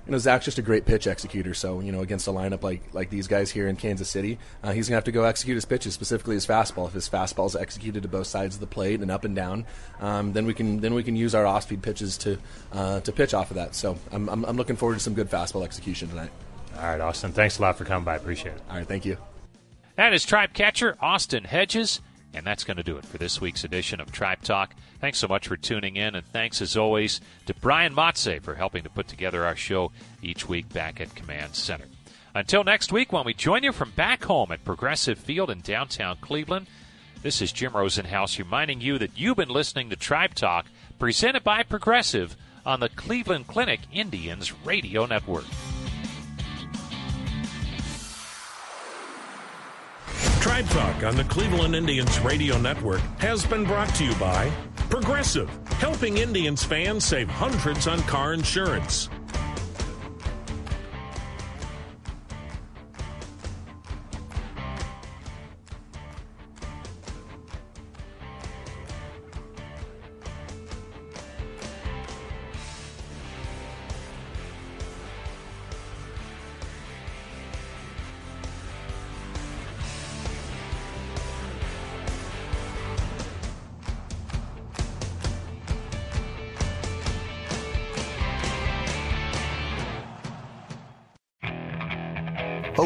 You 0.06 0.12
know, 0.12 0.18
Zach's 0.18 0.44
just 0.44 0.58
a 0.58 0.62
great 0.62 0.84
pitch 0.84 1.06
executor. 1.06 1.54
So, 1.54 1.80
you 1.80 1.92
know, 1.92 2.00
against 2.00 2.26
a 2.26 2.32
lineup 2.32 2.62
like 2.62 2.82
like 2.92 3.08
these 3.08 3.28
guys 3.28 3.50
here 3.52 3.68
in 3.68 3.76
Kansas 3.76 4.10
City, 4.10 4.38
uh, 4.62 4.72
he's 4.72 4.88
gonna 4.88 4.96
have 4.96 5.04
to 5.04 5.12
go 5.12 5.22
execute 5.22 5.54
his 5.54 5.64
pitches, 5.64 5.94
specifically 5.94 6.34
his 6.34 6.46
fastball. 6.46 6.88
If 6.88 6.94
his 6.94 7.08
fastball 7.08 7.46
is 7.46 7.54
executed 7.54 8.02
to 8.02 8.08
both 8.08 8.26
sides 8.26 8.56
of 8.56 8.60
the 8.60 8.66
plate 8.66 9.00
and 9.00 9.12
up 9.12 9.24
and 9.24 9.36
down, 9.36 9.64
um, 10.00 10.32
then 10.32 10.44
we 10.44 10.54
can 10.54 10.80
then 10.80 10.92
we 10.94 11.04
can 11.04 11.14
use 11.14 11.36
our 11.36 11.46
off-speed 11.46 11.82
pitches 11.82 12.18
to 12.18 12.38
uh, 12.72 13.00
to 13.00 13.12
pitch 13.12 13.32
off 13.32 13.50
of 13.50 13.56
that. 13.56 13.76
So, 13.76 13.96
I'm, 14.10 14.28
I'm 14.28 14.44
I'm 14.44 14.56
looking 14.56 14.76
forward 14.76 14.94
to 14.94 15.00
some 15.00 15.14
good 15.14 15.30
fastball 15.30 15.64
execution 15.64 16.08
tonight. 16.08 16.30
All 16.76 16.82
right, 16.82 17.00
Austin. 17.00 17.32
Thanks 17.32 17.58
a 17.58 17.62
lot 17.62 17.78
for 17.78 17.84
coming 17.84 18.04
by. 18.04 18.16
Appreciate 18.16 18.56
it. 18.56 18.62
All 18.68 18.76
right, 18.76 18.88
thank 18.88 19.04
you. 19.04 19.18
That 19.96 20.14
is 20.14 20.24
Tribe 20.24 20.54
catcher 20.54 20.96
Austin 21.00 21.44
Hedges. 21.44 22.00
And 22.34 22.46
that's 22.46 22.64
going 22.64 22.78
to 22.78 22.82
do 22.82 22.96
it 22.96 23.04
for 23.04 23.18
this 23.18 23.42
week's 23.42 23.62
edition 23.62 24.00
of 24.00 24.10
Tribe 24.10 24.42
Talk. 24.42 24.74
Thanks 25.00 25.18
so 25.18 25.28
much 25.28 25.48
for 25.48 25.56
tuning 25.58 25.96
in, 25.96 26.14
and 26.14 26.24
thanks 26.24 26.62
as 26.62 26.78
always 26.78 27.20
to 27.44 27.52
Brian 27.52 27.94
Motze 27.94 28.42
for 28.42 28.54
helping 28.54 28.84
to 28.84 28.88
put 28.88 29.06
together 29.06 29.44
our 29.44 29.54
show 29.54 29.92
each 30.22 30.48
week 30.48 30.72
back 30.72 30.98
at 30.98 31.14
Command 31.14 31.54
Center. 31.54 31.88
Until 32.34 32.64
next 32.64 32.90
week, 32.90 33.12
when 33.12 33.26
we 33.26 33.34
join 33.34 33.62
you 33.62 33.72
from 33.72 33.90
back 33.90 34.24
home 34.24 34.50
at 34.50 34.64
Progressive 34.64 35.18
Field 35.18 35.50
in 35.50 35.60
downtown 35.60 36.16
Cleveland, 36.22 36.68
this 37.22 37.42
is 37.42 37.52
Jim 37.52 37.72
Rosenhaus 37.72 38.38
reminding 38.38 38.80
you 38.80 38.96
that 38.98 39.18
you've 39.18 39.36
been 39.36 39.50
listening 39.50 39.90
to 39.90 39.96
Tribe 39.96 40.34
Talk, 40.34 40.66
presented 40.98 41.44
by 41.44 41.62
Progressive 41.62 42.34
on 42.64 42.80
the 42.80 42.88
Cleveland 42.88 43.46
Clinic 43.46 43.80
Indians 43.92 44.54
Radio 44.64 45.04
Network. 45.04 45.44
Tribe 50.42 50.68
Talk 50.70 51.04
on 51.04 51.14
the 51.14 51.22
Cleveland 51.22 51.76
Indians 51.76 52.18
Radio 52.18 52.58
Network 52.58 53.00
has 53.20 53.46
been 53.46 53.62
brought 53.62 53.94
to 53.94 54.04
you 54.04 54.12
by 54.16 54.50
Progressive, 54.90 55.48
helping 55.74 56.16
Indians 56.16 56.64
fans 56.64 57.04
save 57.04 57.28
hundreds 57.28 57.86
on 57.86 58.02
car 58.02 58.34
insurance. 58.34 59.08